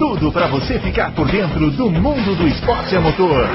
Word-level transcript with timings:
tudo 0.00 0.32
para 0.32 0.48
você 0.48 0.80
ficar 0.80 1.14
por 1.14 1.30
dentro 1.30 1.70
do 1.72 1.90
mundo 1.90 2.34
do 2.34 2.48
esporte 2.48 2.96
a 2.96 3.02
motor. 3.02 3.46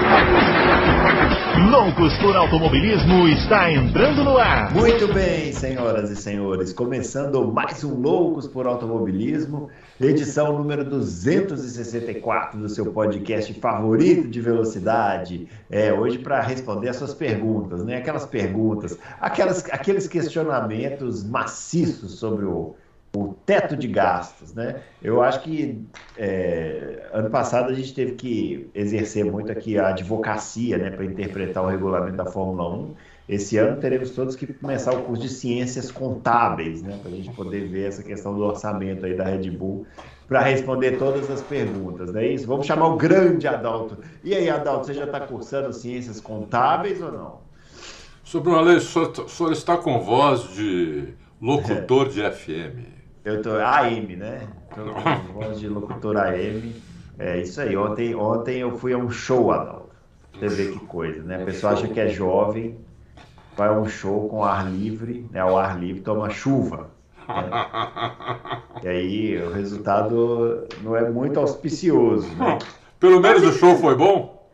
Loucos 1.72 2.16
por 2.20 2.36
Automobilismo 2.36 3.28
está 3.30 3.72
entrando 3.72 4.24
no 4.24 4.38
ar. 4.38 4.72
Muito 4.72 5.12
bem, 5.12 5.52
senhoras 5.52 6.12
e 6.12 6.16
senhores, 6.16 6.72
começando 6.72 7.52
mais 7.52 7.84
um 7.84 8.00
Loucos 8.00 8.48
por 8.48 8.68
Automobilismo, 8.68 9.70
edição 10.00 10.56
número 10.56 10.86
264 10.88 12.60
do 12.60 12.70
seu 12.70 12.94
podcast 12.94 13.52
favorito 13.56 14.28
de 14.28 14.40
velocidade. 14.40 15.48
É, 15.68 15.92
hoje 15.92 16.20
para 16.20 16.42
responder 16.42 16.90
as 16.90 16.98
suas 16.98 17.16
perguntas, 17.16 17.84
né? 17.84 17.98
Aquelas 17.98 18.28
perguntas, 18.28 19.00
aquelas, 19.20 19.66
aqueles 19.72 20.08
questionamentos 20.08 21.24
maciços 21.24 22.20
sobre 22.20 22.46
o 22.46 22.76
o 23.16 23.34
teto 23.46 23.76
de 23.76 23.88
gastos, 23.88 24.54
né? 24.54 24.82
Eu 25.02 25.22
acho 25.22 25.42
que 25.42 25.82
é, 26.18 27.08
ano 27.14 27.30
passado 27.30 27.72
a 27.72 27.74
gente 27.74 27.94
teve 27.94 28.14
que 28.14 28.70
exercer 28.76 29.24
muito 29.24 29.52
aqui 29.52 29.78
a 29.78 29.90
advocacia, 29.90 30.78
né, 30.78 30.90
para 30.90 31.06
interpretar 31.06 31.64
o 31.64 31.68
regulamento 31.68 32.18
da 32.18 32.26
Fórmula 32.26 32.70
1. 32.76 32.94
Esse 33.28 33.58
ano 33.58 33.80
teremos 33.80 34.12
todos 34.12 34.36
que 34.36 34.46
começar 34.54 34.94
o 34.94 35.04
curso 35.04 35.24
de 35.24 35.30
ciências 35.30 35.90
contábeis, 35.92 36.84
né, 36.84 37.00
para 37.02 37.12
a 37.12 37.16
gente 37.16 37.32
poder 37.32 37.68
ver 37.68 37.88
essa 37.88 38.04
questão 38.04 38.36
do 38.36 38.44
orçamento 38.44 39.06
aí 39.06 39.16
da 39.16 39.24
Red 39.24 39.50
Bull 39.50 39.86
para 40.28 40.42
responder 40.42 40.98
todas 40.98 41.30
as 41.30 41.42
perguntas, 41.42 42.12
não 42.12 42.20
é 42.20 42.28
isso? 42.28 42.48
Vamos 42.48 42.66
chamar 42.66 42.88
o 42.88 42.98
grande 42.98 43.48
Adalto. 43.48 43.98
E 44.24 44.34
aí, 44.34 44.50
Adalto, 44.50 44.88
você 44.88 44.94
já 44.94 45.06
está 45.06 45.20
cursando 45.20 45.72
ciências 45.72 46.20
contábeis 46.20 47.02
ou 47.02 47.12
não? 47.12 47.40
Sobre 48.24 48.50
o 48.50 48.56
Alex, 48.56 48.96
o 48.96 49.28
senhor 49.28 49.52
está 49.52 49.78
com 49.78 50.00
voz 50.00 50.50
de 50.56 51.14
locutor 51.40 52.10
de 52.10 52.22
FM. 52.22 52.95
Eu 53.26 53.42
tô 53.42 53.56
AM, 53.56 54.16
né? 54.16 54.48
Tô 54.76 54.84
com 54.84 55.34
voz 55.34 55.60
de 55.60 55.68
locutor 55.68 56.16
AM. 56.16 56.76
É 57.18 57.42
isso 57.42 57.60
aí. 57.60 57.76
Ontem, 57.76 58.14
ontem 58.14 58.60
eu 58.60 58.78
fui 58.78 58.94
a 58.94 58.98
um 59.00 59.10
show, 59.10 59.52
Adalto. 59.52 59.90
Você 60.32 60.48
vê 60.48 60.72
que 60.72 60.80
coisa, 60.86 61.24
né? 61.24 61.42
A 61.42 61.46
pessoa 61.46 61.74
acha 61.74 61.88
que 61.88 62.00
é 62.00 62.08
jovem, 62.08 62.78
vai 63.58 63.70
a 63.70 63.72
um 63.72 63.88
show 63.88 64.30
com 64.30 64.44
ar 64.44 64.70
livre, 64.70 65.28
né? 65.32 65.40
Ao 65.40 65.58
ar 65.58 65.80
livre 65.80 66.04
toma 66.04 66.30
chuva. 66.30 66.92
Né? 67.28 67.50
E 68.84 68.88
aí 68.88 69.42
o 69.42 69.52
resultado 69.52 70.68
não 70.84 70.96
é 70.96 71.10
muito 71.10 71.40
auspicioso, 71.40 72.28
né? 72.36 72.60
Pelo 73.00 73.20
menos 73.20 73.42
o 73.42 73.52
show 73.54 73.76
foi 73.78 73.96
bom? 73.96 74.48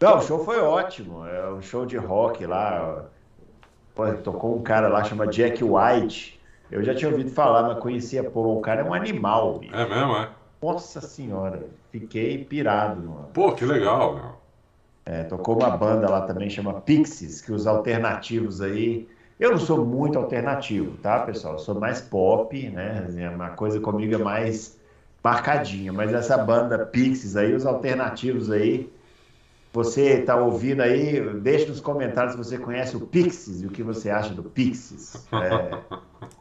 Não, 0.00 0.18
o 0.18 0.22
show 0.22 0.44
foi 0.44 0.58
ótimo. 0.58 1.24
É 1.24 1.52
um 1.52 1.62
show 1.62 1.86
de 1.86 1.96
rock 1.96 2.44
lá. 2.46 3.04
Pô, 3.94 4.12
tocou 4.14 4.56
um 4.56 4.62
cara 4.62 4.88
lá 4.88 5.04
chama 5.04 5.28
Jack 5.28 5.62
White. 5.62 6.41
Eu 6.72 6.82
já 6.82 6.94
tinha 6.94 7.10
ouvido 7.10 7.30
falar, 7.30 7.64
mas 7.64 7.78
conhecia, 7.78 8.24
pô, 8.24 8.54
o 8.54 8.60
cara 8.62 8.80
é 8.80 8.84
um 8.84 8.94
animal. 8.94 9.58
Bicho. 9.58 9.76
É 9.76 9.86
mesmo, 9.86 10.16
é? 10.16 10.30
Nossa 10.62 11.00
senhora, 11.02 11.66
fiquei 11.90 12.44
pirado. 12.44 13.02
Mano. 13.02 13.28
Pô, 13.34 13.52
que 13.52 13.64
legal, 13.64 14.14
meu. 14.14 14.42
É, 15.04 15.24
tocou 15.24 15.56
uma 15.58 15.76
banda 15.76 16.08
lá 16.08 16.22
também, 16.22 16.48
chama 16.48 16.80
Pixies, 16.80 17.42
que 17.42 17.52
os 17.52 17.66
alternativos 17.66 18.60
aí... 18.60 19.06
Eu 19.38 19.50
não 19.50 19.58
sou 19.58 19.84
muito 19.84 20.18
alternativo, 20.18 20.96
tá, 20.98 21.18
pessoal? 21.20 21.54
Eu 21.54 21.58
sou 21.58 21.74
mais 21.74 22.00
pop, 22.00 22.68
né? 22.70 23.04
Uma 23.34 23.50
coisa 23.50 23.80
comigo 23.80 24.14
é 24.14 24.18
mais 24.18 24.78
marcadinha. 25.22 25.92
Mas 25.92 26.14
essa 26.14 26.38
banda 26.38 26.86
Pixies 26.86 27.36
aí, 27.36 27.52
os 27.52 27.66
alternativos 27.66 28.50
aí, 28.52 28.88
você 29.72 30.20
está 30.20 30.36
ouvindo 30.36 30.82
aí, 30.82 31.20
deixe 31.40 31.66
nos 31.66 31.80
comentários 31.80 32.32
se 32.32 32.38
você 32.38 32.58
conhece 32.58 32.96
o 32.96 33.00
Pixies 33.00 33.62
e 33.62 33.66
o 33.66 33.70
que 33.70 33.82
você 33.82 34.10
acha 34.10 34.34
do 34.34 34.42
Pixies. 34.42 35.26
É, 35.32 35.78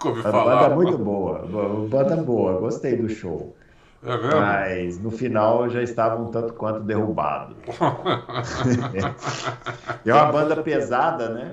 Ouvi 0.04 0.20
a 0.20 0.24
falar. 0.24 0.56
banda 0.56 0.74
é 0.74 0.76
muito 0.76 0.98
boa, 0.98 1.48
banda 1.88 2.18
boa, 2.18 2.60
gostei 2.60 2.98
do 2.98 3.08
show. 3.08 3.56
É 4.04 4.18
mesmo? 4.18 4.40
Mas 4.40 5.00
no 5.00 5.12
final 5.12 5.70
já 5.70 5.82
estava 5.82 6.22
um 6.22 6.32
tanto 6.32 6.54
quanto 6.54 6.82
derrubado. 6.82 7.56
é 10.06 10.14
uma 10.14 10.32
banda 10.32 10.62
pesada, 10.62 11.30
né? 11.30 11.52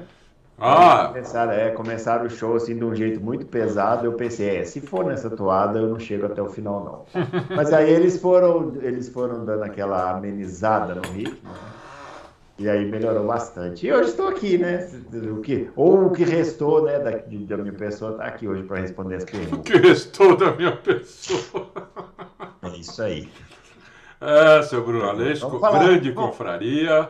Ah, 0.60 1.08
Começaram, 1.08 1.52
é, 1.52 1.70
começaram 1.70 2.26
o 2.26 2.30
show 2.30 2.56
assim 2.56 2.76
de 2.76 2.84
um 2.84 2.94
jeito 2.94 3.20
muito 3.20 3.46
pesado. 3.46 4.04
Eu 4.06 4.14
pensei, 4.14 4.56
é, 4.58 4.64
se 4.64 4.80
for 4.80 5.04
nessa 5.04 5.30
toada, 5.30 5.78
eu 5.78 5.88
não 5.88 5.98
chego 6.00 6.26
até 6.26 6.42
o 6.42 6.48
final, 6.48 7.06
não. 7.14 7.22
Mas 7.54 7.72
aí 7.72 7.88
eles 7.90 8.20
foram, 8.20 8.72
eles 8.80 9.08
foram 9.08 9.44
dando 9.44 9.62
aquela 9.62 10.10
amenizada 10.10 10.94
no 10.96 11.02
ritmo. 11.02 11.48
né? 11.48 11.58
E 12.58 12.68
aí 12.68 12.90
melhorou 12.90 13.24
bastante. 13.24 13.86
E 13.86 13.92
hoje 13.92 14.10
estou 14.10 14.26
aqui, 14.26 14.58
né? 14.58 14.88
O 15.30 15.40
que, 15.42 15.70
ou 15.76 16.06
o 16.06 16.10
que 16.10 16.24
restou 16.24 16.82
né, 16.82 16.98
da, 16.98 17.10
da 17.12 17.56
minha 17.62 17.72
pessoa 17.72 18.10
está 18.12 18.24
aqui 18.24 18.48
hoje 18.48 18.64
para 18.64 18.80
responder 18.80 19.14
as 19.14 19.22
o 19.22 19.26
perguntas. 19.26 19.60
que 19.62 19.78
restou 19.78 20.36
da 20.36 20.50
minha 20.56 20.72
pessoa. 20.76 21.68
É 22.62 22.68
isso 22.76 23.00
aí. 23.00 23.28
É, 24.20 24.62
seu 24.62 24.84
Bruno 24.84 25.08
Aleixo, 25.08 25.48
falar. 25.60 25.78
grande 25.78 26.10
confraria. 26.10 27.08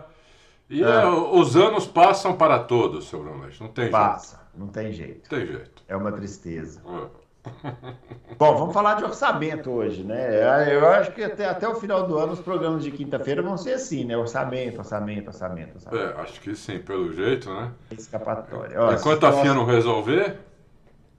E 0.70 0.82
É. 0.82 0.86
é, 0.86 1.06
os 1.06 1.56
anos 1.56 1.86
passam 1.86 2.34
para 2.36 2.58
todos, 2.58 3.08
seu 3.08 3.20
Bruno 3.20 3.42
Aleixo. 3.42 3.62
Não 3.62 3.70
tem 3.70 3.84
jeito. 3.84 3.92
Passa, 3.92 4.40
não 4.54 4.66
tem 4.68 4.92
jeito. 4.92 5.28
Tem 5.28 5.46
jeito. 5.46 5.82
É 5.88 5.96
uma 5.96 6.12
tristeza. 6.12 6.82
É. 6.86 7.18
Bom, 8.38 8.56
vamos 8.56 8.74
falar 8.74 8.94
de 8.94 9.04
orçamento 9.04 9.70
hoje, 9.70 10.02
né? 10.04 10.74
Eu 10.74 10.86
acho 10.86 11.12
que 11.12 11.22
até, 11.22 11.46
até 11.46 11.66
o 11.66 11.74
final 11.76 12.06
do 12.06 12.18
ano 12.18 12.32
os 12.32 12.40
programas 12.40 12.82
de 12.84 12.90
quinta-feira 12.90 13.40
vão 13.40 13.56
ser 13.56 13.74
assim, 13.74 14.04
né? 14.04 14.16
Orçamento, 14.16 14.78
orçamento, 14.78 15.28
orçamento, 15.28 15.74
orçamento. 15.76 16.18
É, 16.18 16.20
acho 16.20 16.40
que 16.40 16.54
sim, 16.54 16.78
pelo 16.78 17.10
jeito, 17.12 17.48
né? 17.52 17.70
Escapatória. 17.90 18.78
Ó, 18.80 18.92
Enquanto 18.92 19.24
a 19.24 19.32
FIA 19.32 19.54
não 19.54 19.64
resolver, 19.64 20.38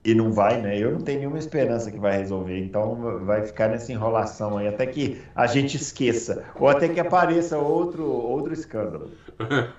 E 0.04 0.16
não 0.16 0.32
vai, 0.32 0.62
né? 0.62 0.78
Eu 0.78 0.92
não 0.92 1.02
tenho 1.02 1.20
nenhuma 1.20 1.40
esperança 1.40 1.92
que 1.92 2.00
vai 2.00 2.18
resolver. 2.18 2.58
Então 2.58 3.20
vai 3.26 3.44
ficar 3.44 3.68
nessa 3.68 3.92
enrolação 3.92 4.58
aí 4.58 4.68
até 4.68 4.86
que 4.86 5.22
a 5.36 5.46
gente 5.46 5.76
esqueça. 5.76 6.46
Ou 6.56 6.70
até 6.70 6.88
que 6.88 7.00
apareça 7.00 7.58
outro, 7.58 8.06
outro 8.06 8.54
escândalo. 8.54 9.12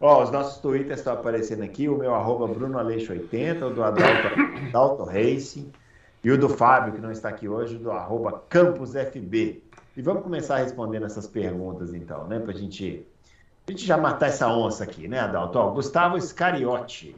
Ó, 0.00 0.22
os 0.22 0.30
nossos 0.30 0.60
twitters 0.60 0.98
estão 0.98 1.14
aparecendo 1.14 1.62
aqui. 1.62 1.88
O 1.88 1.98
meu 1.98 2.14
arroba 2.14 2.46
Bruno 2.46 2.78
Aleixo80, 2.78 3.62
o 3.62 3.70
do 3.70 3.82
Adalto, 3.82 4.28
Adalto 4.68 5.04
Racing. 5.04 5.72
E 6.22 6.30
o 6.30 6.38
do 6.38 6.48
Fábio, 6.48 6.92
que 6.92 7.00
não 7.00 7.10
está 7.10 7.28
aqui 7.28 7.48
hoje, 7.48 7.76
o 7.76 7.78
do 7.78 7.90
arroba 7.90 8.42
CampusFB. 8.48 9.62
E 9.96 10.02
vamos 10.02 10.22
começar 10.22 10.58
respondendo 10.58 11.06
essas 11.06 11.26
perguntas, 11.26 11.94
então, 11.94 12.26
né? 12.26 12.38
Pra 12.38 12.52
gente, 12.52 13.06
a 13.66 13.70
gente 13.70 13.84
já 13.84 13.96
matar 13.96 14.26
essa 14.26 14.48
onça 14.48 14.84
aqui, 14.84 15.08
né, 15.08 15.20
Adalto? 15.20 15.58
Ó, 15.58 15.70
Gustavo 15.70 16.20
Scariotti. 16.20 17.16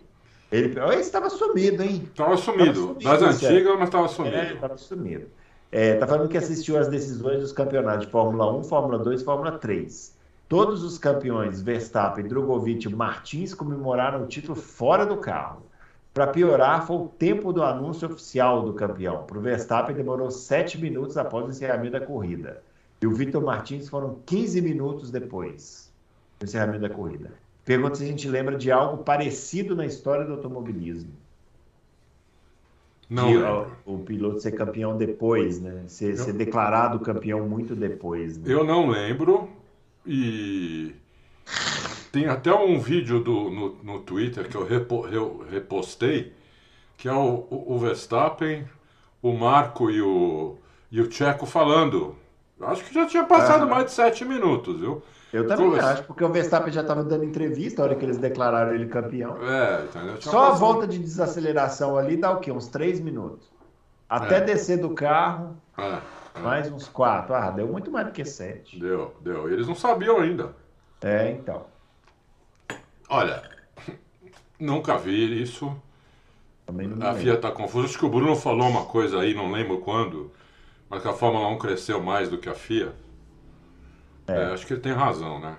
Ele, 0.51 0.79
estava 1.01 1.29
sumido, 1.29 1.83
hein? 1.83 2.09
tava 2.17 2.37
sumido. 2.37 2.75
sumido, 2.81 3.05
Das 3.05 3.21
Marcelo. 3.21 3.53
antigas, 3.55 3.79
mas 3.79 3.91
tava 3.91 4.05
É, 4.07 4.09
sumido. 4.09 4.37
estava 4.55 4.77
sumido. 4.79 5.27
É, 5.71 5.95
tá 5.97 6.07
falando 6.07 6.29
que 6.29 6.39
assistiu 6.39 6.79
às 6.79 6.89
decisões 6.89 7.41
dos 7.41 7.53
campeonatos 7.53 8.07
de 8.07 8.13
Fórmula 8.13 8.51
1, 8.57 8.65
Fórmula 8.65 8.99
2 8.99 9.21
e 9.21 9.25
Fórmula 9.25 9.53
3. 9.59 10.17
Todos 10.49 10.83
os 10.83 10.97
campeões, 10.97 11.61
Verstappen, 11.61 12.27
Drogovic 12.27 12.87
e 12.89 12.95
Martins, 12.95 13.53
comemoraram 13.53 14.23
o 14.25 14.27
título 14.27 14.55
fora 14.57 15.05
do 15.05 15.19
carro. 15.19 15.63
Para 16.15 16.29
piorar, 16.29 16.87
foi 16.87 16.97
o 16.97 17.09
tempo 17.09 17.53
do 17.53 17.63
anúncio 17.63 18.09
oficial 18.09 18.63
do 18.63 18.73
campeão. 18.73 19.25
Para 19.25 19.37
o 19.37 19.43
Verstappen, 19.43 19.95
demorou 19.95 20.31
7 20.31 20.81
minutos 20.81 21.19
após 21.19 21.45
o 21.45 21.51
encerramento 21.51 21.93
da 21.93 22.01
corrida. 22.01 22.63
E 23.01 23.07
o 23.07 23.13
Victor 23.13 23.43
Martins 23.45 23.91
foram 23.91 24.19
15 24.25 24.63
minutos 24.63 25.11
depois 25.11 25.93
do 26.41 26.45
encerramento 26.47 26.81
da 26.81 26.89
corrida. 26.89 27.31
Pergunta 27.69 27.97
se 27.97 28.05
a 28.05 28.07
gente 28.07 28.27
lembra 28.29 28.57
de 28.57 28.73
algo 28.73 29.05
parecido 29.05 29.77
na 29.77 29.85
história 29.85 30.25
do 30.25 30.33
automobilismo 30.33 31.13
Não 33.11 33.29
de, 33.31 33.37
ó, 33.39 33.67
o 33.85 33.99
piloto 33.99 34.41
ser 34.41 34.53
campeão 34.53 34.97
depois, 34.97 35.61
né? 35.61 35.85
Ser, 35.87 36.17
ser 36.17 36.33
declarado 36.33 36.99
campeão 37.01 37.47
muito 37.47 37.77
depois. 37.77 38.39
Né? 38.39 38.45
Eu 38.53 38.65
não 38.65 38.89
lembro. 38.89 39.51
E 40.07 40.95
tem 42.13 42.27
até 42.27 42.53
um 42.55 42.79
vídeo 42.79 43.21
do, 43.21 43.51
no, 43.51 43.75
no 43.83 44.01
Twitter 44.01 44.49
que 44.49 44.57
eu, 44.57 44.65
repo- 44.65 45.07
eu 45.09 45.45
repostei, 45.51 46.33
que 46.97 47.09
é 47.09 47.13
o, 47.13 47.47
o- 47.51 47.79
Verstappen, 47.79 48.67
o 49.23 49.33
Marco 49.33 49.91
e 49.91 50.01
o, 50.01 50.57
e 50.91 51.01
o 51.01 51.09
Tcheco 51.09 51.47
falando. 51.47 52.17
Acho 52.61 52.85
que 52.85 52.95
já 52.95 53.07
tinha 53.07 53.25
passado 53.25 53.63
Aham. 53.63 53.71
mais 53.71 53.85
de 53.87 53.93
sete 53.93 54.25
minutos, 54.25 54.81
viu? 54.81 55.03
Eu 55.33 55.47
também 55.47 55.67
Conversa. 55.67 55.91
acho, 55.91 56.05
porque 56.05 56.25
o 56.25 56.29
Verstappen 56.33 56.73
já 56.73 56.81
estava 56.81 57.05
dando 57.05 57.25
entrevista 57.25 57.83
a 57.83 57.85
hora 57.85 57.95
que 57.95 58.05
eles 58.05 58.17
declararam 58.17 58.75
ele 58.75 58.87
campeão. 58.87 59.37
É, 59.47 59.85
entendeu? 59.85 60.17
Tinha 60.19 60.33
Só 60.33 60.47
a 60.47 60.51
volta 60.53 60.87
de 60.87 60.99
desaceleração 60.99 61.99
ali 61.99 62.17
dá 62.17 62.31
o 62.33 62.41
quê? 62.41 62.51
Uns 62.51 62.69
três 62.69 62.99
minutos. 62.99 63.47
Até 64.09 64.37
É. 64.37 64.41
descer 64.41 64.79
do 64.79 64.91
carro, 64.95 65.55
É, 65.77 65.99
é. 66.35 66.41
mais 66.41 66.73
uns 66.73 66.89
quatro. 66.89 67.35
Ah, 67.35 67.51
deu 67.51 67.67
muito 67.69 67.91
mais 67.91 68.07
do 68.07 68.13
que 68.13 68.25
sete. 68.25 68.79
Deu, 68.81 69.15
deu. 69.21 69.51
E 69.51 69.53
Eles 69.53 69.69
não 69.69 69.75
sabiam 69.75 70.19
ainda. 70.19 70.55
É, 71.03 71.31
então. 71.31 71.67
Olha, 73.11 73.43
nunca 74.59 74.97
vi 74.97 75.43
isso. 75.43 75.75
Também 76.67 76.87
não 76.89 77.07
A. 77.07 77.15
FIA 77.15 77.35
está 77.35 77.51
confusa. 77.51 77.87
Acho 77.87 77.99
que 77.99 78.05
o 78.07 78.11
Bruno 78.11 78.35
falou 78.37 78.69
uma 78.69 78.85
coisa 78.87 79.21
aí, 79.21 79.35
não 79.35 79.51
lembro 79.51 79.79
quando, 79.79 80.31
mas 80.89 81.03
que 81.03 81.09
a 81.09 81.13
Fórmula 81.13 81.49
1 81.49 81.59
cresceu 81.59 82.03
mais 82.03 82.29
do 82.29 82.39
que 82.39 82.49
a 82.49 82.55
FIA. 82.55 82.93
É, 84.29 84.53
acho 84.53 84.67
que 84.67 84.73
ele 84.75 84.81
tem 84.81 84.93
razão, 84.93 85.41
né? 85.41 85.57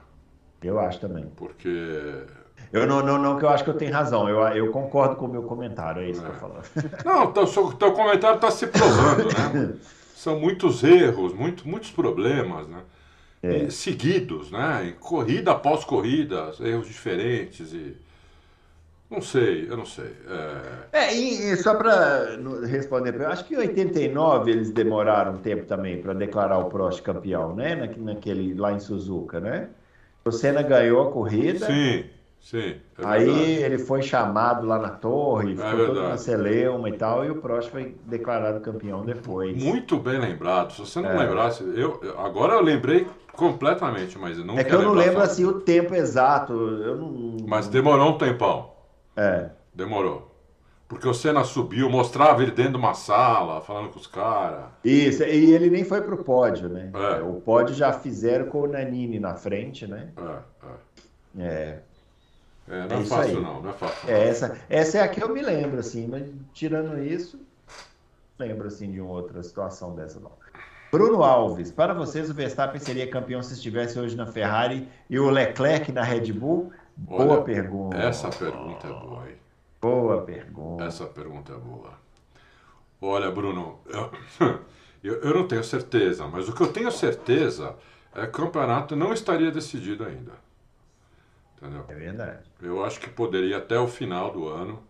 Eu 0.62 0.80
acho 0.80 1.00
também. 1.00 1.26
Porque. 1.36 2.24
Eu 2.72 2.86
não, 2.86 3.02
não, 3.02 3.18
não 3.18 3.38
que 3.38 3.46
eu 3.46 3.50
acho 3.50 3.64
que 3.64 3.70
eu 3.70 3.78
tenho 3.78 3.92
razão. 3.92 4.30
Eu, 4.30 4.40
eu 4.50 4.72
concordo 4.72 5.16
com 5.16 5.26
o 5.26 5.30
meu 5.30 5.44
comentário, 5.44 6.02
é 6.02 6.10
isso 6.10 6.22
é. 6.22 6.26
que 6.26 6.32
eu 6.32 6.36
falo. 6.36 6.56
Não, 7.04 7.32
teu, 7.32 7.48
teu 7.74 7.94
comentário 7.94 8.36
está 8.36 8.52
se 8.52 8.68
provando, 8.68 9.26
né? 9.26 9.74
São 10.14 10.40
muitos 10.40 10.84
erros, 10.84 11.34
muito, 11.34 11.68
muitos 11.68 11.90
problemas, 11.92 12.68
né? 12.68 12.82
É. 13.42 13.70
seguidos, 13.70 14.52
né? 14.52 14.94
corrida 15.00 15.52
após 15.52 15.86
corrida, 15.86 16.52
erros 16.60 16.88
diferentes 16.88 17.72
e 17.72 17.96
não 19.10 19.22
sei, 19.22 19.66
eu 19.68 19.76
não 19.76 19.86
sei. 19.86 20.12
É, 20.92 21.00
é 21.00 21.16
e, 21.16 21.52
e 21.52 21.58
só 21.58 21.74
para 21.74 22.38
responder, 22.68 23.20
eu 23.20 23.28
acho 23.28 23.44
que 23.46 23.56
em 23.56 23.58
89 23.58 24.52
eles 24.52 24.70
demoraram 24.70 25.34
um 25.34 25.38
tempo 25.38 25.66
também 25.66 26.00
para 26.00 26.14
declarar 26.14 26.60
o 26.60 26.66
Prost 26.66 27.02
campeão, 27.02 27.56
né? 27.56 27.76
naquele 27.98 28.54
lá 28.54 28.72
em 28.72 28.80
Suzuka, 28.80 29.40
né? 29.40 29.70
O 30.24 30.32
Senna 30.32 30.62
ganhou 30.62 31.08
a 31.08 31.12
corrida. 31.12 31.66
Sim, 31.66 32.06
sim. 32.40 32.76
É 33.00 33.04
aí 33.04 33.64
ele 33.64 33.80
foi 33.80 34.04
chamado 34.04 34.68
lá 34.68 34.78
na 34.78 34.90
torre, 34.90 35.54
é 35.54 35.56
ficou 35.56 35.84
é 35.84 35.86
todo 35.88 36.04
na 36.04 36.18
celeuma 36.18 36.90
e 36.90 36.94
tal, 36.94 37.26
e 37.26 37.32
o 37.32 37.38
Prost 37.38 37.72
foi 37.72 37.96
declarado 38.06 38.60
campeão 38.60 39.04
depois. 39.04 39.58
Muito 39.58 39.98
bem 39.98 40.20
lembrado. 40.20 40.74
Se 40.74 40.82
você 40.82 41.02
não 41.02 41.10
é. 41.10 41.18
lembrasse, 41.18 41.64
eu 41.76 42.00
agora 42.16 42.54
eu 42.54 42.62
lembrei 42.62 43.08
completamente, 43.34 44.20
mas 44.20 44.38
não 44.38 44.60
É 44.60 44.64
que 44.64 44.76
eu 44.76 44.84
não 44.84 44.94
lembro 44.94 45.22
assim 45.22 45.46
o 45.46 45.62
tempo 45.62 45.96
exato. 45.96 46.54
Eu 46.54 46.96
não... 46.96 47.38
Mas 47.48 47.68
demorou 47.68 48.12
um 48.12 48.18
tempão. 48.20 48.78
É. 49.20 49.50
Demorou. 49.74 50.30
Porque 50.88 51.08
o 51.08 51.14
Senna 51.14 51.44
subiu, 51.44 51.88
mostrava 51.90 52.42
ele 52.42 52.52
dentro 52.52 52.72
de 52.72 52.78
uma 52.78 52.96
sala, 52.96 53.62
falando 53.62 53.90
com 53.90 54.00
os 54.00 54.08
caras. 54.08 54.72
Isso, 54.84 55.22
e 55.24 55.54
ele 55.54 55.70
nem 55.70 55.84
foi 55.84 56.02
pro 56.02 56.24
pódio, 56.24 56.68
né? 56.68 56.90
É. 56.94 57.22
O 57.22 57.34
pódio 57.42 57.76
já 57.76 57.94
fizeram 57.94 58.48
com 58.48 58.62
o 58.62 58.68
Nanini 58.68 59.20
na 59.20 59.36
frente, 59.36 59.86
né? 59.86 60.10
É, 61.38 61.44
é. 61.44 61.80
é 62.70 62.88
não 62.88 62.98
é, 62.98 63.02
é 63.02 63.06
fácil 63.06 63.42
não, 63.42 63.62
não 63.62 63.70
é 63.70 63.74
fácil. 63.74 64.10
É, 64.10 64.28
essa, 64.28 64.58
essa 64.68 64.98
é 64.98 65.02
a 65.02 65.08
que 65.08 65.22
eu 65.22 65.30
me 65.30 65.44
lembro, 65.44 65.80
assim, 65.80 66.08
mas 66.08 66.28
tirando 66.54 66.98
isso, 67.04 67.40
lembro, 68.40 68.68
assim, 68.68 68.90
de 68.90 69.00
uma 69.00 69.12
outra 69.12 69.44
situação 69.44 69.94
dessa, 69.96 70.20
não. 70.20 70.32
Bruno 70.92 71.22
Alves, 71.22 71.72
para 71.72 71.94
vocês 71.94 72.32
o 72.32 72.34
Verstappen 72.34 72.80
seria 72.80 73.08
campeão 73.08 73.44
se 73.44 73.54
estivesse 73.54 74.00
hoje 74.00 74.16
na 74.16 74.26
Ferrari 74.26 74.88
e 75.08 75.20
o 75.20 75.30
Leclerc 75.30 75.92
na 75.92 76.02
Red 76.02 76.34
Bull? 76.34 76.72
Boa 77.00 77.24
Olha, 77.24 77.42
pergunta. 77.42 77.98
Essa 77.98 78.30
pergunta 78.30 78.88
é 78.88 78.92
boa, 78.92 79.30
hein? 79.30 79.36
Boa 79.82 80.22
pergunta. 80.22 80.84
Essa 80.84 81.06
pergunta 81.06 81.54
é 81.54 81.58
boa. 81.58 81.94
Olha, 83.02 83.32
Bruno, 83.32 83.80
eu, 83.88 84.12
eu, 85.04 85.22
eu, 85.22 85.34
não 85.34 85.48
tenho 85.48 85.64
certeza, 85.64 86.28
mas 86.28 86.50
o 86.50 86.54
que 86.54 86.62
eu 86.62 86.72
tenho 86.72 86.92
certeza 86.92 87.76
é 88.14 88.28
que 88.28 88.42
o 88.42 88.46
campeonato 88.46 88.96
não 88.96 89.14
estaria 89.14 89.50
decidido 89.52 90.04
ainda. 90.04 90.34
Entendeu? 91.58 91.86
É 91.88 91.94
verdade. 91.94 92.44
Eu 92.62 92.84
acho 92.84 93.00
que 93.00 93.10
poderia 93.10 93.58
até 93.58 93.80
o 93.80 93.88
final 93.88 94.32
do 94.32 94.48
ano. 94.48 94.84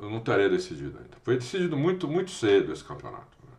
Eu 0.00 0.10
não 0.10 0.18
estaria 0.18 0.48
decidido 0.48 0.98
ainda. 0.98 1.16
Foi 1.22 1.36
decidido 1.36 1.76
muito, 1.76 2.06
muito 2.06 2.30
cedo 2.30 2.72
esse 2.72 2.84
campeonato. 2.84 3.36
Né? 3.42 3.52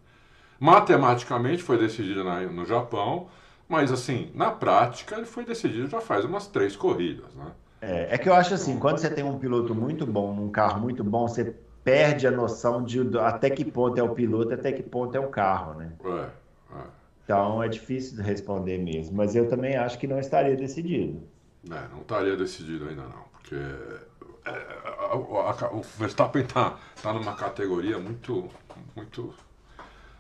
Matematicamente 0.60 1.64
foi 1.64 1.78
decidido 1.78 2.24
na, 2.24 2.42
no 2.42 2.66
Japão, 2.66 3.30
mas, 3.70 3.92
assim, 3.92 4.32
na 4.34 4.50
prática, 4.50 5.16
ele 5.16 5.26
foi 5.26 5.46
decidido 5.46 5.88
já 5.88 6.02
faz 6.02 6.26
umas 6.26 6.48
três 6.48 6.76
corridas, 6.76 7.34
né? 7.36 7.52
É, 7.82 8.16
é 8.16 8.18
que 8.18 8.28
eu 8.28 8.34
acho 8.34 8.54
assim, 8.54 8.78
quando 8.80 8.98
você 8.98 9.10
tem 9.10 9.24
um 9.24 9.38
piloto 9.38 9.74
muito 9.76 10.06
bom, 10.06 10.34
num 10.34 10.50
carro 10.50 10.82
muito 10.82 11.04
bom, 11.04 11.28
você 11.28 11.56
perde 11.84 12.28
a 12.28 12.32
noção 12.32 12.84
de 12.84 13.00
até 13.20 13.50
que 13.50 13.64
ponto 13.64 13.98
é 13.98 14.04
o 14.04 14.10
piloto, 14.10 14.54
até 14.54 14.72
que 14.72 14.84
ponto 14.84 15.16
é 15.16 15.20
o 15.20 15.30
carro, 15.30 15.76
né? 15.76 15.94
É, 16.04 16.30
é. 16.78 16.84
Então 17.24 17.62
é 17.62 17.70
difícil 17.70 18.18
de 18.18 18.24
responder 18.24 18.80
mesmo, 18.80 19.16
mas 19.16 19.36
eu 19.36 19.48
também 19.48 19.78
acho 19.78 20.00
que 20.00 20.08
não 20.08 20.20
estaria 20.20 20.58
decidido. 20.58 21.22
É, 21.70 21.88
não 21.94 22.02
estaria 22.02 22.36
decidido 22.36 22.90
ainda 22.90 23.04
não, 23.04 23.24
porque 23.32 23.56
é, 23.56 24.50
a, 24.50 25.14
a, 25.14 25.68
a, 25.68 25.74
o 25.74 25.82
Verstappen 25.82 26.42
está 26.42 26.78
tá 27.02 27.14
numa 27.14 27.36
categoria 27.36 28.00
muito, 28.00 28.50
muito, 28.96 29.34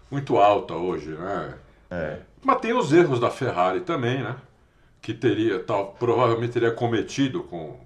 muito 0.09 0.37
alta 0.37 0.75
hoje, 0.75 1.09
né? 1.09 1.57
É. 1.89 2.17
Mas 2.43 2.59
tem 2.59 2.73
os 2.73 2.93
erros 2.93 3.19
da 3.19 3.29
Ferrari 3.29 3.81
também, 3.81 4.21
né? 4.23 4.35
Que 5.01 5.13
teria, 5.13 5.59
tal, 5.59 5.93
provavelmente 5.99 6.53
teria 6.53 6.71
cometido 6.71 7.43
com, 7.43 7.79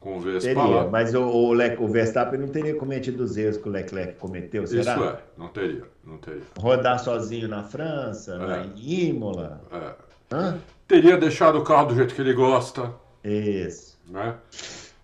com 0.00 0.18
o 0.18 0.20
Vespa. 0.20 0.54
Teria, 0.54 0.88
mas 0.88 1.14
o, 1.14 1.22
o, 1.22 1.54
Le, 1.54 1.76
o, 1.78 1.88
Verstappen 1.88 2.38
não 2.38 2.48
teria 2.48 2.74
cometido 2.74 3.22
os 3.22 3.36
erros 3.36 3.56
que 3.56 3.68
o 3.68 3.72
Leclerc 3.72 4.14
cometeu, 4.18 4.66
será? 4.66 4.94
Isso 4.94 5.04
é, 5.04 5.18
não 5.36 5.48
teria, 5.48 5.84
não 6.04 6.18
teria. 6.18 6.42
Rodar 6.58 6.98
sozinho 6.98 7.48
na 7.48 7.62
França, 7.62 8.36
é. 8.36 8.78
em 8.78 9.08
Imola. 9.08 9.60
É. 9.72 10.34
Hã? 10.34 10.58
Teria 10.86 11.16
deixado 11.16 11.58
o 11.58 11.64
carro 11.64 11.88
do 11.88 11.94
jeito 11.94 12.14
que 12.14 12.20
ele 12.20 12.34
gosta. 12.34 12.92
Isso. 13.24 13.98
Né? 14.08 14.34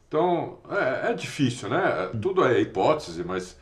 Então, 0.09 0.59
é, 0.71 1.11
é 1.11 1.15
difícil, 1.15 1.69
né? 1.69 2.11
Tudo 2.21 2.45
é 2.45 2.61
hipótese, 2.61 3.25
mas 3.25 3.57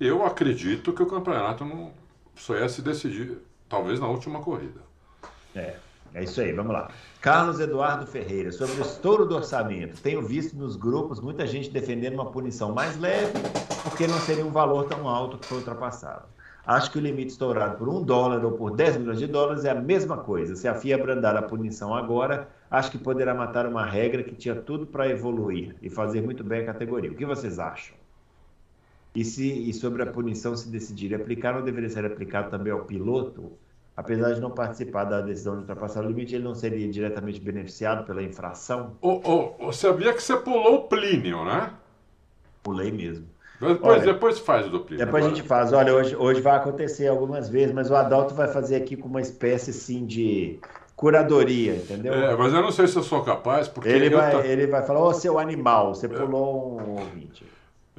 eu 0.00 0.24
acredito 0.24 0.92
que 0.92 1.02
o 1.02 1.06
campeonato 1.06 1.64
não 1.64 1.92
só 2.34 2.56
ia 2.56 2.68
se 2.68 2.82
decidir 2.82 3.38
Talvez 3.68 4.00
na 4.00 4.08
última 4.08 4.40
corrida. 4.40 4.80
É, 5.54 5.74
é 6.14 6.24
isso 6.24 6.40
aí, 6.40 6.52
vamos 6.52 6.72
lá. 6.72 6.90
Carlos 7.20 7.60
Eduardo 7.60 8.06
Ferreira, 8.06 8.50
sobre 8.50 8.80
o 8.80 8.82
estouro 8.82 9.26
do 9.26 9.36
orçamento. 9.36 10.00
Tenho 10.00 10.22
visto 10.22 10.56
nos 10.56 10.76
grupos 10.76 11.20
muita 11.20 11.46
gente 11.46 11.70
defendendo 11.70 12.14
uma 12.14 12.30
punição 12.30 12.72
mais 12.72 12.98
leve, 12.98 13.32
porque 13.82 14.06
não 14.06 14.18
seria 14.20 14.46
um 14.46 14.50
valor 14.50 14.84
tão 14.86 15.08
alto 15.08 15.36
que 15.36 15.46
foi 15.46 15.58
ultrapassado. 15.58 16.24
Acho 16.66 16.90
que 16.90 16.98
o 16.98 17.00
limite 17.00 17.32
estourado 17.32 17.78
por 17.78 17.88
um 17.88 18.02
dólar 18.02 18.44
ou 18.44 18.52
por 18.52 18.76
10 18.76 18.98
milhões 18.98 19.18
de 19.18 19.26
dólares 19.26 19.64
é 19.64 19.70
a 19.70 19.74
mesma 19.74 20.18
coisa. 20.18 20.54
Se 20.54 20.68
a 20.68 20.74
FIA 20.74 20.96
abrandar 20.96 21.34
a 21.34 21.42
punição 21.42 21.94
agora, 21.94 22.46
acho 22.70 22.90
que 22.90 22.98
poderá 22.98 23.34
matar 23.34 23.66
uma 23.66 23.86
regra 23.86 24.22
que 24.22 24.34
tinha 24.34 24.54
tudo 24.54 24.86
para 24.86 25.08
evoluir 25.08 25.74
e 25.80 25.88
fazer 25.88 26.20
muito 26.20 26.44
bem 26.44 26.60
a 26.60 26.66
categoria. 26.66 27.10
O 27.10 27.14
que 27.14 27.24
vocês 27.24 27.58
acham? 27.58 27.96
E, 29.14 29.24
se, 29.24 29.68
e 29.68 29.72
sobre 29.72 30.02
a 30.02 30.06
punição 30.06 30.56
se 30.56 30.68
decidir 30.68 31.14
aplicar, 31.14 31.54
não 31.54 31.62
deveria 31.62 31.88
ser 31.88 32.04
aplicado 32.04 32.50
também 32.50 32.72
ao 32.72 32.84
piloto? 32.84 33.52
Apesar 33.96 34.32
de 34.32 34.40
não 34.40 34.52
participar 34.52 35.04
da 35.04 35.20
decisão 35.20 35.54
de 35.54 35.60
ultrapassar 35.62 36.04
o 36.04 36.06
limite, 36.06 36.32
ele 36.32 36.44
não 36.44 36.54
seria 36.54 36.88
diretamente 36.88 37.40
beneficiado 37.40 38.06
pela 38.06 38.22
infração? 38.22 38.92
Oh, 39.00 39.20
oh, 39.24 39.54
oh 39.58 39.72
sabia 39.72 40.12
que 40.12 40.22
você 40.22 40.36
pulou 40.36 40.76
o 40.76 40.82
Plínio, 40.84 41.44
né? 41.44 41.72
Pulei 42.62 42.92
mesmo. 42.92 43.26
Depois, 43.60 43.80
Olha, 43.82 44.12
depois 44.12 44.38
faz 44.38 44.66
o 44.68 44.70
do 44.70 44.80
Plínio. 44.80 45.04
Depois 45.04 45.24
agora. 45.24 45.34
a 45.34 45.36
gente 45.36 45.48
faz. 45.48 45.72
Olha, 45.72 45.92
hoje, 45.92 46.14
hoje 46.14 46.40
vai 46.40 46.56
acontecer 46.56 47.08
algumas 47.08 47.48
vezes, 47.48 47.74
mas 47.74 47.90
o 47.90 47.96
Adalto 47.96 48.34
vai 48.34 48.46
fazer 48.46 48.76
aqui 48.76 48.96
com 48.96 49.08
uma 49.08 49.20
espécie 49.20 49.70
assim 49.70 50.06
de 50.06 50.60
curadoria, 50.94 51.74
entendeu? 51.74 52.14
É, 52.14 52.36
mas 52.36 52.52
eu 52.52 52.62
não 52.62 52.70
sei 52.70 52.86
se 52.86 52.96
eu 52.96 53.02
sou 53.02 53.24
capaz, 53.24 53.66
porque. 53.66 53.88
Ele, 53.88 54.10
vai, 54.10 54.30
tá... 54.30 54.46
ele 54.46 54.68
vai 54.68 54.82
falar, 54.86 55.00
ô 55.00 55.12
seu 55.12 55.40
animal, 55.40 55.92
você 55.94 56.08
pulou 56.08 56.80
um 56.80 57.00
ouvinte. 57.00 57.44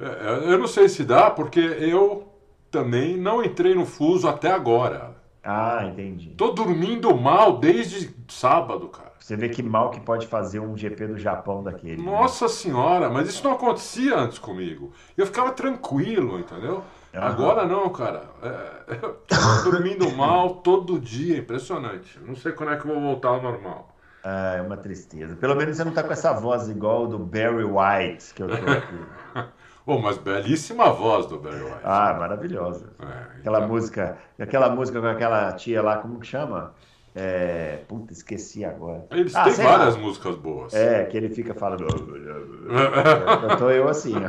É, 0.00 0.52
eu 0.52 0.58
não 0.58 0.66
sei 0.66 0.88
se 0.88 1.04
dá, 1.04 1.30
porque 1.30 1.60
eu 1.60 2.28
também 2.70 3.16
não 3.16 3.44
entrei 3.44 3.74
no 3.74 3.84
fuso 3.84 4.28
até 4.28 4.50
agora. 4.50 5.16
Ah, 5.42 5.84
entendi. 5.84 6.30
Tô 6.30 6.52
dormindo 6.52 7.14
mal 7.16 7.58
desde 7.58 8.14
sábado, 8.28 8.88
cara. 8.88 9.10
Você 9.18 9.36
vê 9.36 9.48
que 9.48 9.62
mal 9.62 9.90
que 9.90 10.00
pode 10.00 10.26
fazer 10.26 10.60
um 10.60 10.76
GP 10.76 11.06
do 11.06 11.18
Japão 11.18 11.62
daquele. 11.62 12.02
Né? 12.02 12.10
Nossa 12.10 12.46
né? 12.46 12.50
senhora, 12.50 13.08
mas 13.08 13.28
isso 13.28 13.44
não 13.44 13.52
acontecia 13.52 14.16
antes 14.16 14.38
comigo. 14.38 14.92
Eu 15.16 15.26
ficava 15.26 15.52
tranquilo, 15.52 16.38
entendeu? 16.38 16.82
Uhum. 17.14 17.20
Agora 17.20 17.66
não, 17.66 17.88
cara. 17.90 18.24
É, 18.42 18.96
eu 19.02 19.20
tô 19.26 19.70
dormindo 19.70 20.10
mal 20.16 20.56
todo 20.56 20.98
dia, 20.98 21.38
impressionante. 21.38 22.18
Não 22.26 22.34
sei 22.34 22.52
quando 22.52 22.72
é 22.72 22.76
que 22.76 22.84
eu 22.84 22.94
vou 22.94 23.00
voltar 23.00 23.28
ao 23.28 23.42
normal. 23.42 23.94
Ah, 24.24 24.54
é 24.56 24.62
uma 24.62 24.76
tristeza. 24.76 25.36
Pelo 25.36 25.54
menos 25.54 25.76
você 25.76 25.84
não 25.84 25.92
tá 25.92 26.02
com 26.02 26.12
essa 26.12 26.32
voz 26.32 26.68
igual 26.68 27.06
do 27.06 27.18
Barry 27.18 27.64
White 27.64 28.34
que 28.34 28.42
eu 28.42 28.48
tô 28.48 28.54
aqui. 28.54 29.50
Pô, 29.84 29.98
mas 29.98 30.18
belíssima 30.18 30.90
voz 30.90 31.26
do 31.26 31.38
Barry 31.38 31.62
White. 31.62 31.80
Ah, 31.82 32.14
maravilhosa. 32.18 32.92
É, 33.00 33.38
aquela 33.38 33.58
então... 33.58 33.68
música, 33.68 34.18
aquela 34.38 34.68
música 34.68 35.00
com 35.00 35.06
aquela 35.06 35.52
tia 35.52 35.82
lá, 35.82 35.96
como 35.96 36.20
que 36.20 36.26
chama? 36.26 36.74
É... 37.14 37.80
Puta, 37.88 38.12
esqueci 38.12 38.64
agora. 38.64 39.04
Eles 39.10 39.34
ah, 39.34 39.44
têm 39.44 39.54
várias 39.54 39.96
lá. 39.96 40.00
músicas 40.00 40.36
boas. 40.36 40.72
É, 40.74 41.04
que 41.04 41.16
ele 41.16 41.28
fica 41.28 41.54
falando. 41.54 41.86
eu 41.88 43.56
tô 43.56 43.70
eu 43.70 43.88
assim, 43.88 44.14
ó. 44.14 44.28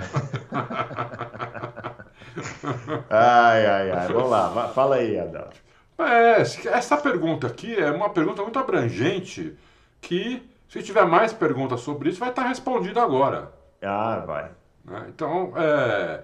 ai, 3.10 3.65
ai, 3.65 3.91
ai. 3.91 4.08
Vamos 4.08 4.29
lá, 4.29 4.70
fala 4.70 4.96
aí, 4.96 5.20
Adão. 5.20 5.48
É, 6.00 6.41
essa 6.41 6.98
pergunta 6.98 7.46
aqui 7.46 7.75
é 7.75 7.91
uma 7.91 8.10
pergunta 8.10 8.41
muito 8.41 8.58
abrangente 8.58 9.55
que, 10.01 10.41
se 10.67 10.81
tiver 10.81 11.05
mais 11.05 11.31
perguntas 11.31 11.81
sobre 11.81 12.10
isso, 12.10 12.20
vai 12.20 12.29
estar 12.29 12.48
respondida 12.48 13.03
agora. 13.03 13.51
Ah, 13.81 14.24
vai. 14.25 14.50
Né? 14.91 15.05
Então, 15.07 15.53
é... 15.55 16.24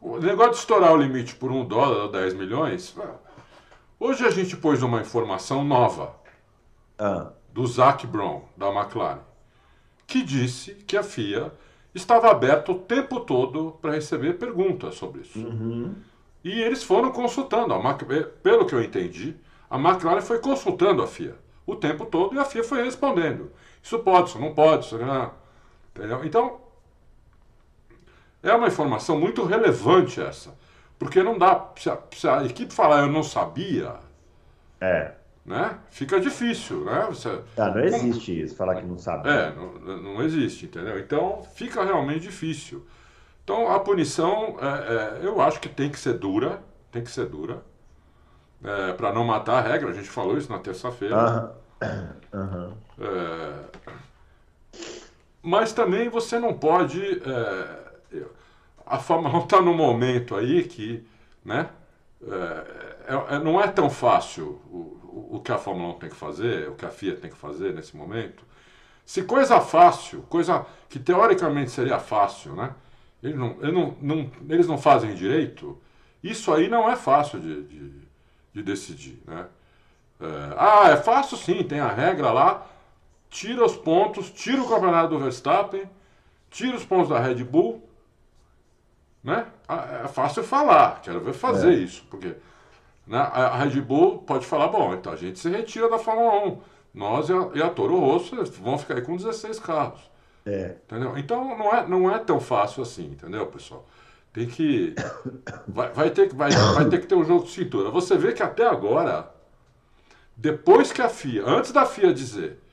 o 0.00 0.18
negócio 0.18 0.52
de 0.52 0.58
estourar 0.58 0.92
o 0.92 0.96
limite 0.96 1.34
por 1.36 1.50
um 1.50 1.64
dólar 1.64 2.02
ou 2.02 2.08
10 2.10 2.34
milhões, 2.34 2.94
hoje 3.98 4.26
a 4.26 4.30
gente 4.30 4.56
pôs 4.56 4.82
uma 4.82 5.00
informação 5.00 5.64
nova 5.64 6.14
ah. 6.98 7.30
do 7.52 7.64
Zac 7.66 8.06
Brown, 8.06 8.42
da 8.56 8.68
McLaren, 8.68 9.20
que 10.06 10.22
disse 10.22 10.74
que 10.74 10.96
a 10.96 11.02
FIA 11.02 11.52
estava 11.94 12.30
aberta 12.30 12.72
o 12.72 12.78
tempo 12.78 13.20
todo 13.20 13.78
para 13.80 13.92
receber 13.92 14.34
perguntas 14.34 14.96
sobre 14.96 15.20
isso. 15.20 15.38
Uhum. 15.38 15.94
E 16.42 16.60
eles 16.60 16.82
foram 16.82 17.10
consultando, 17.12 17.72
a 17.72 17.78
Mac... 17.78 18.02
pelo 18.42 18.66
que 18.66 18.74
eu 18.74 18.82
entendi, 18.82 19.36
a 19.70 19.78
McLaren 19.78 20.20
foi 20.20 20.40
consultando 20.40 21.00
a 21.02 21.06
FIA 21.06 21.36
o 21.66 21.74
tempo 21.74 22.04
todo 22.04 22.34
e 22.34 22.38
a 22.38 22.44
FIA 22.44 22.62
foi 22.62 22.82
respondendo. 22.82 23.50
Isso 23.82 23.98
pode, 24.00 24.28
isso 24.28 24.38
não 24.38 24.54
pode, 24.54 24.86
isso 24.86 24.98
não. 24.98 25.43
Entendeu? 25.94 26.24
Então, 26.24 26.60
é 28.42 28.52
uma 28.52 28.66
informação 28.66 29.18
muito 29.18 29.44
relevante 29.44 30.20
essa. 30.20 30.50
Porque 30.98 31.22
não 31.22 31.38
dá. 31.38 31.72
Se 31.76 31.88
a, 31.88 31.98
se 32.12 32.28
a 32.28 32.44
equipe 32.44 32.72
falar 32.72 33.02
eu 33.02 33.08
não 33.08 33.22
sabia. 33.22 33.94
É. 34.80 35.12
Né? 35.44 35.78
Fica 35.90 36.18
difícil, 36.18 36.84
né? 36.84 37.04
Você, 37.08 37.28
ah, 37.58 37.68
não 37.68 37.80
existe 37.84 38.42
isso, 38.42 38.56
falar 38.56 38.76
que 38.76 38.86
não 38.86 38.98
sabe. 38.98 39.28
É, 39.28 39.52
não, 39.54 39.98
não 39.98 40.22
existe, 40.22 40.64
entendeu? 40.64 40.98
Então 40.98 41.42
fica 41.54 41.84
realmente 41.84 42.20
difícil. 42.20 42.86
Então 43.42 43.70
a 43.70 43.78
punição, 43.78 44.56
é, 44.58 45.20
é, 45.22 45.26
eu 45.26 45.42
acho 45.42 45.60
que 45.60 45.68
tem 45.68 45.90
que 45.90 45.98
ser 45.98 46.14
dura, 46.14 46.62
tem 46.90 47.04
que 47.04 47.10
ser 47.10 47.26
dura, 47.26 47.62
é, 48.64 48.94
para 48.94 49.12
não 49.12 49.22
matar 49.22 49.58
a 49.58 49.60
regra. 49.60 49.90
A 49.90 49.92
gente 49.92 50.08
falou 50.08 50.38
isso 50.38 50.50
na 50.50 50.58
terça-feira. 50.58 51.54
Uhum. 52.32 52.72
Mas 55.44 55.72
também 55.72 56.08
você 56.08 56.38
não 56.38 56.54
pode. 56.54 57.00
É, 57.00 58.22
a 58.86 58.98
Fórmula 58.98 59.36
1 59.36 59.44
está 59.44 59.60
no 59.60 59.74
momento 59.74 60.34
aí 60.34 60.64
que, 60.64 61.06
né? 61.44 61.68
É, 62.26 63.34
é, 63.34 63.38
não 63.38 63.60
é 63.60 63.68
tão 63.68 63.90
fácil 63.90 64.62
o, 64.70 65.36
o 65.36 65.40
que 65.44 65.52
a 65.52 65.58
Fórmula 65.58 65.94
1 65.94 65.98
tem 65.98 66.08
que 66.08 66.16
fazer, 66.16 66.68
o 66.70 66.74
que 66.74 66.86
a 66.86 66.88
FIA 66.88 67.16
tem 67.16 67.30
que 67.30 67.36
fazer 67.36 67.74
nesse 67.74 67.94
momento. 67.94 68.42
Se 69.04 69.22
coisa 69.22 69.60
fácil, 69.60 70.22
coisa 70.22 70.64
que 70.88 70.98
teoricamente 70.98 71.70
seria 71.70 71.98
fácil, 71.98 72.54
né? 72.54 72.74
Eles 73.22 73.36
não, 73.36 73.56
eles 73.60 73.74
não, 73.74 73.96
não, 74.00 74.30
eles 74.48 74.66
não 74.66 74.78
fazem 74.78 75.14
direito, 75.14 75.78
isso 76.22 76.52
aí 76.52 76.68
não 76.68 76.88
é 76.90 76.96
fácil 76.96 77.38
de, 77.38 77.62
de, 77.64 77.92
de 78.54 78.62
decidir. 78.62 79.22
Né? 79.26 79.46
É, 80.20 80.54
ah, 80.56 80.88
é 80.90 80.96
fácil 80.96 81.36
sim, 81.36 81.62
tem 81.62 81.80
a 81.80 81.88
regra 81.88 82.32
lá, 82.32 82.66
tira 83.34 83.64
os 83.64 83.76
pontos, 83.76 84.30
tira 84.30 84.62
o 84.62 84.68
campeonato 84.68 85.08
do 85.08 85.18
Verstappen, 85.18 85.90
tira 86.48 86.76
os 86.76 86.84
pontos 86.84 87.08
da 87.08 87.18
Red 87.18 87.42
Bull. 87.42 87.82
Né? 89.24 89.44
Ah, 89.66 90.02
é 90.04 90.08
fácil 90.08 90.44
falar, 90.44 91.00
quero 91.02 91.20
ver 91.20 91.32
fazer 91.32 91.72
é. 91.72 91.74
isso, 91.74 92.06
porque 92.08 92.36
né, 93.04 93.18
a 93.18 93.56
Red 93.56 93.80
Bull 93.80 94.18
pode 94.18 94.46
falar, 94.46 94.68
bom, 94.68 94.94
então 94.94 95.12
a 95.12 95.16
gente 95.16 95.40
se 95.40 95.48
retira 95.48 95.90
da 95.90 95.98
Fórmula 95.98 96.46
1. 96.46 96.60
Nós 96.94 97.28
e 97.28 97.32
a, 97.32 97.50
e 97.54 97.62
a 97.62 97.70
Toro 97.70 97.98
Rosso 97.98 98.36
vão 98.62 98.78
ficar 98.78 98.94
aí 98.94 99.02
com 99.02 99.16
16 99.16 99.58
carros. 99.58 100.00
É. 100.46 100.76
Entendeu? 100.84 101.18
Então 101.18 101.58
não 101.58 101.74
é, 101.74 101.88
não 101.88 102.14
é 102.14 102.18
tão 102.20 102.38
fácil 102.38 102.84
assim, 102.84 103.06
entendeu, 103.06 103.46
pessoal? 103.46 103.84
Tem 104.32 104.46
que. 104.46 104.94
Vai, 105.66 105.92
vai, 105.92 106.10
ter, 106.10 106.32
vai, 106.32 106.50
vai 106.50 106.88
ter 106.88 107.00
que 107.00 107.06
ter 107.06 107.14
um 107.14 107.24
jogo 107.24 107.46
de 107.46 107.50
cintura. 107.50 107.90
Você 107.90 108.16
vê 108.16 108.32
que 108.32 108.42
até 108.42 108.66
agora, 108.66 109.32
depois 110.36 110.92
que 110.92 111.00
a 111.00 111.08
FIA, 111.08 111.44
antes 111.46 111.72
da 111.72 111.86
FIA 111.86 112.12
dizer 112.12 112.63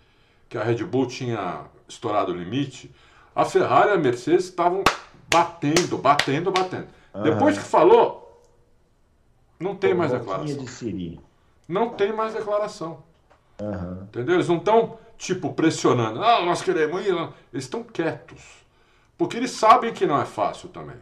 que 0.52 0.58
a 0.58 0.64
Red 0.64 0.84
Bull 0.84 1.08
tinha 1.08 1.62
estourado 1.88 2.34
o 2.34 2.36
limite, 2.36 2.94
a 3.34 3.46
Ferrari 3.46 3.92
e 3.92 3.94
a 3.94 3.98
Mercedes 3.98 4.46
estavam 4.46 4.84
batendo, 5.34 5.98
batendo, 5.98 6.52
batendo. 6.52 6.88
Uhum. 7.14 7.24
Depois 7.24 7.58
que 7.58 7.64
falou, 7.64 8.44
não 9.58 9.78
tem 9.78 9.94
mais 9.94 10.12
declaração. 10.12 10.66
De 10.66 11.20
não 11.70 11.92
tem 11.92 12.12
mais 12.12 12.34
declaração. 12.34 13.02
Uhum. 13.62 14.04
Entendeu? 14.04 14.36
Eles 14.36 14.50
não 14.50 14.58
estão 14.58 14.98
tipo, 15.18 15.54
pressionando. 15.54 16.22
Ah, 16.22 16.44
nós 16.44 16.62
queremos 16.62 17.00
ir. 17.06 17.14
Eles 17.54 17.64
estão 17.64 17.82
quietos. 17.82 18.66
Porque 19.18 19.38
eles 19.38 19.52
sabem 19.52 19.94
que 19.94 20.06
não 20.06 20.20
é 20.20 20.26
fácil 20.26 20.68
também. 20.68 20.98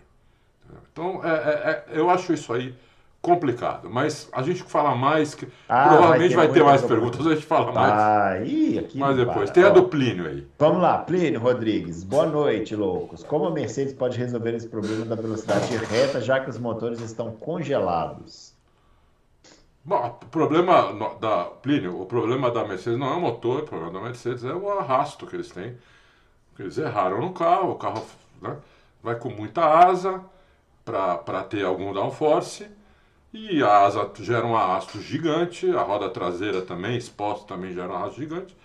Então, 0.92 1.26
é, 1.26 1.30
é, 1.30 1.86
é, 1.88 2.00
eu 2.00 2.08
acho 2.12 2.32
isso 2.34 2.54
aí 2.54 2.76
complicado. 3.22 3.90
Mas 3.90 4.30
a 4.32 4.42
gente 4.42 4.64
fala 4.64 4.96
mais. 4.96 5.36
Que, 5.36 5.48
ah, 5.68 5.90
provavelmente 5.90 6.36
vai 6.36 6.48
ter, 6.48 6.54
vai 6.54 6.60
ter 6.60 6.64
mais 6.64 6.82
perguntas, 6.84 7.28
a 7.28 7.34
gente 7.34 7.46
fala 7.46 7.72
mais. 7.72 7.94
Ah, 7.94 8.40
ih, 8.44 8.80
aqui 8.80 8.98
mas 8.98 9.16
depois. 9.16 9.50
Para. 9.50 9.54
Tem 9.54 9.64
a 9.64 9.70
do 9.70 9.84
Plínio 9.84 10.28
aí. 10.28 10.48
Vamos 10.58 10.82
lá, 10.82 10.98
Plínio 11.00 11.40
Rodrigues. 11.40 12.04
Boa 12.04 12.26
noite, 12.26 12.76
loucos. 12.76 13.24
Como 13.24 13.46
a 13.46 13.52
Mercedes 13.52 13.94
pode 13.94 14.18
resolver 14.18 14.56
esse 14.56 14.68
problema 14.68 15.06
da 15.06 15.16
velocidade 15.16 15.76
reta, 15.76 16.22
já 16.22 16.40
que 16.40 16.50
os 16.50 16.58
motores 16.58 17.00
estão 17.02 17.32
congelados? 17.32 18.58
Bom, 19.84 20.20
o 20.22 20.26
problema 20.28 20.94
da 21.20 21.46
Plínio, 21.46 22.02
o 22.02 22.06
problema 22.06 22.52
da 22.52 22.66
Mercedes 22.66 23.00
não 23.00 23.14
é 23.14 23.16
o 23.16 23.22
motor, 23.22 23.62
o 23.62 23.66
problema 23.66 23.94
da 23.94 24.02
Mercedes 24.02 24.44
é 24.44 24.54
o 24.54 24.70
arrasto 24.70 25.26
que 25.26 25.36
eles 25.36 25.50
têm. 25.50 25.76
Eles 26.60 26.78
erraram 26.78 27.22
no 27.22 27.32
carro, 27.32 27.72
o 27.72 27.76
carro 27.76 28.06
né, 28.42 28.58
vai 29.02 29.16
com 29.16 29.30
muita 29.30 29.64
asa 29.64 30.22
para 30.84 31.44
ter 31.44 31.64
algum 31.64 31.94
downforce 31.94 32.68
e 33.34 33.62
a 33.62 33.86
asa 33.86 34.10
gera 34.20 34.46
um 34.46 34.56
arrasto 34.56 35.02
gigante, 35.02 35.70
a 35.72 35.82
roda 35.82 36.10
traseira 36.10 36.62
também, 36.62 36.98
exposta 36.98 37.48
também 37.48 37.74
gera 37.74 37.90
um 37.90 37.96
arrasto 37.96 38.20
gigante. 38.20 38.56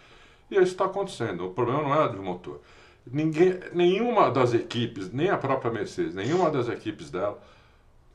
E 0.51 0.55
isso 0.55 0.73
está 0.73 0.87
acontecendo. 0.87 1.47
O 1.47 1.51
problema 1.51 1.83
não 1.83 2.03
é 2.03 2.09
do 2.09 2.23
motor. 2.23 2.61
Ninguém, 3.07 3.61
nenhuma 3.73 4.31
das 4.31 4.55
equipes, 4.55 5.13
nem 5.13 5.29
a 5.29 5.37
própria 5.37 5.71
Mercedes, 5.71 6.15
nenhuma 6.15 6.51
das 6.51 6.69
equipes 6.69 7.11
dela, 7.11 7.39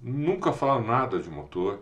nunca 0.02 0.52
fala 0.52 0.82
nada 0.82 1.20
de 1.20 1.30
motor 1.30 1.80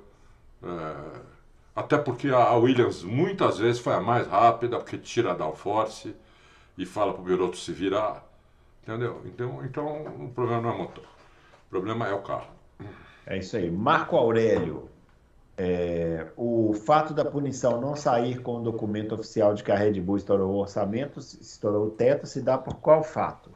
é, 0.63 1.37
até 1.75 1.97
porque 1.97 2.29
a 2.29 2.55
Williams 2.55 3.03
muitas 3.03 3.59
vezes 3.59 3.79
foi 3.79 3.93
a 3.93 4.01
mais 4.01 4.27
rápida, 4.27 4.77
porque 4.79 4.97
tira 4.97 5.31
a 5.31 5.35
downforce 5.35 6.15
e 6.77 6.85
fala 6.85 7.13
para 7.13 7.21
o 7.21 7.25
piloto 7.25 7.57
se 7.57 7.71
virar. 7.71 8.25
Entendeu? 8.81 9.21
Então, 9.25 9.63
então 9.63 10.25
o 10.25 10.31
problema 10.33 10.61
não 10.61 10.71
é 10.71 10.77
motor. 10.77 11.03
O 11.03 11.69
problema 11.69 12.07
é 12.07 12.13
o 12.13 12.21
carro. 12.21 12.56
É 13.27 13.37
isso 13.37 13.57
aí. 13.57 13.69
Marco 13.69 14.15
Aurélio. 14.15 14.89
É, 15.59 16.27
o 16.37 16.71
fato 16.85 17.15
da 17.15 17.25
punição 17.25 17.81
não 17.81 17.95
sair 17.95 18.39
com 18.41 18.57
o 18.57 18.61
documento 18.61 19.15
oficial 19.15 19.55
de 19.55 19.63
que 19.63 19.71
a 19.71 19.75
Red 19.75 19.99
Bull 19.99 20.17
estourou 20.17 20.51
o 20.53 20.57
orçamento, 20.59 21.19
estourou 21.19 21.87
o 21.87 21.89
teto, 21.89 22.27
se 22.27 22.41
dá 22.41 22.59
por 22.59 22.75
qual 22.75 23.03
fato? 23.03 23.49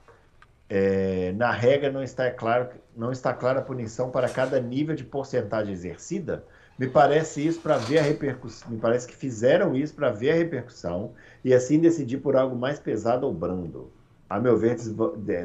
É, 0.67 1.31
na 1.33 1.51
regra 1.51 1.91
não 1.91 2.01
está 2.01 2.31
claro, 2.31 2.69
não 2.97 3.11
está 3.11 3.33
clara 3.33 3.59
a 3.59 3.61
punição 3.61 4.09
para 4.09 4.27
cada 4.27 4.59
nível 4.59 4.95
de 4.95 5.03
porcentagem 5.03 5.73
exercida? 5.73 6.43
Me 6.77 6.87
parece 6.87 7.45
isso 7.45 7.61
para 7.61 7.77
ver 7.77 7.99
a 7.99 8.01
repercussão. 8.01 8.71
Me 8.71 8.77
parece 8.79 9.07
que 9.07 9.15
fizeram 9.15 9.75
isso 9.75 9.93
para 9.93 10.09
ver 10.09 10.31
a 10.31 10.35
repercussão 10.35 11.13
e 11.45 11.53
assim 11.53 11.79
decidir 11.79 12.17
por 12.17 12.35
algo 12.35 12.55
mais 12.55 12.79
pesado 12.79 13.27
ou 13.27 13.33
brando. 13.33 13.91
A 14.27 14.39
meu 14.39 14.57
ver, 14.57 14.75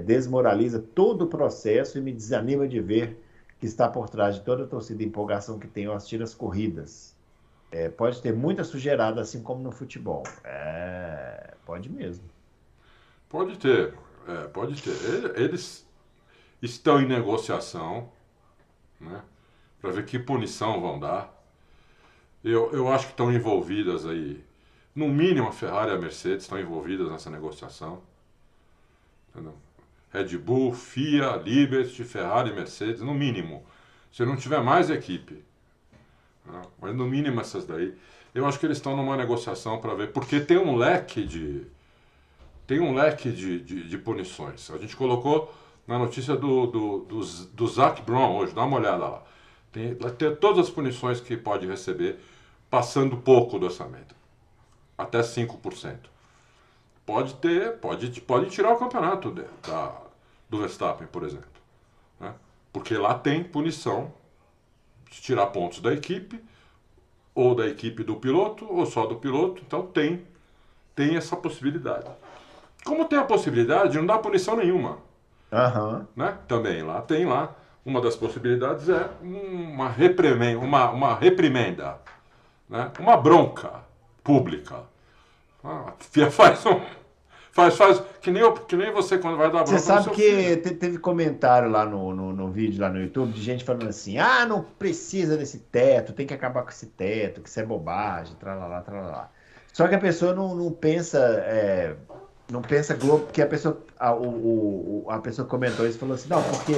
desmoraliza 0.05 0.83
todo 0.95 1.23
o 1.23 1.27
processo 1.27 1.99
e 1.99 2.01
me 2.01 2.13
desanima 2.13 2.67
de 2.67 2.81
ver 2.81 3.21
que 3.67 3.71
está 3.71 3.89
por 3.89 4.09
trás 4.09 4.37
de 4.37 4.43
toda 4.43 4.63
a 4.63 4.67
torcida 4.67 5.03
e 5.03 5.07
empolgação 5.07 5.59
que 5.59 5.67
tem 5.67 5.87
as 5.87 6.35
corridas. 6.35 7.17
É, 7.73 7.89
pode 7.89 8.23
ter 8.23 8.33
muita 8.33 8.63
sujeirada, 8.63 9.21
assim 9.21 9.43
como 9.43 9.61
no 9.61 9.73
futebol. 9.73 10.23
É, 10.45 11.55
pode 11.65 11.91
mesmo. 11.91 12.25
Pode 13.29 13.59
ter, 13.59 13.93
é, 14.29 14.47
pode 14.47 14.81
ter. 14.81 14.93
Eles 15.37 15.85
estão 16.63 17.01
em 17.01 17.09
negociação, 17.09 18.09
né? 19.01 19.21
para 19.81 19.91
ver 19.91 20.05
que 20.05 20.17
punição 20.17 20.81
vão 20.81 21.01
dar. 21.01 21.35
Eu, 22.45 22.73
eu 22.73 22.89
acho 22.89 23.07
que 23.07 23.13
estão 23.15 23.33
envolvidas 23.33 24.07
aí, 24.07 24.45
no 24.95 25.09
mínimo 25.09 25.49
a 25.49 25.53
Ferrari 25.53 25.91
e 25.91 25.95
a 25.95 25.99
Mercedes 25.99 26.45
estão 26.45 26.61
envolvidas 26.61 27.11
nessa 27.11 27.31
negociação. 27.31 28.01
Entendeu? 29.31 29.57
Red 30.13 30.37
Bull, 30.39 30.73
FIA, 30.73 31.37
Liberty, 31.37 32.05
Ferrari 32.05 32.55
Mercedes, 32.55 33.01
no 33.03 33.15
mínimo. 33.15 33.65
Se 34.13 34.25
não 34.25 34.37
tiver 34.37 34.63
mais 34.63 34.89
equipe. 34.91 35.45
Né? 36.45 36.63
Mas 36.81 36.95
no 36.95 37.07
mínimo 37.07 37.41
essas 37.41 37.67
daí. 37.67 37.95
Eu 38.35 38.47
acho 38.47 38.59
que 38.59 38.67
eles 38.67 38.79
estão 38.79 38.97
numa 38.97 39.17
negociação 39.17 39.81
para 39.81 39.95
ver, 39.95 40.13
porque 40.13 40.41
tem 40.41 40.59
um 40.59 40.77
leque 40.77 41.25
de. 41.25 41.67
Tem 42.67 42.81
um 42.81 42.95
leque 42.95 43.31
de, 43.31 43.61
de, 43.61 43.89
de 43.89 43.99
punições. 43.99 44.71
A 44.71 44.79
gente 44.79 44.97
colocou 44.97 45.55
na 45.87 45.99
notícia 45.99 46.35
do, 46.35 46.67
do, 46.67 46.99
do, 47.01 47.21
do 47.21 47.67
Zac 47.69 48.03
Brown 48.03 48.37
hoje, 48.37 48.55
dá 48.55 48.65
uma 48.65 48.77
olhada 48.77 49.07
lá. 49.07 49.23
Tem, 49.71 49.95
ter 49.95 50.37
todas 50.37 50.67
as 50.67 50.71
punições 50.71 51.21
que 51.21 51.37
pode 51.37 51.67
receber, 51.67 52.19
passando 52.69 53.17
pouco 53.17 53.59
do 53.59 53.67
orçamento. 53.67 54.15
Até 54.99 55.21
5%. 55.21 56.16
Pode 57.07 57.35
ter, 57.35 57.79
pode, 57.79 58.21
pode 58.21 58.51
tirar 58.51 58.75
o 58.75 58.77
campeonato 58.77 59.31
de, 59.31 59.45
da, 59.67 59.93
do 60.51 60.59
Verstappen, 60.59 61.07
por 61.07 61.23
exemplo. 61.23 61.49
Né? 62.19 62.35
Porque 62.73 62.99
lá 62.99 63.15
tem 63.15 63.45
punição 63.45 64.13
de 65.11 65.21
tirar 65.23 65.47
pontos 65.47 65.81
da 65.81 65.93
equipe, 65.93 66.43
ou 67.33 67.55
da 67.55 67.67
equipe 67.67 68.03
do 68.03 68.17
piloto, 68.17 68.67
ou 68.69 68.85
só 68.85 69.07
do 69.07 69.17
piloto. 69.17 69.63
Então 69.65 69.87
tem, 69.87 70.27
tem 70.95 71.17
essa 71.17 71.37
possibilidade. 71.37 72.11
Como 72.85 73.05
tem 73.05 73.19
a 73.19 73.25
possibilidade 73.25 73.93
de 73.93 73.99
não 73.99 74.07
dar 74.07 74.19
punição 74.19 74.57
nenhuma. 74.57 74.99
Uhum. 75.53 76.07
Né? 76.17 76.37
Também 76.49 76.83
lá 76.83 77.01
tem 77.03 77.25
lá 77.25 77.55
uma 77.85 78.01
das 78.01 78.17
possibilidades 78.17 78.89
é 78.89 79.09
uma, 79.23 79.89
reprimenda, 79.89 80.59
uma, 80.59 80.91
uma 80.91 81.15
reprimenda, 81.15 81.99
né? 82.69 82.91
uma 82.99 83.17
bronca 83.17 83.85
pública. 84.25 84.83
Ah, 85.67 85.93
faz 86.31 86.65
um. 86.65 86.81
Faz, 87.51 87.75
faz, 87.75 88.03
que 88.21 88.31
nem, 88.31 88.43
eu, 88.43 88.53
que 88.53 88.77
nem 88.77 88.93
você 88.93 89.17
quando 89.17 89.39
vai 89.39 89.47
dar 89.47 89.65
bronca. 89.65 89.71
Você 89.71 89.79
sabe 89.79 90.11
que 90.11 90.31
filho. 90.31 90.79
teve 90.79 90.99
comentário 90.99 91.71
lá 91.71 91.87
no, 91.87 92.15
no, 92.15 92.31
no, 92.31 92.51
vídeo, 92.51 92.83
lá 92.83 92.91
no 92.91 93.01
YouTube, 93.01 93.33
de 93.33 93.43
gente 93.43 93.65
falando 93.65 93.89
assim: 93.89 94.19
ah, 94.19 94.45
não 94.45 94.63
precisa 94.63 95.39
desse 95.39 95.61
teto, 95.61 96.13
tem 96.13 96.27
que 96.27 96.35
acabar 96.35 96.63
com 96.63 96.69
esse 96.69 96.85
teto, 96.85 97.41
que 97.41 97.49
isso 97.49 97.59
é 97.59 97.65
bobagem, 97.65 98.37
tralalá, 98.37 98.83
tralalá. 98.83 99.31
Só 99.73 99.89
que 99.89 99.95
a 99.95 99.99
pessoa 99.99 100.35
não, 100.35 100.55
não 100.55 100.71
pensa. 100.71 101.19
É, 101.19 101.97
não 102.51 102.61
pensa 102.61 102.95
Globo, 102.95 103.25
porque 103.25 103.41
a 103.41 103.47
pessoa. 103.47 103.81
A, 103.99 104.13
o, 104.13 105.05
o, 105.05 105.11
a 105.11 105.19
pessoa 105.19 105.49
comentou 105.49 105.87
isso 105.87 105.97
e 105.97 106.01
falou 106.01 106.15
assim, 106.15 106.29
não, 106.29 106.43
porque 106.43 106.75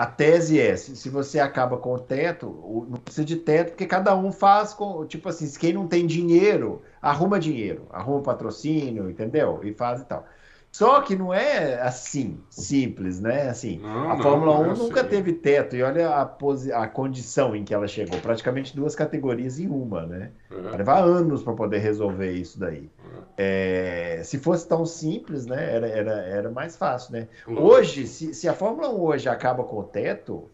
a 0.00 0.06
tese 0.06 0.58
é, 0.58 0.74
se, 0.78 0.96
se 0.96 1.10
você 1.10 1.38
acaba 1.38 1.76
com 1.76 1.92
o 1.92 1.98
teto, 1.98 2.86
não 2.88 2.98
precisa 2.98 3.22
de 3.22 3.36
teto, 3.36 3.72
porque 3.72 3.84
cada 3.84 4.16
um 4.16 4.32
faz 4.32 4.72
com. 4.72 5.04
Tipo 5.04 5.28
assim, 5.28 5.46
quem 5.58 5.74
não 5.74 5.86
tem 5.86 6.06
dinheiro, 6.06 6.80
arruma 7.02 7.38
dinheiro, 7.38 7.86
arruma 7.90 8.22
patrocínio, 8.22 9.10
entendeu? 9.10 9.60
E 9.62 9.74
faz 9.74 10.00
e 10.00 10.06
tal. 10.06 10.24
Só 10.72 11.00
que 11.02 11.16
não 11.16 11.34
é 11.34 11.80
assim, 11.80 12.38
simples, 12.48 13.20
né? 13.20 13.48
Assim, 13.48 13.80
Não, 13.80 14.10
a 14.10 14.16
Fórmula 14.16 14.52
não 14.54 14.60
1 14.62 14.64
é 14.72 14.74
nunca 14.76 15.00
assim. 15.00 15.10
teve 15.10 15.32
teto, 15.32 15.76
e 15.76 15.82
olha 15.82 16.08
a, 16.10 16.24
posi- 16.24 16.72
a 16.72 16.86
condição 16.86 17.54
em 17.56 17.64
que 17.64 17.74
ela 17.74 17.88
chegou, 17.88 18.18
praticamente 18.20 18.74
duas 18.74 18.94
categorias 18.94 19.58
em 19.58 19.66
uma, 19.68 20.06
né? 20.06 20.30
Vai 20.48 20.74
É, 20.74 20.76
levar 20.76 21.02
anos 21.02 21.42
para 21.42 21.54
poder 21.54 21.78
resolver 21.78 22.32
isso 22.32 22.58
daí. 22.58 22.88
É, 23.36 24.20
se 24.24 24.38
fosse 24.38 24.68
tão 24.68 24.84
simples, 24.84 25.46
né? 25.46 25.74
Era, 25.74 25.88
era, 25.88 26.12
era 26.22 26.50
mais 26.50 26.76
fácil, 26.76 27.12
né? 27.14 27.28
Hoje, 27.46 28.06
se, 28.06 28.34
se 28.34 28.48
a 28.48 28.52
Fórmula 28.54 28.88
1 28.90 29.00
hoje 29.00 29.28
acaba 29.28 29.64
com 29.64 29.78
o 29.78 29.84
teto, 29.84 30.48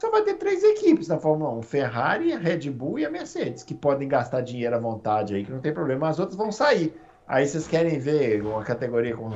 só 0.00 0.10
vai 0.10 0.22
ter 0.22 0.34
três 0.34 0.62
equipes 0.64 1.08
na 1.08 1.18
Fórmula 1.18 1.50
1: 1.52 1.62
Ferrari, 1.62 2.32
a 2.32 2.38
Red 2.38 2.70
Bull 2.70 2.98
e 2.98 3.04
a 3.04 3.10
Mercedes, 3.10 3.62
que 3.62 3.74
podem 3.74 4.08
gastar 4.08 4.40
dinheiro 4.40 4.74
à 4.74 4.78
vontade 4.78 5.34
aí, 5.34 5.44
que 5.44 5.52
não 5.52 5.60
tem 5.60 5.72
problema. 5.74 6.08
As 6.08 6.18
outras 6.18 6.36
vão 6.36 6.50
sair. 6.50 6.94
Aí 7.26 7.46
vocês 7.46 7.68
querem 7.68 7.98
ver 7.98 8.42
uma 8.42 8.64
categoria 8.64 9.14
com 9.16 9.30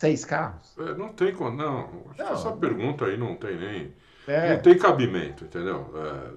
seis 0.00 0.24
carros? 0.24 0.76
É, 0.78 0.94
não 0.94 1.10
tem 1.10 1.32
como. 1.34 1.56
Não, 1.56 1.80
acho 2.10 2.14
que 2.16 2.22
Não. 2.22 2.32
essa 2.32 2.52
pergunta 2.52 3.04
aí 3.04 3.16
não 3.16 3.36
tem 3.36 3.56
nem. 3.56 3.92
É, 4.26 4.54
Não 4.54 4.62
tem 4.62 4.76
cabimento, 4.78 5.44
entendeu? 5.44 5.92
É, 5.96 6.30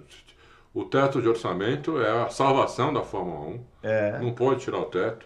o 0.73 0.83
teto 0.85 1.21
de 1.21 1.27
orçamento 1.27 2.01
é 2.01 2.23
a 2.23 2.29
salvação 2.29 2.91
da 2.93 3.01
Fórmula 3.03 3.47
1. 3.47 3.65
é, 3.83 4.19
Não 4.19 4.33
pode 4.33 4.61
tirar 4.61 4.79
o 4.79 4.85
teto. 4.85 5.25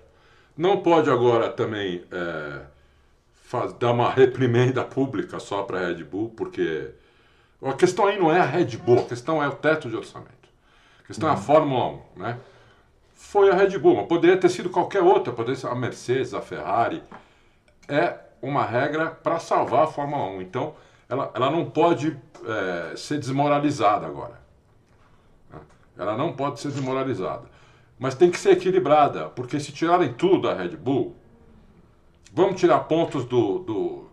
Não 0.57 0.81
pode 0.81 1.09
agora 1.09 1.49
também 1.49 2.03
é, 2.11 2.61
faz- 3.43 3.73
dar 3.73 3.91
uma 3.91 4.09
reprimenda 4.11 4.83
pública 4.83 5.39
só 5.39 5.63
para 5.63 5.79
a 5.79 5.87
Red 5.87 6.03
Bull, 6.03 6.29
porque 6.35 6.89
a 7.61 7.73
questão 7.73 8.07
aí 8.07 8.19
não 8.19 8.31
é 8.31 8.39
a 8.39 8.45
Red 8.45 8.75
Bull, 8.77 8.99
a 8.99 9.03
questão 9.05 9.41
é 9.41 9.47
o 9.47 9.53
teto 9.55 9.87
de 9.89 9.95
orçamento. 9.95 10.31
A 11.03 11.07
questão 11.07 11.29
é 11.29 11.33
a 11.33 11.37
Fórmula 11.37 12.01
1, 12.17 12.19
né? 12.19 12.37
Foi 13.13 13.49
a 13.49 13.55
Red 13.55 13.77
Bull, 13.77 13.95
mas 13.97 14.07
poderia 14.07 14.35
ter 14.37 14.49
sido 14.49 14.69
qualquer 14.69 15.01
outra, 15.01 15.31
poderia 15.31 15.55
ser 15.59 15.67
a 15.67 15.75
Mercedes, 15.75 16.33
a 16.33 16.41
Ferrari. 16.41 17.01
É 17.87 18.15
uma 18.41 18.63
regra 18.65 19.09
para 19.09 19.39
salvar 19.39 19.83
a 19.83 19.87
Fórmula 19.87 20.25
1. 20.25 20.41
Então, 20.41 20.75
ela, 21.09 21.31
ela 21.33 21.49
não 21.49 21.69
pode 21.69 22.17
é, 22.45 22.95
ser 22.95 23.19
desmoralizada 23.19 24.05
agora. 24.05 24.39
né? 25.51 25.59
Ela 25.97 26.17
não 26.17 26.33
pode 26.33 26.59
ser 26.59 26.69
desmoralizada. 26.69 27.43
Mas 27.99 28.13
tem 28.15 28.29
que 28.29 28.39
ser 28.39 28.51
equilibrada, 28.51 29.29
porque 29.29 29.59
se 29.59 29.71
tirarem 29.71 30.13
tudo 30.13 30.43
da 30.43 30.53
Red 30.53 30.77
Bull, 30.77 31.15
vamos 32.31 32.59
tirar 32.59 32.79
pontos 32.81 33.25
do. 33.25 33.59
do... 33.59 34.07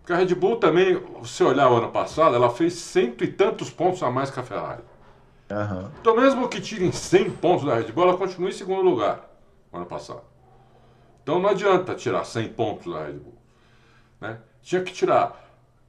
Porque 0.00 0.12
a 0.12 0.16
Red 0.16 0.34
Bull 0.34 0.56
também, 0.56 1.00
se 1.24 1.44
olhar 1.44 1.70
o 1.70 1.76
ano 1.76 1.90
passado, 1.90 2.34
ela 2.34 2.48
fez 2.48 2.72
cento 2.74 3.22
e 3.22 3.28
tantos 3.28 3.68
pontos 3.70 4.02
a 4.02 4.10
mais 4.10 4.30
que 4.30 4.40
a 4.40 4.42
Ferrari. 4.42 4.82
aham. 5.50 5.90
Então, 6.00 6.16
mesmo 6.16 6.48
que 6.48 6.60
tirem 6.60 6.90
100 6.90 7.32
pontos 7.32 7.66
da 7.66 7.74
Red 7.74 7.92
Bull, 7.92 8.04
ela 8.04 8.16
continua 8.16 8.48
em 8.48 8.52
segundo 8.52 8.80
lugar 8.80 9.28
no 9.70 9.80
ano 9.80 9.86
passado. 9.86 10.22
Então, 11.22 11.38
não 11.38 11.50
adianta 11.50 11.94
tirar 11.94 12.24
100 12.24 12.48
pontos 12.54 12.90
da 12.90 13.04
Red 13.04 13.12
Bull. 13.12 13.39
Né? 14.20 14.38
Tinha 14.62 14.82
que 14.82 14.92
tirar, 14.92 15.40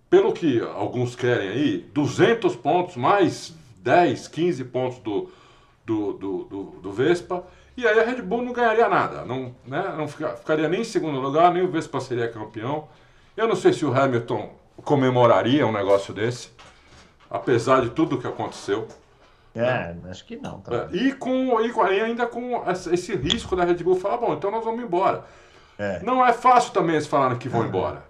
pelo 0.09 0.31
que 0.31 0.61
alguns 0.61 1.15
querem 1.15 1.49
aí, 1.49 1.77
200 1.93 2.55
pontos 2.55 2.95
mais 2.95 3.53
10, 3.77 4.27
15 4.27 4.63
pontos 4.65 4.99
do, 4.99 5.29
do, 5.85 6.13
do, 6.13 6.43
do, 6.45 6.63
do 6.81 6.91
Vespa. 6.91 7.43
E 7.75 7.87
aí 7.87 7.99
a 7.99 8.03
Red 8.03 8.21
Bull 8.21 8.43
não 8.43 8.53
ganharia 8.53 8.87
nada. 8.87 9.25
Não, 9.25 9.55
né? 9.65 9.93
não 9.97 10.07
fica- 10.07 10.35
ficaria 10.35 10.67
nem 10.69 10.81
em 10.81 10.85
segundo 10.85 11.19
lugar, 11.19 11.51
nem 11.53 11.63
o 11.63 11.71
Vespa 11.71 11.99
seria 11.99 12.29
campeão. 12.29 12.87
Eu 13.35 13.47
não 13.47 13.55
sei 13.55 13.73
se 13.73 13.85
o 13.85 13.93
Hamilton 13.93 14.53
comemoraria 14.83 15.65
um 15.65 15.71
negócio 15.71 16.13
desse, 16.13 16.49
apesar 17.29 17.81
de 17.81 17.89
tudo 17.91 18.17
que 18.17 18.27
aconteceu. 18.27 18.87
É, 19.55 19.95
acho 20.09 20.25
que 20.25 20.37
não. 20.37 20.59
Tá? 20.61 20.89
É, 20.91 20.95
e, 20.95 21.11
com, 21.13 21.59
e 21.61 22.01
ainda 22.01 22.25
com 22.25 22.63
esse 22.69 23.15
risco 23.15 23.55
da 23.55 23.63
Red 23.65 23.75
Bull 23.75 23.95
falar, 23.95 24.17
bom, 24.17 24.33
então 24.33 24.49
nós 24.51 24.63
vamos 24.63 24.83
embora. 24.83 25.25
É. 25.77 26.01
Não 26.03 26.25
é 26.25 26.31
fácil 26.31 26.71
também 26.73 26.95
eles 26.95 27.07
falarem 27.07 27.37
que 27.37 27.49
vão 27.49 27.65
embora. 27.65 28.03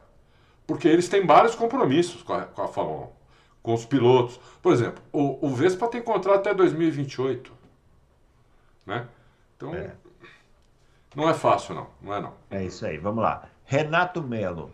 Porque 0.71 0.87
eles 0.87 1.09
têm 1.09 1.25
vários 1.25 1.53
compromissos 1.53 2.23
com 2.23 2.31
a, 2.31 2.43
com 2.43 2.61
a 2.61 2.67
Fórmula 2.69 3.07
1, 3.07 3.09
com 3.61 3.73
os 3.73 3.85
pilotos. 3.85 4.39
Por 4.61 4.71
exemplo, 4.71 5.03
o, 5.11 5.45
o 5.45 5.49
Vespa 5.49 5.85
tem 5.89 6.01
contrato 6.01 6.39
até 6.39 6.53
2028. 6.53 7.51
Né? 8.85 9.05
Então, 9.57 9.75
É. 9.75 9.91
não 11.13 11.29
é 11.29 11.33
fácil 11.33 11.75
não, 11.75 11.87
não 12.01 12.13
é 12.13 12.21
não. 12.21 12.33
É 12.49 12.63
isso 12.63 12.85
aí, 12.85 12.97
vamos 12.97 13.21
lá. 13.21 13.49
Renato 13.65 14.23
Melo. 14.23 14.71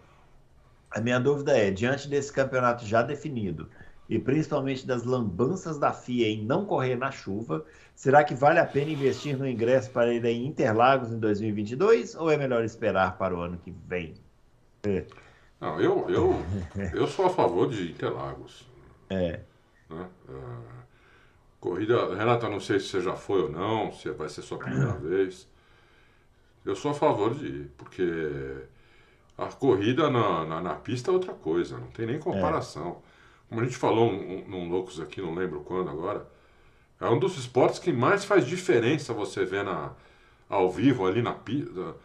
A 0.91 1.01
minha 1.01 1.19
dúvida 1.19 1.57
é, 1.57 1.71
diante 1.71 2.07
desse 2.07 2.31
campeonato 2.31 2.85
já 2.85 3.01
definido, 3.01 3.67
e 4.07 4.19
principalmente 4.19 4.85
das 4.85 5.03
lambanças 5.03 5.79
da 5.79 5.91
FIA 5.91 6.27
em 6.27 6.45
não 6.45 6.63
correr 6.63 6.95
na 6.95 7.09
chuva, 7.09 7.65
será 7.95 8.23
que 8.23 8.35
vale 8.35 8.59
a 8.59 8.67
pena 8.67 8.91
investir 8.91 9.35
no 9.35 9.47
ingresso 9.49 9.89
para 9.89 10.13
ir 10.13 10.23
em 10.25 10.45
Interlagos 10.45 11.11
em 11.11 11.17
2022 11.17 12.13
ou 12.13 12.29
é 12.29 12.37
melhor 12.37 12.63
esperar 12.63 13.17
para 13.17 13.35
o 13.35 13.41
ano 13.41 13.57
que 13.57 13.71
vem? 13.71 14.13
Não, 15.59 15.79
eu, 15.79 16.09
eu, 16.09 16.35
eu 16.93 17.07
sou 17.07 17.25
a 17.25 17.29
favor 17.29 17.69
de 17.69 17.91
Interlagos. 17.91 18.67
É, 19.09 19.39
né? 19.89 20.09
Ah, 20.29 20.83
corrida, 21.59 22.15
Renata, 22.15 22.49
não 22.49 22.59
sei 22.59 22.79
se 22.79 22.87
você 22.87 23.01
já 23.01 23.15
foi 23.15 23.43
ou 23.43 23.49
não, 23.49 23.91
se 23.91 24.09
vai 24.11 24.29
ser 24.29 24.41
sua 24.41 24.57
primeira 24.57 24.93
vez. 24.93 25.47
Eu 26.65 26.75
sou 26.75 26.91
a 26.91 26.93
favor 26.93 27.33
de 27.33 27.45
ir, 27.45 27.71
porque 27.77 28.03
a 29.37 29.45
corrida 29.47 30.09
na, 30.09 30.45
na, 30.45 30.61
na 30.61 30.75
pista 30.75 31.11
é 31.11 31.13
outra 31.13 31.33
coisa, 31.33 31.77
não 31.77 31.87
tem 31.87 32.05
nem 32.05 32.19
comparação. 32.19 33.01
Como 33.47 33.61
a 33.61 33.63
gente 33.63 33.77
falou 33.77 34.09
um, 34.11 34.39
um, 34.39 34.47
num 34.49 34.69
Loucos 34.69 34.99
aqui, 34.99 35.21
não 35.21 35.33
lembro 35.33 35.61
quando 35.61 35.89
agora, 35.89 36.27
é 36.99 37.07
um 37.07 37.17
dos 37.17 37.37
esportes 37.37 37.79
que 37.79 37.93
mais 37.93 38.25
faz 38.25 38.45
diferença 38.45 39.13
você 39.13 39.45
ver 39.45 39.63
na, 39.63 39.91
ao 40.49 40.69
vivo 40.69 41.05
ali 41.05 41.21
na 41.21 41.33
pista, 41.33 41.95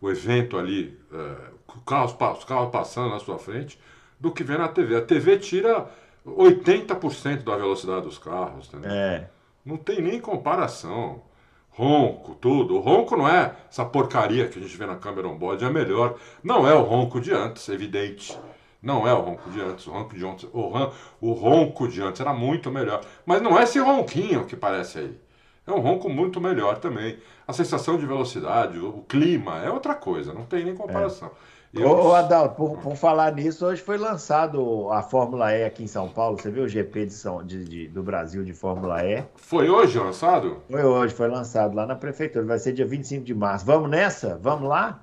o 0.00 0.10
evento 0.10 0.58
ali, 0.58 0.98
é, 1.12 1.36
os 1.68 1.82
carros, 1.84 2.12
pa- 2.12 2.32
os 2.32 2.44
carros 2.44 2.70
passando 2.70 3.10
na 3.10 3.18
sua 3.18 3.38
frente, 3.38 3.78
do 4.18 4.30
que 4.32 4.42
ver 4.44 4.58
na 4.58 4.68
TV. 4.68 4.96
A 4.96 5.02
TV 5.02 5.38
tira 5.38 5.86
80% 6.26 7.42
da 7.44 7.56
velocidade 7.56 8.02
dos 8.02 8.18
carros, 8.18 8.68
entendeu? 8.68 8.90
é, 8.90 9.28
Não 9.64 9.76
tem 9.76 10.00
nem 10.00 10.20
comparação. 10.20 11.22
Ronco, 11.70 12.34
tudo. 12.36 12.76
O 12.76 12.80
ronco 12.80 13.16
não 13.16 13.28
é 13.28 13.54
essa 13.70 13.84
porcaria 13.84 14.48
que 14.48 14.58
a 14.58 14.62
gente 14.62 14.74
vê 14.76 14.86
na 14.86 14.96
câmera 14.96 15.28
on-board, 15.28 15.62
é 15.62 15.68
melhor. 15.70 16.16
Não 16.42 16.66
é 16.66 16.72
o 16.74 16.80
ronco 16.82 17.20
de 17.20 17.32
antes, 17.32 17.68
evidente. 17.68 18.36
Não 18.82 19.06
é 19.06 19.12
o 19.12 19.20
ronco 19.20 19.50
de 19.50 19.60
antes. 19.60 19.86
O 19.86 19.90
ronco 19.90 20.14
de 20.16 20.24
antes, 20.26 20.48
o, 20.54 20.70
ran- 20.70 20.90
o 21.20 21.32
ronco 21.32 21.86
de 21.86 22.00
antes 22.00 22.20
era 22.20 22.32
muito 22.32 22.70
melhor. 22.70 23.04
Mas 23.26 23.42
não 23.42 23.58
é 23.58 23.64
esse 23.64 23.78
ronquinho 23.78 24.46
que 24.46 24.56
parece 24.56 24.98
aí. 25.00 25.18
É 25.66 25.72
um 25.72 25.80
ronco 25.80 26.08
muito 26.08 26.40
melhor 26.40 26.78
também. 26.78 27.18
A 27.46 27.52
sensação 27.52 27.98
de 27.98 28.06
velocidade, 28.06 28.78
o 28.78 29.04
clima, 29.08 29.58
é 29.64 29.70
outra 29.70 29.94
coisa, 29.94 30.32
não 30.32 30.44
tem 30.44 30.64
nem 30.64 30.74
comparação. 30.76 31.30
Eu- 31.74 31.88
Ô, 31.90 32.14
Adalto, 32.14 32.54
por, 32.54 32.78
por 32.78 32.96
falar 32.96 33.32
nisso, 33.32 33.66
hoje 33.66 33.82
foi 33.82 33.98
lançado 33.98 34.90
a 34.92 35.02
Fórmula 35.02 35.52
E 35.52 35.64
aqui 35.64 35.82
em 35.82 35.86
São 35.88 36.08
Paulo. 36.08 36.38
Você 36.38 36.50
viu 36.50 36.64
o 36.64 36.68
GP 36.68 37.06
de 37.06 37.12
São, 37.12 37.44
de- 37.44 37.64
de- 37.64 37.88
do 37.88 38.02
Brasil 38.02 38.44
de 38.44 38.54
Fórmula 38.54 39.04
E? 39.04 39.24
Foi 39.34 39.68
hoje 39.68 39.98
lançado? 39.98 40.58
Foi 40.70 40.82
hoje, 40.84 41.12
foi 41.14 41.28
lançado 41.28 41.74
lá 41.74 41.84
na 41.84 41.94
prefeitura. 41.96 42.44
Vai 42.46 42.58
ser 42.58 42.72
dia 42.72 42.86
25 42.86 43.24
de 43.24 43.34
março. 43.34 43.66
Vamos 43.66 43.90
nessa? 43.90 44.38
Vamos 44.40 44.68
lá? 44.68 45.02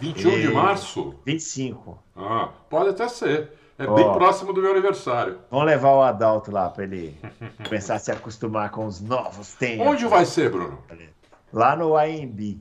21 0.00 0.30
de 0.30 0.46
E- 0.48 0.52
março? 0.52 1.14
25. 1.24 1.98
Ah, 2.16 2.50
pode 2.68 2.90
até 2.90 3.08
ser. 3.08 3.52
É 3.78 3.86
Ó. 3.86 3.94
bem 3.94 4.12
próximo 4.12 4.52
do 4.52 4.60
meu 4.60 4.72
aniversário. 4.72 5.38
Vamos 5.50 5.66
levar 5.66 5.92
o 5.94 6.02
Adalto 6.02 6.50
lá 6.50 6.68
para 6.68 6.82
ele 6.84 7.16
começar 7.64 7.94
a 7.94 7.98
se 7.98 8.10
acostumar 8.10 8.70
com 8.70 8.84
os 8.86 9.00
novos 9.00 9.54
tempos. 9.54 9.86
Onde 9.86 10.04
vai 10.06 10.24
ser, 10.24 10.50
Bruno? 10.50 10.82
Lá 11.52 11.76
no 11.76 11.96
AMB. 11.96 12.60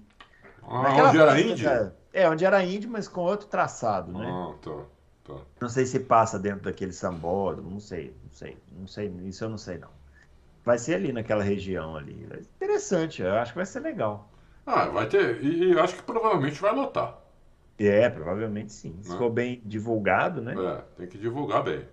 Ah, 0.61 0.83
Naquela 0.83 1.09
onde 1.09 1.17
era 1.65 1.85
da- 1.85 1.91
É, 2.13 2.29
onde 2.29 2.45
era 2.45 2.63
Indy, 2.63 2.87
mas 2.87 3.07
com 3.07 3.21
outro 3.21 3.47
traçado, 3.47 4.11
né? 4.11 4.27
Ah, 4.29 4.53
tá, 4.61 4.71
tá. 5.23 5.33
Não 5.59 5.69
sei 5.69 5.85
se 5.85 5.99
passa 5.99 6.37
dentro 6.37 6.61
daquele 6.65 6.93
sambódromo, 6.93 7.69
não 7.69 7.79
sei, 7.79 8.15
não 8.23 8.31
sei, 8.31 8.57
não 8.71 8.87
sei, 8.87 9.07
isso 9.25 9.43
eu 9.43 9.49
não 9.49 9.57
sei 9.57 9.77
não. 9.77 9.89
Vai 10.63 10.77
ser 10.77 10.95
ali 10.95 11.11
naquela 11.13 11.43
região 11.43 11.95
ali. 11.95 12.27
É 12.31 12.39
Interessante, 12.63 13.21
eu 13.21 13.33
acho 13.35 13.53
que 13.53 13.57
vai 13.57 13.65
ser 13.65 13.79
legal. 13.79 14.29
Ah, 14.65 14.85
vai 14.85 15.07
ter. 15.07 15.41
E, 15.43 15.71
e 15.73 15.79
acho 15.79 15.95
que 15.95 16.01
provavelmente 16.03 16.59
vai 16.61 16.73
lotar. 16.75 17.15
É, 17.79 18.09
provavelmente 18.09 18.71
sim. 18.73 18.95
Se 19.01 19.11
Né? 19.11 19.17
for 19.17 19.29
bem 19.29 19.61
divulgado, 19.65 20.41
né? 20.41 20.55
É, 20.57 20.81
tem 20.97 21.07
que 21.07 21.17
divulgar 21.17 21.63
bem. 21.63 21.85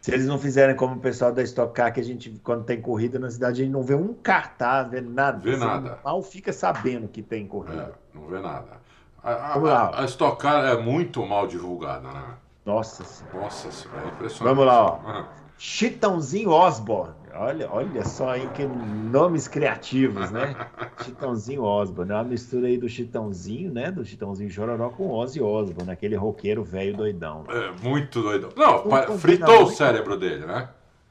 Se 0.00 0.12
eles 0.12 0.26
não 0.26 0.38
fizerem 0.38 0.74
como 0.74 0.94
o 0.94 0.98
pessoal 1.00 1.30
da 1.32 1.42
Stock 1.42 1.74
Car, 1.74 1.92
que 1.92 2.00
a 2.00 2.04
gente, 2.04 2.30
quando 2.42 2.64
tem 2.64 2.80
corrida 2.80 3.18
na 3.18 3.30
cidade, 3.30 3.60
a 3.60 3.64
gente 3.64 3.72
não 3.72 3.82
vê 3.82 3.94
um 3.94 4.14
cartaz, 4.14 4.88
vê 4.88 5.00
nada. 5.00 5.38
Vê 5.38 5.56
nada. 5.56 5.98
Mal 6.02 6.22
fica 6.22 6.52
sabendo 6.52 7.06
que 7.06 7.22
tem 7.22 7.46
corrida. 7.46 7.94
É, 8.14 8.18
não 8.18 8.26
vê 8.26 8.38
nada. 8.38 8.80
A, 9.22 9.30
a, 9.32 10.00
a 10.00 10.04
Stock 10.06 10.40
Car 10.40 10.64
é 10.64 10.76
muito 10.80 11.24
mal 11.26 11.46
divulgada, 11.46 12.08
né? 12.10 12.24
Nossa 12.64 13.04
senhora. 13.04 13.38
Nossa 13.40 13.70
senhora, 13.70 14.04
é 14.04 14.08
impressionante. 14.08 14.54
Vamos 14.54 14.66
lá, 14.66 14.84
ó. 14.84 15.00
Ah, 15.06 15.28
Chitãozinho 15.58 16.50
Osborne. 16.50 17.14
Olha, 17.34 17.68
olha 17.70 18.04
só 18.04 18.30
aí 18.30 18.46
que 18.48 18.64
nomes 18.64 19.48
criativos, 19.48 20.30
né? 20.30 20.54
Chitãozinho 21.04 21.62
Osborne, 21.62 22.12
é 22.12 22.14
uma 22.14 22.24
mistura 22.24 22.66
aí 22.66 22.76
do 22.76 22.88
Chitãozinho, 22.88 23.72
né? 23.72 23.90
Do 23.90 24.04
Chitãozinho 24.04 24.50
Chororó 24.50 24.90
com 24.90 25.10
Ozzy 25.10 25.40
Osbourne, 25.40 25.90
aquele 25.90 26.16
roqueiro 26.16 26.64
velho 26.64 26.96
doidão. 26.96 27.44
É, 27.48 27.72
muito 27.82 28.22
doidão. 28.22 28.50
Não, 28.56 28.84
não 28.84 29.18
fritou 29.18 29.64
o 29.64 29.70
cérebro 29.70 30.16
dele, 30.16 30.46
né? 30.46 30.68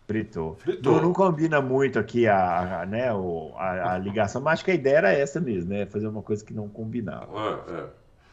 Fritou. 0.07 0.55
Fritou. 0.55 0.93
Não, 0.93 1.01
não, 1.03 1.13
combina 1.13 1.61
muito 1.61 1.99
aqui 1.99 2.27
a, 2.27 2.81
a 2.81 2.85
né, 2.85 3.13
o, 3.13 3.53
a, 3.55 3.93
a, 3.93 3.97
ligação, 3.99 4.41
mas 4.41 4.53
acho 4.53 4.65
que 4.65 4.71
a 4.71 4.73
ideia 4.73 4.97
era 4.97 5.11
essa 5.11 5.39
mesmo, 5.39 5.69
né? 5.69 5.85
Fazer 5.85 6.07
uma 6.07 6.23
coisa 6.23 6.43
que 6.43 6.53
não 6.53 6.67
combinava. 6.67 7.27
É, 7.67 7.73
é. 7.73 7.85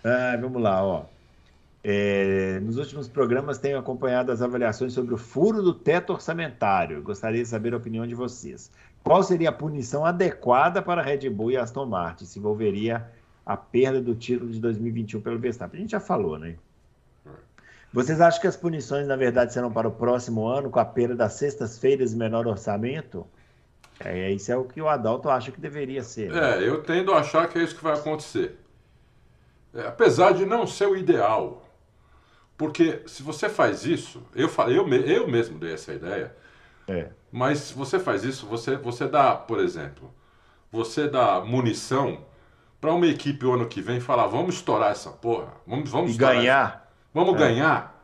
Ah, 0.05 0.38
vamos 0.40 0.62
lá, 0.62 0.83
ó. 0.83 1.05
É, 1.88 2.59
nos 2.64 2.79
últimos 2.79 3.07
programas 3.07 3.59
tenho 3.59 3.79
acompanhado 3.79 4.33
as 4.33 4.42
avaliações 4.42 4.92
sobre 4.92 5.14
o 5.14 5.16
furo 5.16 5.62
do 5.62 5.72
teto 5.72 6.12
orçamentário. 6.12 7.01
Gostaria 7.01 7.40
de 7.40 7.49
saber 7.49 7.75
a 7.75 7.77
opinião 7.77 8.05
de 8.05 8.12
vocês. 8.12 8.72
Qual 9.05 9.22
seria 9.22 9.51
a 9.51 9.53
punição 9.53 10.05
adequada 10.05 10.83
para 10.83 11.01
Red 11.01 11.31
Bull 11.31 11.53
e 11.53 11.57
Aston 11.57 11.87
Martin? 11.87 12.25
Se 12.25 12.40
envolveria 12.40 13.09
a 13.46 13.57
perda 13.57 14.01
do 14.01 14.16
título 14.16 14.51
de 14.51 14.59
2021 14.59 15.20
pelo 15.20 15.38
Verstappen? 15.38 15.79
A 15.79 15.81
gente 15.83 15.92
já 15.92 16.01
falou, 16.01 16.37
né? 16.37 16.57
Vocês 17.92 18.20
acham 18.20 18.40
que 18.40 18.49
as 18.49 18.57
punições, 18.57 19.07
na 19.07 19.14
verdade, 19.14 19.53
serão 19.53 19.70
para 19.70 19.87
o 19.87 19.92
próximo 19.92 20.44
ano, 20.44 20.68
com 20.68 20.81
a 20.81 20.85
perda 20.85 21.14
das 21.14 21.35
sextas-feiras 21.35 22.12
e 22.12 22.16
menor 22.16 22.49
orçamento? 22.49 23.25
É, 24.01 24.33
isso 24.33 24.51
é 24.51 24.57
o 24.57 24.64
que 24.64 24.83
o 24.83 24.88
Adalto 24.88 25.31
acha 25.31 25.53
que 25.53 25.61
deveria 25.61 26.03
ser. 26.03 26.33
Né? 26.33 26.64
É, 26.64 26.68
eu 26.68 26.83
tendo 26.83 27.14
a 27.14 27.20
achar 27.20 27.49
que 27.49 27.61
é 27.61 27.62
isso 27.62 27.77
que 27.77 27.85
vai 27.85 27.94
acontecer. 27.94 28.59
É, 29.72 29.87
apesar 29.87 30.33
de 30.33 30.44
não 30.44 30.66
ser 30.66 30.88
o 30.88 30.96
ideal, 30.96 31.62
porque 32.57 33.03
se 33.07 33.23
você 33.23 33.49
faz 33.49 33.85
isso, 33.85 34.23
eu, 34.35 34.51
eu, 34.69 34.88
eu 34.88 35.29
mesmo 35.29 35.59
dei 35.59 35.75
essa 35.75 35.92
ideia, 35.92 36.35
é. 36.88 37.09
mas 37.31 37.59
se 37.59 37.75
você 37.75 37.99
faz 37.99 38.25
isso, 38.25 38.47
você, 38.47 38.77
você 38.77 39.07
dá, 39.07 39.35
por 39.35 39.61
exemplo, 39.61 40.11
você 40.73 41.09
dá 41.09 41.40
munição 41.40 42.25
para 42.81 42.92
uma 42.92 43.07
equipe 43.07 43.45
o 43.45 43.53
ano 43.53 43.66
que 43.66 43.83
vem 43.83 44.01
falar, 44.01 44.27
vamos 44.27 44.57
estourar 44.57 44.90
essa 44.90 45.11
porra, 45.11 45.53
vamos, 45.66 45.90
vamos 45.90 46.14
e 46.14 46.19
ganhar. 46.19 46.69
Essa, 46.69 46.83
vamos 47.12 47.35
é. 47.35 47.38
ganhar, 47.38 48.03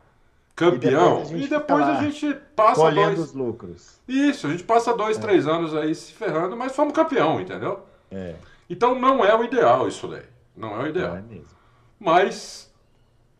campeão, 0.55 1.23
e 1.35 1.47
depois 1.47 1.83
a 1.83 1.95
gente, 2.01 2.29
depois 2.29 2.33
a 2.33 2.33
gente 2.33 2.33
passa 2.55 2.91
dois... 2.91 3.19
os 3.19 3.33
lucros. 3.33 3.99
Isso, 4.07 4.45
a 4.45 4.51
gente 4.51 4.63
passa 4.63 4.95
dois, 4.95 5.17
é. 5.17 5.21
três 5.21 5.47
anos 5.47 5.75
aí 5.75 5.95
se 5.95 6.13
ferrando, 6.13 6.55
mas 6.55 6.75
fomos 6.75 6.93
campeão, 6.93 7.41
entendeu? 7.41 7.83
É. 8.11 8.35
Então 8.69 8.99
não 8.99 9.25
é 9.25 9.35
o 9.35 9.43
ideal 9.43 9.87
isso 9.87 10.07
daí, 10.07 10.25
não 10.55 10.79
é 10.79 10.83
o 10.83 10.87
ideal. 10.87 11.15
É 11.15 11.21
mesmo. 11.21 11.57
Mas 11.99 12.72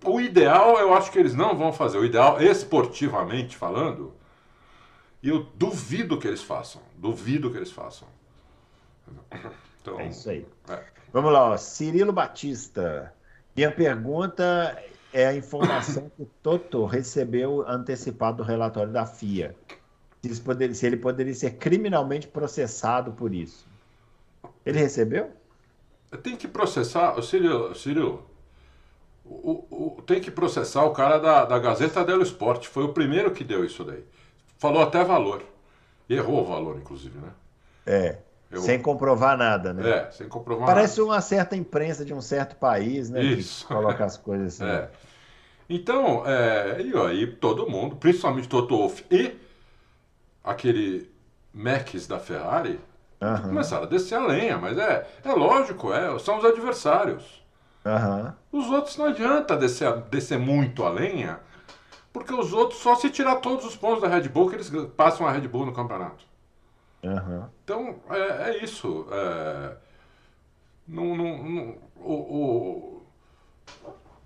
o 0.04 0.22
ideal, 0.22 0.78
eu 0.78 0.94
acho 0.94 1.12
que 1.12 1.20
eles 1.20 1.34
não 1.34 1.58
vão 1.58 1.72
fazer. 1.72 1.98
O 1.98 2.06
ideal, 2.06 2.42
esportivamente 2.42 3.56
falando, 3.56 4.14
eu 5.22 5.48
duvido 5.56 6.20
que 6.20 6.28
eles 6.28 6.42
façam. 6.42 6.82
Duvido 6.98 7.50
que 7.50 7.58
eles 7.58 7.72
façam. 7.72 8.08
Então, 9.82 10.00
é 10.00 10.08
isso 10.08 10.30
aí. 10.30 10.46
É. 10.70 10.84
Vamos 11.12 11.32
lá, 11.32 11.52
ó. 11.52 11.58
Cirilo 11.58 12.12
Batista. 12.12 13.14
Minha 13.56 13.72
pergunta 13.72 14.82
é 15.12 15.28
a 15.28 15.36
informação 15.36 16.10
que 16.16 16.24
o 16.24 16.30
Toto 16.42 16.86
recebeu 16.86 17.64
antecipado 17.68 18.38
do 18.38 18.44
relatório 18.44 18.92
da 18.92 19.06
FIA. 19.06 19.56
Se, 20.24 20.42
poderia, 20.42 20.74
se 20.74 20.86
ele 20.86 20.98
poderia 20.98 21.34
ser 21.36 21.58
criminalmente 21.58 22.28
processado 22.28 23.12
por 23.12 23.34
isso. 23.34 23.68
Ele 24.66 24.80
recebeu? 24.80 25.32
Tem 26.22 26.38
que 26.38 26.48
processar. 26.48 27.22
Cirilo, 27.22 27.76
Cirilo 27.76 28.33
o, 29.26 29.66
o, 29.98 30.02
tem 30.06 30.20
que 30.20 30.30
processar 30.30 30.84
o 30.84 30.92
cara 30.92 31.18
da, 31.18 31.46
da 31.46 31.60
Gazeta 31.60 32.04
dello 32.04 32.24
Sport. 32.24 32.68
Foi 32.68 32.84
o 32.84 32.94
primeiro 32.94 33.32
que 33.32 33.44
deu 33.44 33.64
isso 33.64 33.84
daí. 33.84 34.04
Falou 34.58 34.82
até 34.82 35.04
valor. 35.04 35.44
Errou 36.10 36.42
o 36.42 36.46
valor, 36.46 36.78
inclusive, 36.78 37.18
né? 37.18 37.30
É. 37.86 38.18
Sem 38.60 38.80
comprovar 38.80 39.36
nada, 39.38 39.74
né? 39.74 39.90
É, 39.90 40.12
sem 40.12 40.28
comprovar 40.28 40.68
Parece 40.68 41.00
nada. 41.00 41.12
uma 41.12 41.22
certa 41.22 41.56
imprensa 41.56 42.06
de 42.06 42.14
um 42.14 42.22
certo 42.22 42.56
país, 42.56 43.10
né? 43.10 43.24
Isso. 43.24 43.66
Que 43.68 43.74
coloca 43.74 44.06
as 44.06 44.16
coisas 44.16 44.62
assim. 44.62 44.72
É. 44.72 44.90
Então, 45.68 46.24
é, 46.26 46.82
e 46.82 46.96
aí 46.96 47.28
todo 47.28 47.70
mundo, 47.70 47.96
principalmente 47.96 48.48
Toto 48.48 48.78
Wolff 48.78 49.04
e 49.10 49.36
aquele 50.44 51.10
Max 51.52 52.06
da 52.06 52.20
Ferrari, 52.20 52.80
uhum. 53.20 53.42
começaram 53.42 53.84
a 53.84 53.88
descer 53.88 54.16
a 54.16 54.28
lenha, 54.28 54.58
mas 54.58 54.78
é, 54.78 55.08
é 55.24 55.32
lógico, 55.34 55.92
é, 55.92 56.18
são 56.20 56.38
os 56.38 56.46
adversários. 56.46 57.43
Uhum. 57.86 58.34
Os 58.52 58.70
outros 58.70 58.98
não 58.98 59.06
adianta 59.06 59.58
descer, 59.58 59.92
descer 60.04 60.40
muito 60.40 60.84
a 60.84 60.90
lenha, 60.90 61.40
porque 62.14 62.34
os 62.34 62.54
outros, 62.54 62.80
só 62.80 62.96
se 62.96 63.10
tirar 63.10 63.38
todos 63.38 63.66
os 63.66 63.76
pontos 63.76 64.02
da 64.02 64.08
Red 64.08 64.30
Bull, 64.30 64.50
que 64.50 64.56
eles 64.56 64.72
passam 64.96 65.28
a 65.28 65.32
Red 65.32 65.48
Bull 65.48 65.66
no 65.66 65.74
campeonato. 65.74 66.26
Uhum. 67.04 67.46
Então, 67.64 67.96
é, 68.10 68.52
é 68.52 68.64
isso. 68.64 69.06
É, 69.12 69.76
não, 70.88 71.16
não, 71.16 71.44
não, 71.44 71.78
o, 71.98 72.14
o, 72.14 73.04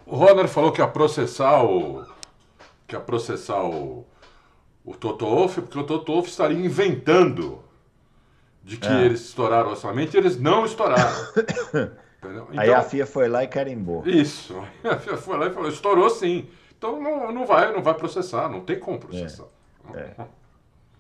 o 0.06 0.16
Ronald 0.16 0.50
falou 0.50 0.72
que 0.72 0.82
ia 0.82 0.88
processar 0.88 1.64
o. 1.64 2.06
que 2.88 2.96
ia 2.96 3.02
processar 3.02 3.64
o, 3.64 4.06
o 4.86 4.96
Toto 4.96 5.26
Wolff, 5.26 5.62
porque 5.62 5.80
o 5.80 5.84
Toto 5.84 6.12
Wolff 6.12 6.30
estaria 6.30 6.58
inventando 6.58 7.64
de 8.64 8.78
que 8.78 8.88
é. 8.88 9.06
eles 9.06 9.22
estouraram 9.22 9.70
o 9.70 9.72
orçamento 9.72 10.14
e 10.14 10.18
eles 10.18 10.40
não 10.40 10.66
estouraram. 10.66 11.10
Então, 12.32 12.48
Aí 12.56 12.72
a 12.72 12.82
FIA 12.82 13.06
foi 13.06 13.28
lá 13.28 13.44
e 13.44 13.48
carimbou. 13.48 14.06
Isso. 14.06 14.56
A 14.84 14.98
FIA 14.98 15.18
foi 15.18 15.38
lá 15.38 15.48
e 15.48 15.50
falou, 15.52 15.70
estourou 15.70 16.10
sim. 16.10 16.48
Então 16.78 17.02
não, 17.02 17.32
não, 17.32 17.46
vai, 17.46 17.74
não 17.74 17.82
vai 17.82 17.94
processar, 17.94 18.50
não 18.50 18.62
tem 18.62 18.80
como 18.80 19.00
processar. 19.00 19.48
É, 19.94 20.12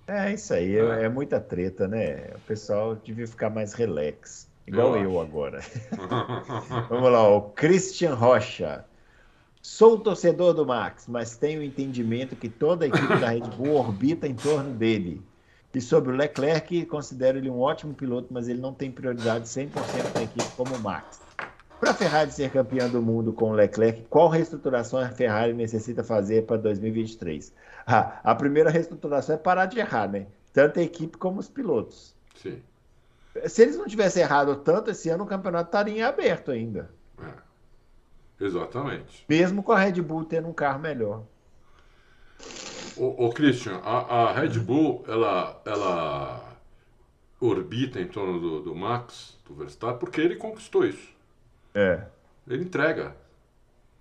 é. 0.07 0.27
é 0.27 0.33
isso 0.33 0.53
aí, 0.53 0.75
é. 0.75 1.03
é. 1.03 1.09
muita 1.09 1.39
treta, 1.39 1.87
né? 1.87 2.31
O 2.35 2.39
pessoal 2.41 2.95
devia 2.95 3.27
ficar 3.27 3.49
mais 3.49 3.73
relax. 3.73 4.49
Igual 4.65 4.97
eu, 4.97 5.03
eu 5.03 5.21
agora. 5.21 5.61
Vamos 6.89 7.11
lá, 7.11 7.27
o 7.27 7.41
Christian 7.51 8.15
Rocha. 8.15 8.85
Sou 9.61 9.99
torcedor 9.99 10.53
do 10.53 10.65
Max, 10.65 11.07
mas 11.07 11.35
tenho 11.37 11.59
o 11.59 11.63
entendimento 11.63 12.35
que 12.35 12.47
toda 12.47 12.85
a 12.85 12.87
equipe 12.87 13.17
da 13.17 13.29
Red 13.29 13.41
Bull 13.57 13.75
orbita 13.75 14.27
em 14.27 14.33
torno 14.33 14.73
dele. 14.73 15.21
E 15.73 15.81
sobre 15.81 16.11
o 16.11 16.15
Leclerc, 16.15 16.85
considero 16.85 17.37
ele 17.37 17.49
um 17.49 17.59
ótimo 17.59 17.93
piloto, 17.93 18.27
mas 18.31 18.47
ele 18.47 18.59
não 18.59 18.73
tem 18.73 18.91
prioridade 18.91 19.45
100% 19.45 20.13
da 20.13 20.23
equipe 20.23 20.51
como 20.55 20.75
o 20.75 20.79
Max. 20.79 21.21
Para 21.79 21.91
a 21.91 21.93
Ferrari 21.93 22.31
ser 22.31 22.49
campeã 22.51 22.89
do 22.89 23.01
mundo 23.01 23.31
com 23.31 23.51
o 23.51 23.53
Leclerc, 23.53 24.05
qual 24.09 24.29
reestruturação 24.29 24.99
a 24.99 25.09
Ferrari 25.09 25.53
necessita 25.53 26.03
fazer 26.03 26.45
para 26.45 26.57
2023? 26.57 27.53
Ah, 27.85 28.19
a 28.23 28.33
primeira 28.33 28.71
reestruturação 28.71 29.35
é 29.35 29.37
parar 29.37 29.67
de 29.67 29.79
errar, 29.79 30.09
né? 30.09 30.25
Tanto 30.51 30.79
a 30.79 30.83
equipe 30.83 31.17
como 31.17 31.39
os 31.39 31.47
pilotos. 31.47 32.15
Sim. 32.35 32.61
Se 33.45 33.61
eles 33.61 33.77
não 33.77 33.85
tivessem 33.85 34.23
errado 34.23 34.55
tanto 34.55 34.89
esse 34.89 35.09
ano, 35.09 35.23
o 35.23 35.27
campeonato 35.27 35.67
estaria 35.67 36.07
aberto 36.07 36.49
ainda. 36.49 36.89
É. 37.21 37.47
Exatamente. 38.45 39.25
Mesmo 39.29 39.61
com 39.61 39.71
a 39.71 39.79
Red 39.79 40.01
Bull 40.01 40.25
tendo 40.25 40.47
um 40.47 40.53
carro 40.53 40.79
melhor. 40.79 41.23
O, 42.95 43.27
o 43.27 43.33
Christian, 43.33 43.77
a, 43.83 44.29
a, 44.29 44.33
Red 44.33 44.59
Bull, 44.59 45.03
ela, 45.07 45.61
ela 45.65 46.57
orbita 47.39 47.99
em 47.99 48.07
torno 48.07 48.39
do, 48.39 48.61
do 48.61 48.75
Max, 48.75 49.37
do 49.47 49.53
Verstappen, 49.53 49.99
porque 49.99 50.19
ele 50.19 50.35
conquistou 50.35 50.85
isso. 50.85 51.09
É. 51.75 52.03
Ele 52.47 52.63
entrega. 52.63 53.15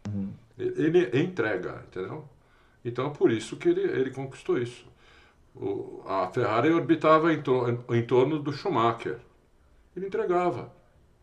Uhum. 0.09 0.33
Ele, 0.59 0.99
ele, 0.99 1.21
entrega, 1.21 1.85
entendeu? 1.87 2.25
Então, 2.85 3.11
por 3.13 3.31
isso 3.31 3.57
que 3.57 3.69
ele, 3.69 3.83
ele 3.83 4.11
conquistou 4.11 4.59
isso. 4.59 4.87
O, 5.55 6.03
a 6.07 6.29
Ferrari 6.29 6.71
orbitava 6.71 7.33
em, 7.33 7.43
em, 7.91 8.03
torno 8.03 8.39
do 8.39 8.53
Schumacher. 8.53 9.19
Ele 9.95 10.07
entregava. 10.07 10.73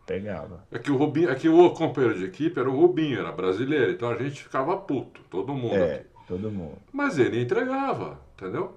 Pegava. 0.06 0.65
É 0.71 0.78
que 0.78 0.91
o 0.91 0.97
Rubinho, 0.97 1.30
é 1.30 1.36
que 1.36 1.47
o 1.47 1.69
companheiro 1.71 2.17
de 2.17 2.26
equipe 2.26 2.60
era 2.60 2.69
o 2.69 2.76
Rubinho, 2.76 3.19
era 3.19 3.32
brasileiro, 3.32 3.91
então 3.91 4.10
a 4.10 4.17
gente 4.17 4.43
ficava 4.43 4.76
puto, 4.76 5.21
todo 5.30 5.54
mundo 5.54 5.76
é. 5.76 5.95
aqui. 5.95 6.12
Todo 6.27 6.51
mundo. 6.51 6.77
Mas 6.91 7.17
ele 7.17 7.41
entregava, 7.41 8.19
entendeu? 8.36 8.73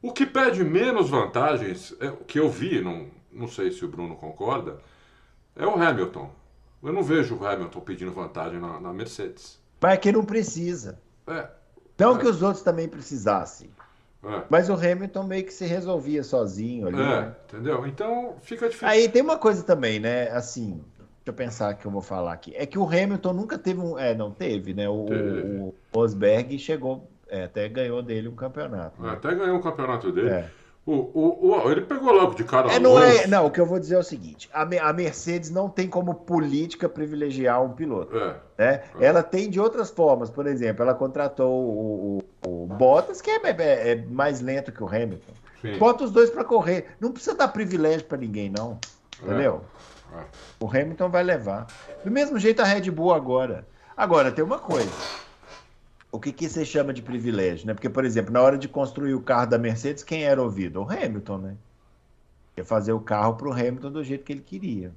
O 0.00 0.12
que 0.12 0.24
pede 0.24 0.62
menos 0.64 1.10
vantagens, 1.10 1.94
é, 2.00 2.08
o 2.08 2.18
que 2.18 2.38
eu 2.38 2.48
vi, 2.48 2.80
não, 2.80 3.08
não 3.32 3.48
sei 3.48 3.70
se 3.70 3.84
o 3.84 3.88
Bruno 3.88 4.16
concorda, 4.16 4.78
é 5.56 5.66
o 5.66 5.74
Hamilton. 5.74 6.30
Eu 6.82 6.92
não 6.92 7.02
vejo 7.02 7.34
o 7.36 7.46
Hamilton 7.46 7.80
pedindo 7.80 8.12
vantagem 8.12 8.60
na, 8.60 8.80
na 8.80 8.92
Mercedes. 8.92 9.58
Mas 9.80 9.94
é 9.94 9.96
que 9.96 10.12
não 10.12 10.24
precisa. 10.24 11.00
É. 11.26 11.48
Não 11.98 12.16
é. 12.16 12.18
que 12.20 12.26
os 12.26 12.42
outros 12.42 12.62
também 12.62 12.88
precisassem. 12.88 13.68
É. 14.22 14.42
Mas 14.48 14.68
o 14.68 14.74
Hamilton 14.74 15.24
meio 15.24 15.44
que 15.44 15.52
se 15.52 15.64
resolvia 15.64 16.22
sozinho 16.22 16.88
ali. 16.88 17.00
É, 17.00 17.20
né? 17.20 17.36
entendeu? 17.48 17.86
Então 17.86 18.36
fica 18.42 18.68
difícil. 18.68 18.88
Aí 18.88 19.08
tem 19.08 19.22
uma 19.22 19.38
coisa 19.38 19.62
também, 19.62 19.98
né? 19.98 20.28
Assim, 20.30 20.82
eu 21.30 21.34
pensar 21.34 21.74
que 21.74 21.86
eu 21.86 21.90
vou 21.90 22.02
falar 22.02 22.32
aqui. 22.32 22.52
É 22.56 22.66
que 22.66 22.78
o 22.78 22.84
Hamilton 22.84 23.32
nunca 23.32 23.58
teve 23.58 23.80
um. 23.80 23.98
É, 23.98 24.14
não 24.14 24.30
teve, 24.30 24.74
né? 24.74 24.88
O, 24.88 25.06
o 25.06 25.74
Rosberg 25.94 26.58
chegou, 26.58 27.08
é, 27.28 27.44
até 27.44 27.68
ganhou 27.68 28.02
dele 28.02 28.28
um 28.28 28.34
campeonato. 28.34 29.00
Né? 29.02 29.10
Até 29.10 29.34
ganhou 29.34 29.56
um 29.56 29.60
campeonato 29.60 30.10
dele. 30.12 30.30
É. 30.30 30.50
O, 30.86 31.10
o, 31.12 31.50
o, 31.50 31.70
ele 31.70 31.82
pegou 31.82 32.10
logo 32.12 32.34
de 32.34 32.44
cara. 32.44 32.72
É, 32.72 32.78
não, 32.78 32.98
é, 32.98 33.26
não, 33.26 33.44
o 33.44 33.50
que 33.50 33.60
eu 33.60 33.66
vou 33.66 33.78
dizer 33.78 33.96
é 33.96 33.98
o 33.98 34.02
seguinte: 34.02 34.48
a, 34.54 34.62
a 34.62 34.92
Mercedes 34.94 35.50
não 35.50 35.68
tem 35.68 35.86
como 35.86 36.14
política 36.14 36.88
privilegiar 36.88 37.62
um 37.62 37.74
piloto. 37.74 38.16
É. 38.16 38.36
Né? 38.56 38.82
É. 38.98 39.04
Ela 39.04 39.22
tem 39.22 39.50
de 39.50 39.60
outras 39.60 39.90
formas. 39.90 40.30
Por 40.30 40.46
exemplo, 40.46 40.82
ela 40.82 40.94
contratou 40.94 41.52
o, 41.52 42.24
o, 42.46 42.64
o 42.64 42.66
Bottas, 42.66 43.20
que 43.20 43.30
é, 43.30 43.38
é, 43.44 43.90
é 43.90 43.96
mais 44.06 44.40
lento 44.40 44.72
que 44.72 44.82
o 44.82 44.88
Hamilton. 44.88 45.32
Sim. 45.60 45.76
Bota 45.76 46.04
os 46.04 46.10
dois 46.10 46.30
para 46.30 46.44
correr. 46.44 46.86
Não 46.98 47.12
precisa 47.12 47.36
dar 47.36 47.48
privilégio 47.48 48.06
para 48.06 48.16
ninguém, 48.16 48.48
não. 48.48 48.78
Entendeu? 49.22 49.60
É. 49.74 49.77
O 50.60 50.66
Hamilton 50.66 51.08
vai 51.08 51.22
levar. 51.22 51.66
Do 52.04 52.10
mesmo 52.10 52.38
jeito 52.38 52.60
a 52.60 52.64
Red 52.64 52.90
Bull 52.90 53.12
agora. 53.12 53.66
Agora, 53.96 54.30
tem 54.30 54.44
uma 54.44 54.58
coisa. 54.58 54.90
O 56.10 56.18
que, 56.18 56.32
que 56.32 56.48
você 56.48 56.64
chama 56.64 56.92
de 56.92 57.02
privilégio, 57.02 57.66
né? 57.66 57.74
Porque, 57.74 57.88
por 57.88 58.04
exemplo, 58.04 58.32
na 58.32 58.40
hora 58.40 58.56
de 58.56 58.68
construir 58.68 59.14
o 59.14 59.20
carro 59.20 59.46
da 59.46 59.58
Mercedes, 59.58 60.02
quem 60.02 60.24
era 60.24 60.42
ouvido? 60.42 60.80
O 60.80 60.90
Hamilton, 60.90 61.38
né? 61.38 61.56
Ia 62.56 62.64
fazer 62.64 62.92
o 62.92 63.00
carro 63.00 63.34
para 63.34 63.48
o 63.48 63.52
Hamilton 63.52 63.90
do 63.92 64.02
jeito 64.02 64.24
que 64.24 64.32
ele 64.32 64.40
queria. 64.40 64.92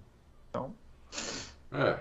Então. 0.50 0.74
É. 1.71 2.00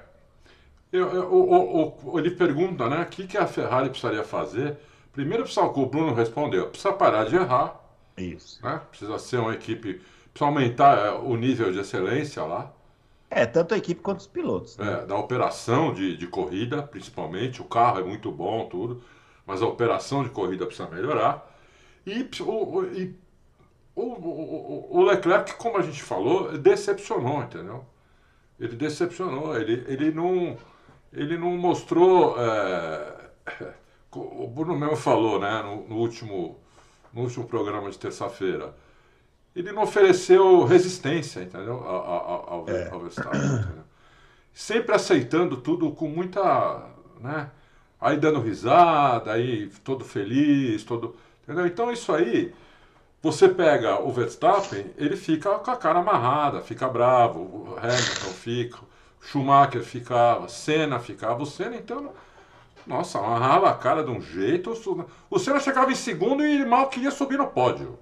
Eu, 0.92 1.08
eu, 1.08 1.22
eu, 1.22 1.98
eu, 2.04 2.18
ele 2.18 2.30
pergunta, 2.30 2.88
né? 2.88 3.02
O 3.02 3.06
que, 3.06 3.26
que 3.26 3.36
a 3.36 3.46
Ferrari 3.46 3.90
precisaria 3.90 4.24
fazer? 4.24 4.76
Primeiro, 5.12 5.44
precisa, 5.44 5.66
o 5.66 5.86
Bruno 5.86 6.14
respondeu: 6.14 6.68
precisa 6.68 6.92
parar 6.92 7.24
de 7.24 7.36
errar. 7.36 7.80
Isso. 8.16 8.64
Né? 8.64 8.80
Precisa 8.90 9.18
ser 9.18 9.38
uma 9.38 9.54
equipe. 9.54 10.00
Precisa 10.32 10.44
aumentar 10.44 10.98
é, 10.98 11.10
o 11.10 11.36
nível 11.36 11.72
de 11.72 11.78
excelência 11.80 12.42
lá. 12.44 12.72
É, 13.30 13.46
tanto 13.46 13.74
a 13.74 13.78
equipe 13.78 14.02
quanto 14.02 14.18
os 14.18 14.26
pilotos. 14.26 14.76
Né? 14.76 14.92
É, 14.92 15.06
da 15.06 15.16
operação 15.16 15.94
de, 15.94 16.16
de 16.16 16.26
corrida, 16.26 16.82
principalmente. 16.82 17.62
O 17.62 17.64
carro 17.64 18.00
é 18.00 18.02
muito 18.02 18.32
bom, 18.32 18.68
tudo. 18.68 19.02
Mas 19.46 19.62
a 19.62 19.66
operação 19.66 20.24
de 20.24 20.30
corrida 20.30 20.66
precisa 20.66 20.88
melhorar. 20.88 21.48
E 22.04 22.28
o, 22.42 22.84
e, 22.92 23.14
o, 23.94 24.02
o, 24.02 24.98
o 24.98 25.02
Leclerc, 25.04 25.54
como 25.54 25.78
a 25.78 25.82
gente 25.82 26.02
falou, 26.02 26.58
decepcionou, 26.58 27.42
entendeu? 27.44 27.84
Ele 28.58 28.74
decepcionou. 28.74 29.56
Ele, 29.56 29.84
ele, 29.86 30.10
não, 30.10 30.56
ele 31.12 31.38
não 31.38 31.56
mostrou. 31.56 32.34
É, 32.36 33.30
o 34.12 34.48
Bruno 34.48 34.76
mesmo 34.76 34.96
falou, 34.96 35.38
né, 35.38 35.62
no, 35.62 35.88
no 35.88 35.96
último, 35.96 36.58
no 37.12 37.22
último 37.22 37.46
programa 37.46 37.88
de 37.90 37.98
terça-feira 37.98 38.74
ele 39.54 39.72
não 39.72 39.82
ofereceu 39.82 40.64
resistência, 40.64 41.40
entendeu? 41.40 41.74
Ao, 41.74 42.52
ao, 42.52 42.68
é. 42.68 42.88
ao 42.88 43.00
Verstappen. 43.00 43.40
Entendeu? 43.40 43.84
Sempre 44.52 44.94
aceitando 44.94 45.56
tudo 45.56 45.90
com 45.92 46.08
muita. 46.08 46.86
Né? 47.20 47.50
Aí 48.00 48.16
dando 48.16 48.40
risada, 48.40 49.32
aí 49.32 49.68
todo 49.84 50.04
feliz, 50.04 50.84
todo. 50.84 51.16
Entendeu? 51.42 51.66
Então 51.66 51.92
isso 51.92 52.12
aí, 52.12 52.52
você 53.22 53.48
pega 53.48 54.00
o 54.00 54.10
Verstappen, 54.12 54.92
ele 54.96 55.16
fica 55.16 55.58
com 55.58 55.70
a 55.70 55.76
cara 55.76 55.98
amarrada, 55.98 56.60
fica 56.60 56.88
bravo, 56.88 57.40
o 57.40 57.76
Hamilton 57.76 58.32
fica, 58.32 58.78
Schumacher 59.20 59.82
ficava, 59.82 60.48
Senna 60.48 60.98
ficava, 60.98 61.42
o 61.42 61.46
Senna 61.46 61.76
então. 61.76 62.12
Nossa, 62.86 63.18
amarrava 63.18 63.68
a 63.68 63.74
cara 63.74 64.02
de 64.02 64.10
um 64.10 64.20
jeito. 64.20 64.72
O 65.28 65.38
Senna 65.38 65.60
chegava 65.60 65.92
em 65.92 65.94
segundo 65.94 66.44
e 66.44 66.64
mal 66.64 66.88
queria 66.88 67.10
subir 67.10 67.36
no 67.36 67.46
pódio. 67.46 67.98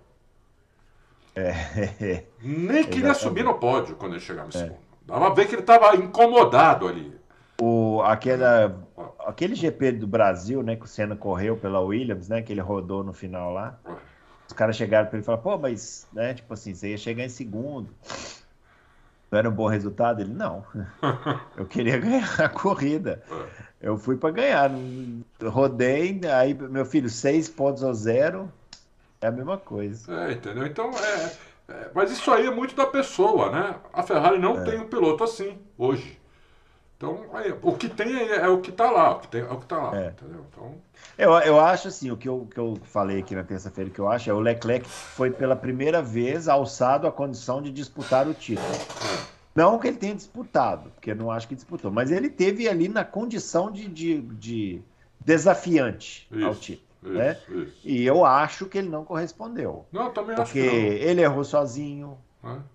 É. 1.39 2.25
Nem 2.43 2.85
queria 2.85 3.15
subir 3.15 3.45
no 3.45 3.55
pódio 3.55 3.95
quando 3.97 4.13
ele 4.13 4.21
chegava 4.21 4.49
é. 4.49 4.53
segundo. 4.53 4.79
Dava 5.07 5.29
a 5.29 5.35
ver 5.35 5.47
que 5.47 5.55
ele 5.55 5.63
estava 5.63 5.95
incomodado 5.97 6.87
ali. 6.87 7.17
O, 7.61 8.03
aquela, 8.03 8.79
aquele 9.27 9.55
GP 9.55 9.93
do 9.93 10.07
Brasil, 10.07 10.63
né, 10.63 10.77
que 10.77 10.85
o 10.85 10.89
Senna 10.89 11.17
correu 11.17 11.57
pela 11.57 11.81
Williams, 11.81 12.29
né, 12.29 12.43
que 12.43 12.53
ele 12.53 12.61
rodou 12.61 13.03
no 13.03 13.13
final 13.13 13.53
lá. 13.53 13.79
Os 14.47 14.53
caras 14.53 14.77
chegaram 14.77 15.09
para 15.09 15.17
ele 15.17 15.23
e 15.23 15.27
falaram, 15.27 15.43
pô, 15.43 15.59
mas, 15.59 16.07
né, 16.13 16.35
tipo 16.35 16.53
assim, 16.53 16.75
você 16.75 16.91
ia 16.91 16.99
chegar 16.99 17.25
em 17.25 17.29
segundo. 17.29 17.89
Não 19.31 19.39
era 19.39 19.49
um 19.49 19.53
bom 19.53 19.67
resultado? 19.67 20.21
Ele, 20.21 20.33
não. 20.33 20.65
Eu 21.57 21.67
queria 21.67 21.99
ganhar 21.99 22.41
a 22.41 22.49
corrida. 22.49 23.23
É. 23.31 23.69
Eu 23.81 23.97
fui 23.97 24.17
para 24.17 24.31
ganhar. 24.31 24.71
Rodei, 25.43 26.21
aí, 26.33 26.55
meu 26.55 26.85
filho, 26.85 27.09
seis 27.09 27.49
pontos 27.49 27.85
a 27.85 27.93
zero. 27.93 28.51
É 29.21 29.27
a 29.27 29.33
mesma 29.33 29.59
coisa. 29.59 30.13
É, 30.27 30.33
entendeu? 30.33 30.67
Então, 30.67 30.91
é, 30.91 31.73
é, 31.73 31.91
mas 31.95 32.11
isso 32.11 32.31
aí 32.31 32.47
é 32.47 32.51
muito 32.51 32.75
da 32.75 32.87
pessoa, 32.87 33.51
né? 33.51 33.75
A 33.93 34.03
Ferrari 34.03 34.39
não 34.39 34.61
é. 34.61 34.65
tem 34.65 34.81
um 34.81 34.89
piloto 34.89 35.25
assim 35.25 35.59
hoje. 35.77 36.19
Então, 36.97 37.27
aí, 37.33 37.55
o 37.63 37.73
que 37.75 37.89
tem 37.89 38.17
é, 38.17 38.37
é, 38.39 38.49
o 38.49 38.61
que 38.61 38.71
está 38.71 38.91
lá, 38.91 39.13
o 39.13 39.21
que 39.21 39.29
tem, 39.29 39.43
é 39.43 39.45
o 39.45 39.57
que 39.57 39.63
está 39.65 39.77
lá, 39.79 39.97
é. 39.97 40.09
entendeu? 40.09 40.45
Então... 40.51 40.75
Eu, 41.17 41.33
eu 41.41 41.61
acho 41.61 41.87
assim, 41.87 42.11
o 42.11 42.17
que 42.17 42.29
eu, 42.29 42.49
que 42.53 42.59
eu 42.59 42.77
falei 42.83 43.21
aqui 43.21 43.37
na 43.37 43.45
terça-feira 43.45 43.89
que 43.89 44.01
eu 44.01 44.09
acho 44.09 44.29
é 44.29 44.33
o 44.33 44.41
Leclerc 44.41 44.89
foi 44.89 45.31
pela 45.31 45.55
primeira 45.55 46.03
vez 46.03 46.49
alçado 46.49 47.07
à 47.07 47.13
condição 47.13 47.63
de 47.63 47.71
disputar 47.71 48.27
o 48.27 48.35
título. 48.35 48.67
Não 49.55 49.79
que 49.79 49.89
ele 49.89 49.97
tenha 49.97 50.15
disputado, 50.15 50.91
porque 50.91 51.13
eu 51.13 51.17
não 51.17 51.31
acho 51.31 51.47
que 51.47 51.55
disputou, 51.55 51.91
mas 51.91 52.11
ele 52.11 52.29
teve 52.29 52.69
ali 52.69 52.89
na 52.89 53.05
condição 53.05 53.71
de, 53.71 53.89
de, 53.89 54.21
de 54.21 54.83
desafiante 55.21 56.27
Isso. 56.31 56.47
ao 56.47 56.55
título. 56.55 56.88
Isso, 57.03 57.13
né? 57.13 57.37
Isso. 57.49 57.79
E 57.85 58.05
eu 58.05 58.25
acho 58.25 58.67
que 58.67 58.79
ele 58.79 58.89
não 58.89 59.05
correspondeu. 59.05 59.87
Não, 59.93 60.11
também 60.11 60.37
acho 60.37 60.53
que 60.53 60.63
Porque 60.63 60.77
ele 60.77 61.23
errou 61.23 61.45
sozinho. 61.45 62.19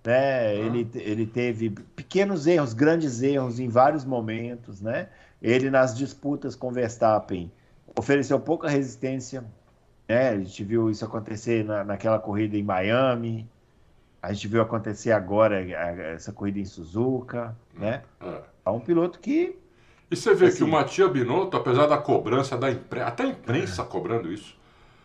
Né? 0.06 0.56
Ele, 0.56 0.90
ele 0.96 1.26
teve 1.26 1.70
pequenos 1.70 2.48
erros, 2.48 2.74
grandes 2.74 3.22
erros 3.22 3.60
em 3.60 3.68
vários 3.68 4.06
momentos. 4.06 4.82
Né? 4.82 5.10
Ele, 5.42 5.70
nas 5.70 5.96
disputas 5.96 6.56
com 6.56 6.72
Verstappen, 6.72 7.52
ofereceu 7.98 8.40
pouca 8.40 8.70
resistência. 8.70 9.44
Né? 10.08 10.30
A 10.30 10.38
gente 10.38 10.64
viu 10.64 10.90
isso 10.90 11.04
acontecer 11.04 11.64
na, 11.64 11.84
naquela 11.84 12.20
corrida 12.20 12.58
em 12.58 12.64
Miami. 12.64 13.50
A 14.22 14.32
gente 14.32 14.48
viu 14.48 14.62
acontecer 14.62 15.12
agora 15.12 15.62
essa 16.14 16.32
corrida 16.32 16.60
em 16.60 16.66
Suzuka. 16.66 17.56
Né? 17.74 18.04
É. 18.22 18.42
é 18.66 18.70
um 18.70 18.80
piloto 18.80 19.20
que 19.20 19.58
e 20.14 20.16
você 20.16 20.34
vê 20.34 20.46
assim, 20.48 20.58
que 20.58 20.64
o 20.64 20.68
Matia 20.68 21.08
Binotto, 21.08 21.58
apesar 21.58 21.88
da 21.88 21.98
cobrança 21.98 22.56
da 22.58 22.72
imprensa, 22.72 23.08
até 23.08 23.24
a 23.24 23.28
imprensa 23.28 23.82
é. 23.82 23.86
cobrando 23.86 24.32
isso, 24.32 24.56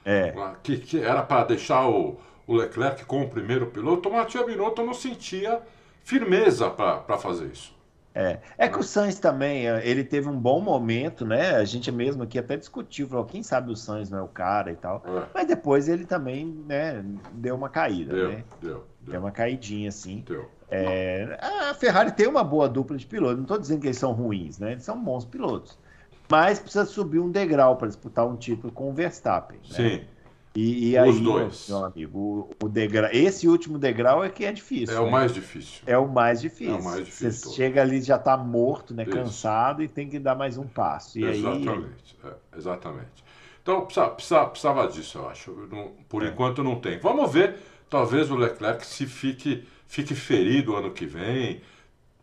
é. 0.04 0.34
que, 0.62 0.76
que 0.76 1.00
era 1.00 1.22
para 1.22 1.44
deixar 1.44 1.88
o, 1.88 2.18
o, 2.46 2.54
Leclerc 2.54 3.04
com 3.06 3.22
o 3.22 3.28
primeiro 3.28 3.66
piloto, 3.66 4.08
o 4.08 4.12
Matia 4.12 4.44
Binotto 4.44 4.84
não 4.84 4.94
sentia 4.94 5.60
firmeza 6.04 6.70
para 6.70 7.18
fazer 7.18 7.46
isso. 7.46 7.76
É. 8.14 8.40
é 8.56 8.68
que 8.68 8.78
o 8.78 8.82
Sainz 8.82 9.18
também, 9.18 9.68
é, 9.68 9.86
ele 9.86 10.02
teve 10.02 10.28
um 10.28 10.38
bom 10.38 10.60
momento, 10.60 11.24
né? 11.24 11.54
A 11.54 11.64
gente 11.64 11.92
mesmo 11.92 12.24
aqui 12.24 12.38
até 12.38 12.56
discutiu, 12.56 13.06
falou, 13.06 13.24
quem 13.24 13.42
sabe 13.42 13.70
o 13.70 13.76
Sainz 13.76 14.10
não 14.10 14.18
é 14.18 14.22
o 14.22 14.28
cara 14.28 14.72
e 14.72 14.76
tal. 14.76 15.02
É. 15.06 15.26
Mas 15.32 15.46
depois 15.46 15.88
ele 15.88 16.04
também, 16.04 16.46
né, 16.66 17.04
deu 17.32 17.54
uma 17.54 17.68
caída, 17.68 18.12
deu, 18.12 18.28
né? 18.28 18.44
Deu, 18.60 18.70
deu. 18.72 18.84
Deu 19.12 19.20
uma 19.20 19.30
caidinha, 19.30 19.88
assim. 19.88 20.24
Deu. 20.26 20.50
É, 20.70 21.38
a 21.40 21.74
Ferrari 21.74 22.12
tem 22.12 22.26
uma 22.26 22.44
boa 22.44 22.68
dupla 22.68 22.96
de 22.96 23.06
pilotos, 23.06 23.36
não 23.36 23.42
estou 23.42 23.58
dizendo 23.58 23.80
que 23.80 23.86
eles 23.86 23.98
são 23.98 24.12
ruins, 24.12 24.58
né? 24.58 24.72
Eles 24.72 24.84
são 24.84 25.02
bons 25.02 25.24
pilotos. 25.24 25.78
Mas 26.30 26.58
precisa 26.58 26.84
subir 26.84 27.18
um 27.18 27.30
degrau 27.30 27.76
para 27.76 27.88
disputar 27.88 28.26
um 28.26 28.36
título 28.36 28.72
com 28.72 28.90
o 28.90 28.92
Verstappen. 28.92 29.58
Né? 29.70 29.74
Sim. 29.74 30.00
E, 30.54 30.90
e 30.90 30.98
aí, 30.98 31.20
dois. 31.20 31.68
meu 31.68 31.84
amigo, 31.84 32.18
o, 32.60 32.66
o 32.66 32.68
degrau, 32.68 33.08
esse 33.12 33.46
último 33.46 33.78
degrau 33.78 34.24
é 34.24 34.28
que 34.28 34.44
é 34.44 34.52
difícil. 34.52 34.94
É 34.94 35.00
né? 35.00 35.06
o 35.06 35.10
mais 35.10 35.32
difícil. 35.32 35.82
É 35.86 35.96
o 35.96 36.08
mais 36.08 36.40
difícil. 36.40 36.74
É 36.74 36.78
o 36.78 36.84
mais 36.84 37.04
difícil. 37.04 37.30
Você 37.30 37.54
chega 37.54 37.80
ali 37.80 38.00
já 38.02 38.16
está 38.16 38.36
morto, 38.36 38.92
né, 38.92 39.04
cansado 39.04 39.82
e 39.82 39.88
tem 39.88 40.08
que 40.08 40.18
dar 40.18 40.34
mais 40.34 40.58
um 40.58 40.66
passo. 40.66 41.18
E 41.18 41.24
exatamente, 41.24 42.18
aí... 42.24 42.30
é, 42.30 42.56
exatamente. 42.58 43.24
Então 43.62 43.82
precisa, 43.82 44.08
precisa, 44.08 44.44
precisava 44.46 44.88
disso, 44.88 45.18
eu 45.18 45.28
acho. 45.28 45.52
Não, 45.70 45.92
por 46.08 46.24
é. 46.24 46.28
enquanto 46.28 46.64
não 46.64 46.80
tem. 46.80 46.98
Vamos 46.98 47.32
ver, 47.32 47.56
talvez 47.88 48.30
o 48.30 48.34
Leclerc 48.34 48.84
se 48.84 49.06
fique 49.06 49.64
fique 49.88 50.14
ferido 50.14 50.76
ano 50.76 50.92
que 50.92 51.06
vem, 51.06 51.62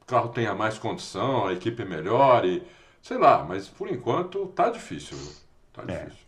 o 0.02 0.06
carro 0.06 0.30
tenha 0.30 0.54
mais 0.54 0.78
condição, 0.78 1.48
a 1.48 1.54
equipe 1.54 1.84
melhore, 1.84 2.64
sei 3.02 3.18
lá, 3.18 3.44
mas 3.44 3.68
por 3.68 3.90
enquanto 3.90 4.46
tá 4.48 4.70
difícil. 4.70 5.18
Tá 5.74 5.84
é, 5.88 6.06
difícil. 6.06 6.26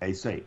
É 0.00 0.10
isso 0.10 0.28
aí. 0.28 0.44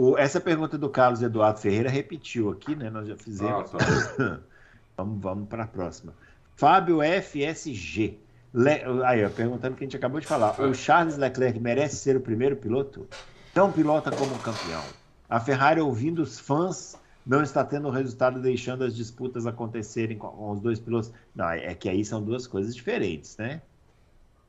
O, 0.00 0.16
essa 0.16 0.40
pergunta 0.40 0.78
do 0.78 0.88
Carlos 0.88 1.22
Eduardo 1.22 1.60
Ferreira 1.60 1.90
repetiu 1.90 2.50
aqui, 2.50 2.74
né? 2.74 2.88
Nós 2.88 3.06
já 3.06 3.16
fizemos. 3.16 3.74
Ah, 3.74 3.78
tá. 3.78 4.40
vamos 4.96 5.20
vamos 5.20 5.48
para 5.48 5.64
a 5.64 5.66
próxima. 5.66 6.14
Fábio 6.56 6.98
FSG. 7.00 8.18
Le... 8.52 8.70
Aí, 9.04 9.24
ó, 9.24 9.28
perguntando 9.30 9.74
o 9.74 9.76
que 9.76 9.84
a 9.84 9.86
gente 9.86 9.96
acabou 9.96 10.20
de 10.20 10.26
falar. 10.26 10.54
É. 10.58 10.62
O 10.62 10.74
Charles 10.74 11.16
Leclerc 11.16 11.58
merece 11.60 11.96
ser 11.96 12.16
o 12.16 12.20
primeiro 12.20 12.56
piloto? 12.56 13.08
Não 13.54 13.70
pilota 13.70 14.10
como 14.10 14.36
campeão. 14.38 14.82
A 15.28 15.40
Ferrari, 15.40 15.80
ouvindo 15.80 16.22
os 16.22 16.38
fãs, 16.38 16.96
não 17.26 17.42
está 17.42 17.64
tendo 17.64 17.88
resultado 17.90 18.40
deixando 18.40 18.84
as 18.84 18.94
disputas 18.94 19.46
acontecerem 19.46 20.18
com, 20.18 20.50
os 20.50 20.60
dois 20.60 20.78
pilotos. 20.78 21.12
Não, 21.34 21.48
é 21.48 21.74
que 21.74 21.88
aí 21.88 22.04
são 22.04 22.22
duas 22.22 22.46
coisas 22.46 22.74
diferentes, 22.74 23.36
né? 23.36 23.62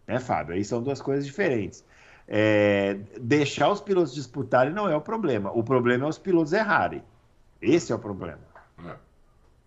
Né, 0.07 0.19
Fábio? 0.19 0.55
Aí 0.55 0.63
são 0.63 0.83
duas 0.83 1.01
coisas 1.01 1.25
diferentes. 1.25 1.83
É, 2.27 2.95
deixar 3.19 3.69
os 3.69 3.81
pilotos 3.81 4.13
disputarem 4.13 4.73
não 4.73 4.89
é 4.89 4.95
o 4.95 5.01
problema. 5.01 5.51
O 5.51 5.63
problema 5.63 6.05
é 6.05 6.09
os 6.09 6.17
pilotos 6.17 6.53
errarem. 6.53 7.03
Esse 7.61 7.91
é 7.91 7.95
o 7.95 7.99
problema. 7.99 8.41
É, 8.85 8.95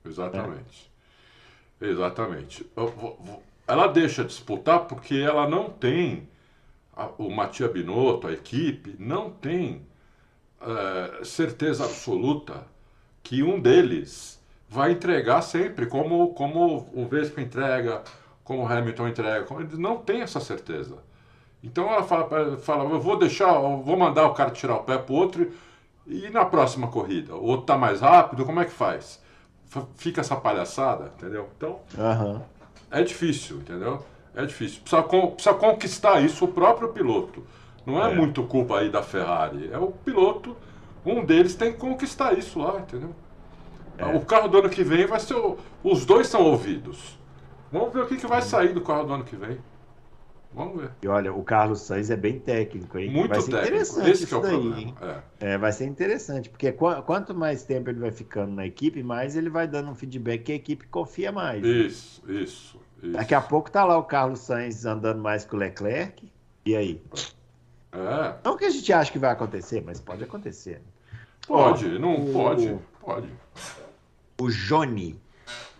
exatamente. 0.08 0.90
É. 1.80 1.86
Exatamente. 1.86 2.66
Ela 3.66 3.86
deixa 3.86 4.24
disputar 4.24 4.86
porque 4.86 5.14
ela 5.16 5.48
não 5.48 5.70
tem. 5.70 6.28
o 7.16 7.30
Matia 7.30 7.68
Binotto, 7.68 8.26
a 8.26 8.32
equipe, 8.32 8.96
não 8.98 9.30
tem 9.30 9.86
é, 10.60 11.24
certeza 11.24 11.84
absoluta 11.84 12.66
que 13.28 13.42
um 13.42 13.60
deles 13.60 14.42
vai 14.70 14.92
entregar 14.92 15.42
sempre, 15.42 15.84
como, 15.84 16.28
como 16.32 16.88
o 16.94 17.04
Vespa 17.06 17.42
entrega, 17.42 18.02
como 18.42 18.62
o 18.62 18.66
Hamilton 18.66 19.08
entrega. 19.08 19.46
Eles 19.60 19.78
não 19.78 19.98
tem 19.98 20.22
essa 20.22 20.40
certeza. 20.40 20.96
Então 21.62 21.92
ela 21.92 22.02
fala, 22.04 22.56
fala 22.56 22.88
eu 22.88 22.98
vou 22.98 23.18
deixar, 23.18 23.54
eu 23.54 23.82
vou 23.82 23.98
mandar 23.98 24.24
o 24.26 24.32
cara 24.32 24.50
tirar 24.50 24.76
o 24.76 24.82
pé 24.84 24.96
pro 24.96 25.14
outro 25.14 25.52
E 26.06 26.30
na 26.30 26.46
próxima 26.46 26.86
corrida? 26.86 27.34
O 27.34 27.44
outro 27.44 27.66
tá 27.66 27.76
mais 27.76 28.00
rápido, 28.00 28.46
como 28.46 28.60
é 28.60 28.64
que 28.64 28.70
faz? 28.70 29.20
Fica 29.96 30.22
essa 30.22 30.34
palhaçada, 30.36 31.12
entendeu? 31.18 31.50
Então, 31.54 31.80
Aham. 31.98 32.40
é 32.90 33.02
difícil, 33.02 33.58
entendeu? 33.58 34.02
É 34.34 34.46
difícil. 34.46 34.80
Precisa, 34.80 35.02
precisa 35.02 35.52
conquistar 35.54 36.22
isso 36.22 36.46
o 36.46 36.48
próprio 36.48 36.88
piloto. 36.94 37.44
Não 37.84 38.02
é, 38.02 38.10
É. 38.10 38.14
muito 38.14 38.42
culpa 38.44 38.78
aí 38.78 38.88
da 38.88 39.02
Ferrari. 39.02 39.68
É 39.70 39.76
o 39.76 39.88
piloto, 39.88 40.56
um 41.08 41.24
deles 41.24 41.54
tem 41.54 41.72
que 41.72 41.78
conquistar 41.78 42.36
isso 42.38 42.58
lá, 42.58 42.78
entendeu? 42.80 43.14
É. 43.96 44.04
O 44.06 44.24
carro 44.24 44.48
do 44.48 44.58
ano 44.58 44.68
que 44.70 44.84
vem 44.84 45.06
vai 45.06 45.18
ser. 45.20 45.34
o- 45.34 45.56
Os 45.82 46.04
dois 46.06 46.26
são 46.28 46.42
ouvidos. 46.44 47.18
Vamos 47.72 47.92
ver 47.92 48.02
o 48.02 48.06
que, 48.06 48.16
que 48.16 48.26
vai 48.26 48.40
sair 48.42 48.72
do 48.72 48.80
carro 48.80 49.04
do 49.04 49.12
ano 49.14 49.24
que 49.24 49.36
vem. 49.36 49.58
Vamos 50.54 50.80
ver. 50.80 50.90
E 51.02 51.06
olha, 51.08 51.32
o 51.32 51.42
Carlos 51.44 51.82
Sainz 51.82 52.08
é 52.10 52.16
bem 52.16 52.38
técnico, 52.38 52.96
hein? 52.98 53.10
Muito 53.10 53.28
vai 53.28 53.40
ser 53.42 53.50
técnico. 53.50 53.68
interessante 53.68 54.10
Esse 54.10 54.26
que 54.26 54.32
é 54.34 54.36
o 54.36 54.40
daí, 54.40 54.50
problema. 54.50 54.94
É. 55.40 55.52
É, 55.52 55.58
vai 55.58 55.72
ser 55.72 55.84
interessante, 55.84 56.48
porque 56.48 56.72
qua- 56.72 57.02
quanto 57.02 57.34
mais 57.34 57.64
tempo 57.64 57.90
ele 57.90 58.00
vai 58.00 58.10
ficando 58.10 58.52
na 58.52 58.64
equipe, 58.66 59.02
mais 59.02 59.36
ele 59.36 59.50
vai 59.50 59.68
dando 59.68 59.90
um 59.90 59.94
feedback 59.94 60.44
que 60.44 60.52
a 60.52 60.54
equipe 60.54 60.86
confia 60.88 61.30
mais. 61.30 61.62
Isso, 61.64 62.22
isso, 62.30 62.80
isso. 63.02 63.12
Daqui 63.12 63.34
a 63.34 63.42
pouco 63.42 63.70
tá 63.70 63.84
lá 63.84 63.98
o 63.98 64.04
Carlos 64.04 64.38
Sainz 64.40 64.86
andando 64.86 65.20
mais 65.20 65.44
que 65.44 65.54
o 65.54 65.58
Leclerc. 65.58 66.32
E 66.64 66.74
aí? 66.74 67.02
É, 67.92 68.34
Não 68.44 68.56
que 68.56 68.64
a 68.64 68.70
gente 68.70 68.90
acha 68.92 69.12
que 69.12 69.18
vai 69.18 69.30
acontecer, 69.30 69.82
mas 69.84 70.00
pode 70.00 70.24
acontecer. 70.24 70.80
Pode, 71.48 71.98
não 71.98 72.28
o- 72.28 72.32
pode, 72.32 72.78
pode. 73.00 73.28
O 74.40 74.48
Johnny. 74.48 75.20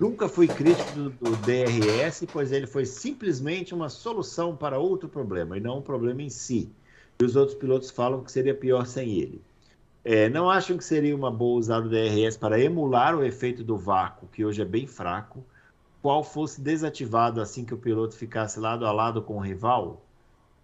Nunca 0.01 0.29
fui 0.29 0.49
crítico 0.49 0.93
do, 0.93 1.11
do 1.11 1.37
DRS, 1.37 2.27
pois 2.27 2.53
ele 2.53 2.67
foi 2.67 2.87
simplesmente 2.87 3.75
uma 3.75 3.89
solução 3.89 4.57
para 4.57 4.79
outro 4.79 5.09
problema, 5.09 5.57
e 5.57 5.61
não 5.61 5.79
um 5.79 5.83
problema 5.83 6.23
em 6.23 6.31
si. 6.31 6.71
E 7.21 7.25
os 7.25 7.35
outros 7.35 7.59
pilotos 7.59 7.91
falam 7.91 8.23
que 8.23 8.31
seria 8.31 8.55
pior 8.55 8.87
sem 8.87 9.19
ele. 9.19 9.43
É, 10.05 10.29
não 10.29 10.51
acham 10.51 10.77
que 10.79 10.85
seria 10.85 11.15
uma 11.17 11.31
boa 11.31 11.59
usar 11.59 11.85
o 11.85 11.89
DRS 11.89 12.39
para 12.39 12.61
emular 12.61 13.17
o 13.17 13.25
efeito 13.25 13.65
do 13.65 13.77
vácuo, 13.77 14.29
que 14.29 14.45
hoje 14.45 14.63
é 14.63 14.65
bem 14.65 14.87
fraco, 14.87 15.45
qual 16.01 16.25
fosse 16.25 16.61
desativado 16.61 17.41
assim 17.41 17.65
que 17.65 17.75
o 17.75 17.79
piloto 17.79 18.17
ficasse 18.17 18.61
lado 18.61 18.87
a 18.87 18.93
lado 18.93 19.23
com 19.23 19.37
o 19.37 19.41
rival? 19.41 20.08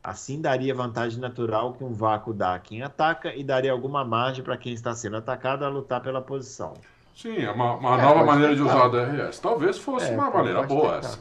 Assim 0.04 0.40
daria 0.40 0.74
vantagem 0.74 1.18
natural 1.20 1.72
que 1.74 1.82
um 1.82 1.94
vácuo 1.94 2.34
dá 2.34 2.54
a 2.54 2.60
quem 2.60 2.82
ataca 2.82 3.34
e 3.34 3.42
daria 3.42 3.72
alguma 3.72 4.04
margem 4.04 4.44
para 4.44 4.56
quem 4.58 4.74
está 4.74 4.94
sendo 4.94 5.16
atacado 5.16 5.64
a 5.64 5.68
lutar 5.70 6.02
pela 6.02 6.20
posição. 6.22 6.74
Sim, 7.14 7.38
é 7.38 7.50
uma, 7.50 7.74
uma 7.76 7.98
É, 7.98 8.02
nova 8.02 8.22
maneira 8.24 8.54
de 8.54 8.62
tentar. 8.62 8.74
usar 8.76 8.84
o 8.86 8.90
DRS. 8.90 9.40
Talvez 9.40 9.78
fosse 9.78 10.12
É, 10.12 10.14
uma 10.14 10.30
maneira 10.30 10.62
boa 10.62 10.94
tentar. 10.94 10.98
essa. 10.98 11.20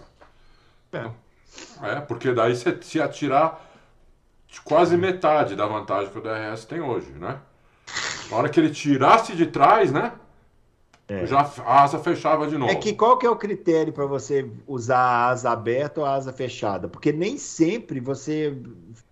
É, 1.81 2.01
porque 2.01 2.33
daí 2.33 2.55
você 2.55 2.77
se 2.81 3.01
atirar 3.01 3.59
de 4.47 4.61
quase 4.61 4.97
metade 4.97 5.55
da 5.55 5.65
vantagem 5.65 6.11
que 6.11 6.17
o 6.17 6.21
DRS 6.21 6.65
tem 6.65 6.81
hoje, 6.81 7.11
né? 7.13 7.39
Na 8.29 8.37
hora 8.37 8.49
que 8.49 8.59
ele 8.59 8.69
tirasse 8.71 9.35
de 9.35 9.45
trás, 9.47 9.91
né? 9.91 10.13
Já 11.25 11.49
a 11.65 11.83
asa 11.83 11.99
fechava 11.99 12.47
de 12.47 12.57
novo. 12.57 12.71
É 12.71 12.75
que 12.75 12.93
qual 12.93 13.17
que 13.17 13.25
é 13.25 13.29
o 13.29 13.35
critério 13.35 13.93
para 13.93 14.05
você 14.05 14.49
usar 14.67 14.97
a 14.97 15.27
asa 15.29 15.51
aberta 15.51 16.01
ou 16.01 16.05
a 16.05 16.15
asa 16.15 16.31
fechada? 16.33 16.87
Porque 16.87 17.11
nem 17.11 17.37
sempre 17.37 17.99
você 17.99 18.55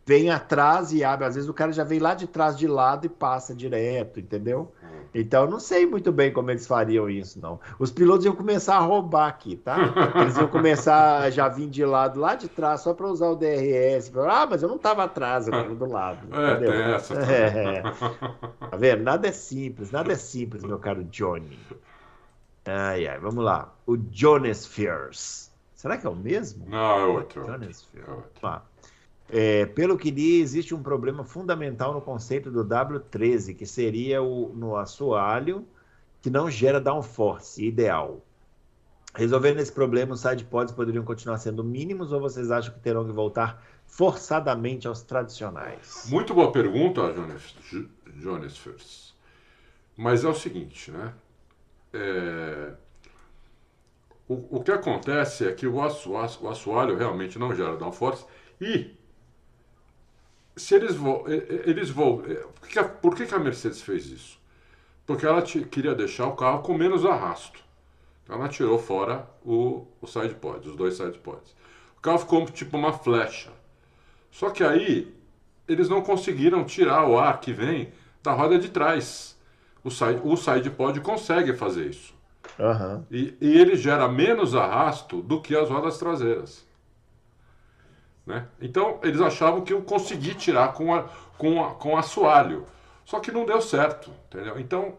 vem 0.06 0.30
atrás 0.30 0.92
e 0.92 1.04
abre. 1.04 1.26
Às 1.26 1.36
vezes 1.36 1.50
o 1.50 1.54
cara 1.54 1.72
já 1.72 1.84
vem 1.84 2.00
lá 2.00 2.14
de 2.14 2.28
trás 2.28 2.58
de 2.58 2.68
lado 2.68 3.06
e 3.06 3.10
passa 3.10 3.56
direto, 3.56 4.20
entendeu? 4.20 4.72
Então 5.14 5.44
eu 5.44 5.50
não 5.50 5.60
sei 5.60 5.86
muito 5.86 6.12
bem 6.12 6.32
como 6.32 6.50
eles 6.52 6.66
fariam 6.66 7.10
isso, 7.10 7.40
não. 7.42 7.60
Os 7.78 7.92
pilotos 7.92 8.26
iam 8.26 8.36
começar 8.36 8.76
a 8.76 8.80
roubar 8.80 9.28
aqui, 9.28 9.58
tá? 9.58 9.76
Eles 10.22 10.38
iam 10.38 10.48
começar 10.48 11.24
a 11.24 11.30
já 11.30 11.50
vir 11.50 11.70
de 11.70 11.84
lado 11.84 12.18
lá 12.18 12.36
de 12.36 12.48
trás 12.48 12.82
só 12.82 12.94
para 12.94 13.08
usar 13.08 13.28
o 13.28 13.36
DRS. 13.36 14.10
Ah, 14.16 14.48
mas 14.50 14.64
eu 14.64 14.70
não 14.70 14.78
estava 14.78 15.04
atrás, 15.04 15.48
eu 15.48 15.54
estava 15.54 15.76
do 15.76 15.86
lado. 15.86 16.20
É, 16.32 16.52
entendeu? 16.54 16.72
tem 16.72 16.82
essa. 16.94 17.14
É. 17.32 17.82
Tá 17.82 18.78
vendo? 18.78 19.04
Nada 19.04 19.28
é 19.28 19.32
simples, 19.32 19.92
nada 19.92 20.14
é 20.14 20.16
simples, 20.16 20.64
meu 20.64 20.80
caro 20.80 21.04
Johnny. 21.06 21.60
Ai, 22.65 23.08
ai, 23.08 23.19
vamos 23.19 23.43
lá. 23.43 23.74
O 23.86 23.97
Jonas 24.12 24.65
Fears. 24.65 25.52
Será 25.76 25.97
que 25.97 26.06
é 26.06 26.10
o 26.10 26.15
mesmo? 26.15 26.65
Não, 26.67 27.00
é 27.00 27.06
outro. 27.06 27.45
Jonas 27.45 27.82
É 27.82 27.91
Fears. 27.91 28.10
outro. 28.10 28.62
É, 29.30 29.65
pelo 29.65 29.97
que 29.97 30.12
li, 30.12 30.41
existe 30.41 30.76
um 30.76 30.84
problema 30.84 31.24
fundamental 31.24 31.93
no 31.93 32.02
conceito 32.02 32.52
do 32.52 32.63
W13, 32.65 33.54
que 33.54 33.65
seria 33.65 34.21
o, 34.21 34.54
no 34.54 34.76
assoalho 34.76 35.65
que 36.21 36.30
não 36.30 36.50
gera 36.52 36.80
downforce 36.82 37.63
ideal. 37.65 38.21
Resolvendo 39.15 39.60
esse 39.60 39.71
problema, 39.71 40.13
os 40.13 40.21
side 40.21 40.45
pods 40.45 40.74
poderiam 40.74 41.04
continuar 41.04 41.38
sendo 41.38 41.63
mínimos 41.63 42.12
ou 42.13 42.19
vocês 42.21 42.50
acham 42.52 42.74
que 42.74 42.80
terão 42.80 43.06
que 43.06 43.12
voltar 43.12 43.62
forçadamente 43.86 44.88
aos 44.88 45.02
tradicionais? 45.02 46.08
Muito 46.10 46.34
boa 46.34 46.52
pergunta, 46.52 47.13
Jonas, 47.13 47.56
J- 47.69 47.89
Jonas 48.17 48.58
First. 48.58 49.13
Mas 49.97 50.24
é 50.24 50.30
o 50.30 50.34
seguinte, 50.34 50.91
né? 50.91 51.13
É, 51.93 52.73
O, 54.27 54.58
o 54.58 54.63
que 54.63 54.71
acontece 54.71 55.47
é 55.47 55.51
que 55.54 55.67
o, 55.67 55.80
asso- 55.82 56.12
o 56.12 56.49
assoalho 56.49 56.97
realmente 56.97 57.38
não 57.38 57.54
gera 57.54 57.75
downforce 57.77 58.25
e 58.60 58.95
se 60.56 60.75
eles 60.75 60.95
vão. 60.95 61.23
Eles 61.27 61.89
vão 61.89 62.17
por 62.60 62.67
que, 62.67 62.80
a- 62.80 62.84
por 62.88 63.15
que 63.15 63.25
que 63.25 63.36
a 63.36 63.39
Mercedes 63.39 63.82
fez 63.82 64.06
isso? 64.08 64.39
Porque 65.06 65.25
ela 65.25 65.41
queria 65.43 65.95
deixar 65.95 66.27
o 66.27 66.36
carro 66.36 66.62
com 66.63 66.73
menos 66.75 67.06
arrasto. 67.06 67.62
Ela 68.30 68.49
tirou 68.49 68.80
fora 68.80 69.27
o, 69.45 69.88
o 70.01 70.08
side 70.08 70.36
pod, 70.36 70.67
os 70.69 70.75
dois 70.75 70.95
side 70.95 71.19
pods. 71.19 71.56
O 71.97 72.01
carro 72.01 72.19
ficou 72.19 72.45
tipo 72.47 72.77
uma 72.77 72.93
flecha. 72.93 73.51
Só 74.32 74.49
que 74.51 74.63
aí 74.63 75.13
eles 75.67 75.89
não 75.89 76.01
conseguiram 76.01 76.65
tirar 76.65 77.08
o 77.08 77.19
ar 77.19 77.39
que 77.41 77.54
vem 77.54 77.93
da 78.23 78.34
roda 78.34 78.60
de 78.60 78.69
trás. 78.69 79.38
O 79.84 79.89
side, 79.89 80.22
o 80.24 80.36
side 80.38 80.70
pod 80.70 81.00
consegue 81.02 81.54
fazer 81.54 81.88
isso. 81.88 82.13
Aham. 82.60 83.06
E, 83.10 83.36
e 83.41 83.58
ele 83.58 83.76
gera 83.76 84.08
menos 84.08 84.56
arrasto 84.56 85.22
do 85.22 85.41
que 85.41 85.56
as 85.56 85.70
rodas 85.70 85.98
traseiras. 85.98 86.65
Né? 88.26 88.48
Então 88.62 89.00
eles 89.04 89.20
achavam 89.20 89.62
que 89.62 89.74
eu 89.74 89.82
consegui 89.82 90.36
tirar 90.36 90.74
com, 90.74 90.94
a, 90.94 91.04
com, 91.38 91.63
a, 91.63 91.74
com 91.76 91.98
assoalho. 91.98 92.65
Só 93.04 93.20
que 93.20 93.32
não 93.32 93.46
deu 93.46 93.62
certo. 93.62 94.12
Entendeu? 94.28 94.60
Então 94.60 94.96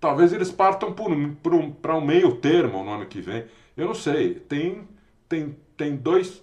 talvez 0.00 0.32
eles 0.32 0.50
partam 0.50 0.92
por 0.92 1.10
um, 1.10 1.34
por 1.34 1.54
um, 1.54 1.70
para 1.70 1.94
um 1.94 2.00
meio 2.00 2.36
termo 2.36 2.82
no 2.84 2.92
ano 2.92 3.06
que 3.06 3.20
vem. 3.20 3.46
Eu 3.76 3.86
não 3.86 3.94
sei. 3.94 4.34
Tem, 4.34 4.88
tem, 5.28 5.56
tem, 5.76 5.96
dois, 5.96 6.42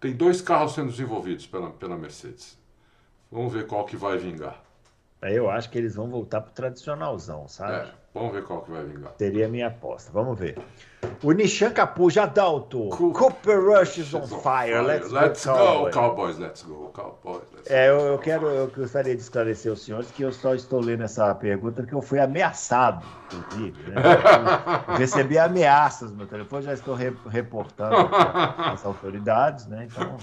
tem 0.00 0.14
dois 0.14 0.40
carros 0.42 0.74
sendo 0.74 0.90
desenvolvidos 0.90 1.46
pela, 1.46 1.70
pela 1.70 1.96
Mercedes. 1.96 2.58
Vamos 3.30 3.52
ver 3.52 3.66
qual 3.66 3.84
que 3.84 3.96
vai 3.96 4.18
vingar. 4.18 4.62
Eu 5.22 5.48
acho 5.50 5.70
que 5.70 5.78
eles 5.78 5.94
vão 5.94 6.08
voltar 6.08 6.40
pro 6.40 6.52
tradicionalzão, 6.52 7.46
sabe? 7.46 7.72
É, 7.74 7.86
vamos 8.12 8.32
ver 8.32 8.42
qual 8.44 8.62
que 8.62 8.70
vai 8.72 8.82
vingar. 8.84 9.12
Seria 9.16 9.46
a 9.46 9.48
minha 9.48 9.68
aposta. 9.68 10.10
Vamos 10.12 10.38
ver. 10.38 10.58
O 11.22 11.30
Nishan 11.32 11.70
Capu, 11.70 12.08
Adalto. 12.18 12.88
Co- 12.88 13.12
Cooper 13.12 13.60
Rush 13.60 13.98
is 13.98 14.14
on 14.14 14.20
on 14.22 14.26
fire. 14.26 14.80
Let's, 14.82 15.10
Let's 15.10 15.44
go, 15.46 15.52
go, 15.52 15.58
Cowboys. 15.90 15.94
Cowboys. 15.94 16.38
Let's 16.38 16.62
go, 16.62 16.90
Cowboys. 16.92 17.42
Let's 17.54 17.70
É, 17.70 17.88
eu, 17.88 17.98
eu 18.00 18.18
quero, 18.18 18.46
eu 18.48 18.66
gostaria 18.68 19.14
de 19.14 19.22
esclarecer 19.22 19.70
aos 19.70 19.84
senhores 19.84 20.10
que 20.10 20.22
eu 20.22 20.32
só 20.32 20.54
estou 20.54 20.80
lendo 20.80 21.02
essa 21.04 21.32
pergunta 21.34 21.82
porque 21.82 21.94
eu 21.94 22.02
fui 22.02 22.18
ameaçado, 22.18 23.04
inclusive. 23.32 23.90
Né? 23.90 23.96
Recebi 24.98 25.38
ameaças 25.38 26.10
no 26.10 26.16
meu 26.16 26.26
telefone, 26.26 26.62
já 26.64 26.72
estou 26.72 26.94
re- 26.94 27.16
reportando 27.28 27.94
as 28.14 28.84
autoridades, 28.84 29.66
né? 29.66 29.86
Então, 29.90 30.16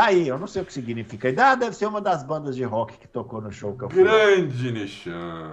tá 0.00 0.06
aí, 0.06 0.28
eu 0.28 0.38
não 0.38 0.46
sei 0.46 0.62
o 0.62 0.64
que 0.64 0.72
significa. 0.72 1.28
Ah, 1.36 1.54
deve 1.54 1.76
ser 1.76 1.86
uma 1.86 2.00
das 2.00 2.22
bandas 2.22 2.56
de 2.56 2.64
rock 2.64 2.96
que 2.96 3.06
tocou 3.06 3.40
no 3.40 3.52
show 3.52 3.76
que 3.76 3.84
eu 3.84 3.90
fui. 3.90 4.02
Grande 4.02 4.72
Nishan. 4.72 5.52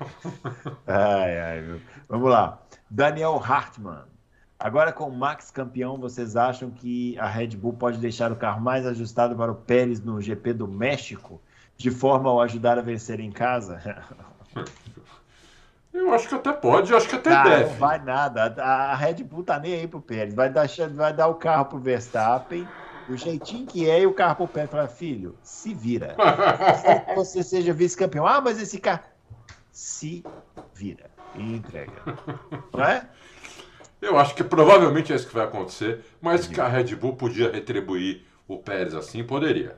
Ai, 0.86 1.38
ai, 1.40 1.60
viu? 1.62 1.80
Vamos 2.08 2.30
lá. 2.30 2.60
Daniel 2.90 3.40
Hartmann. 3.42 4.04
Agora 4.58 4.92
com 4.92 5.04
o 5.04 5.16
Max 5.16 5.50
campeão, 5.50 5.96
vocês 5.96 6.36
acham 6.36 6.70
que 6.70 7.18
a 7.18 7.26
Red 7.26 7.56
Bull 7.56 7.72
pode 7.72 7.96
deixar 7.98 8.30
o 8.30 8.36
carro 8.36 8.60
mais 8.60 8.86
ajustado 8.86 9.34
para 9.34 9.50
o 9.50 9.54
Pérez 9.54 10.02
no 10.02 10.20
GP 10.20 10.52
do 10.52 10.68
México, 10.68 11.40
de 11.78 11.90
forma 11.90 12.28
a 12.28 12.34
o 12.34 12.40
ajudar 12.42 12.78
a 12.78 12.82
vencer 12.82 13.20
em 13.20 13.30
casa? 13.32 13.80
Eu 15.92 16.12
acho 16.14 16.28
que 16.28 16.34
até 16.34 16.52
pode, 16.52 16.92
eu 16.92 16.96
acho 16.96 17.08
que 17.08 17.16
até 17.16 17.30
Tá, 17.30 17.42
deve. 17.42 17.70
não 17.70 17.78
vai 17.78 17.98
nada. 17.98 18.54
A 18.62 18.94
Red 18.94 19.24
Bull 19.24 19.42
tá 19.42 19.58
nem 19.58 19.74
aí 19.74 19.88
pro 19.88 20.00
Pérez. 20.00 20.34
Vai 20.34 20.48
dar, 20.48 20.66
vai 20.94 21.12
dar 21.12 21.26
o 21.26 21.34
carro 21.34 21.64
pro 21.64 21.78
Verstappen, 21.78 22.66
do 23.10 23.16
jeitinho 23.16 23.66
que 23.66 23.88
é, 23.90 24.00
e 24.02 24.06
o 24.06 24.14
carro 24.14 24.36
pro 24.36 24.48
Pérez. 24.48 24.70
Fala, 24.70 24.86
filho, 24.86 25.36
se 25.42 25.74
vira. 25.74 26.14
Que 27.08 27.14
você 27.14 27.42
seja 27.42 27.72
vice-campeão. 27.72 28.26
Ah, 28.26 28.40
mas 28.40 28.60
esse 28.60 28.78
carro. 28.78 29.02
Se 29.72 30.24
vira. 30.74 31.10
E 31.34 31.42
entrega. 31.56 31.92
Não 32.72 32.84
é? 32.84 33.08
Eu 34.00 34.18
acho 34.18 34.34
que 34.34 34.42
provavelmente 34.42 35.12
é 35.12 35.16
isso 35.16 35.28
que 35.28 35.34
vai 35.34 35.44
acontecer, 35.44 36.04
mas 36.20 36.46
que 36.46 36.60
a 36.60 36.66
Red 36.68 36.94
Bull 36.96 37.16
podia 37.16 37.50
retribuir 37.52 38.24
o 38.48 38.58
Pérez 38.58 38.94
assim, 38.94 39.22
poderia. 39.22 39.76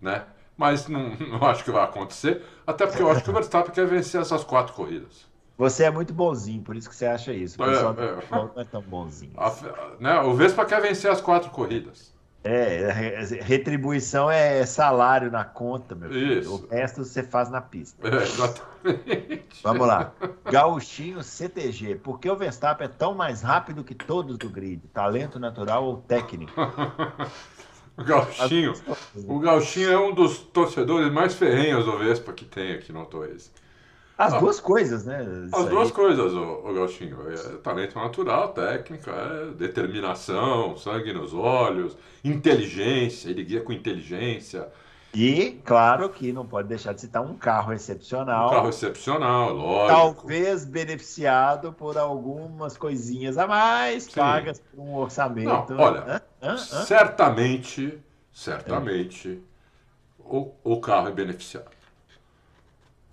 Né? 0.00 0.24
Mas 0.56 0.86
não, 0.86 1.10
não 1.16 1.44
acho 1.46 1.64
que 1.64 1.70
vai 1.70 1.82
acontecer, 1.82 2.42
até 2.66 2.86
porque 2.86 3.02
eu 3.02 3.10
acho 3.10 3.24
que 3.24 3.30
o 3.30 3.32
Verstappen 3.32 3.72
quer 3.74 3.86
vencer 3.86 4.20
essas 4.20 4.44
quatro 4.44 4.72
corridas. 4.74 5.26
Você 5.58 5.84
é 5.84 5.90
muito 5.90 6.12
bonzinho, 6.12 6.62
por 6.62 6.76
isso 6.76 6.88
que 6.88 6.96
você 6.96 7.06
acha 7.06 7.32
isso. 7.32 7.60
O 7.60 7.64
É, 7.64 7.70
pessoal 7.70 7.94
é. 7.98 8.20
futebol 8.20 8.52
não 8.54 8.62
é 8.62 8.64
tão 8.64 8.82
bonzinho. 8.82 9.32
A- 9.36 9.54
né? 10.00 10.20
O 10.20 10.34
Vespa 10.34 10.64
quer 10.64 10.80
vencer 10.80 11.10
as 11.10 11.20
quatro 11.20 11.50
corridas. 11.50 12.13
É, 12.46 13.22
retribuição 13.40 14.30
é 14.30 14.66
salário 14.66 15.30
na 15.30 15.44
conta, 15.44 15.94
meu 15.94 16.10
filho. 16.10 16.40
Isso. 16.40 16.54
O 16.54 16.68
resto 16.68 17.02
você 17.02 17.22
faz 17.22 17.50
na 17.50 17.62
pista. 17.62 18.06
É, 18.06 18.22
exatamente. 18.22 19.62
Vamos 19.62 19.86
lá. 19.86 20.12
Gauchinho 20.44 21.22
CTG. 21.22 21.94
Por 21.94 22.20
que 22.20 22.28
o 22.28 22.36
Verstappen 22.36 22.84
é 22.84 22.90
tão 22.90 23.14
mais 23.14 23.40
rápido 23.40 23.82
que 23.82 23.94
todos 23.94 24.36
do 24.36 24.50
grid? 24.50 24.82
Talento 24.92 25.38
natural 25.38 25.84
ou 25.84 25.96
técnico? 25.96 26.52
O 27.96 28.02
Gauchinho, 28.02 28.72
o 29.28 29.38
Gauchinho 29.38 29.92
é 29.92 29.96
um 29.96 30.12
dos 30.12 30.38
torcedores 30.38 31.12
mais 31.12 31.34
ferrenhos 31.34 31.84
do 31.84 31.96
Vespa 31.96 32.32
que 32.32 32.44
tem 32.44 32.72
aqui 32.72 32.92
no 32.92 33.06
Torres. 33.06 33.52
As 34.16 34.32
ah, 34.32 34.38
duas 34.38 34.60
coisas, 34.60 35.04
né? 35.04 35.24
Isso 35.46 35.56
as 35.56 35.64
aí. 35.64 35.70
duas 35.70 35.90
coisas, 35.90 36.32
o, 36.32 36.42
o 36.64 36.74
Gauchinho. 36.74 37.18
É 37.30 37.56
talento 37.56 37.96
natural, 37.96 38.48
técnica, 38.52 39.10
é 39.10 39.46
determinação, 39.52 40.76
sangue 40.76 41.12
nos 41.12 41.34
olhos, 41.34 41.96
inteligência, 42.22 43.28
ele 43.28 43.42
guia 43.42 43.60
com 43.60 43.72
inteligência. 43.72 44.68
E, 45.12 45.60
claro 45.64 46.08
que 46.08 46.32
não 46.32 46.44
pode 46.44 46.68
deixar 46.68 46.92
de 46.92 47.00
citar 47.00 47.22
um 47.22 47.36
carro 47.36 47.72
excepcional. 47.72 48.48
Um 48.48 48.50
carro 48.50 48.68
excepcional, 48.68 49.52
lógico. 49.52 50.00
Talvez 50.00 50.64
beneficiado 50.64 51.72
por 51.72 51.96
algumas 51.96 52.76
coisinhas 52.76 53.38
a 53.38 53.46
mais, 53.46 54.04
Sim. 54.04 54.14
pagas 54.14 54.58
por 54.58 54.80
um 54.80 54.94
orçamento. 54.96 55.72
Não, 55.74 55.80
olha, 55.80 56.00
hã? 56.00 56.20
Hã? 56.42 56.52
Hã? 56.52 56.56
certamente, 56.56 57.98
certamente, 58.32 59.40
o, 60.18 60.52
o 60.64 60.80
carro 60.80 61.08
é 61.08 61.12
beneficiado. 61.12 61.73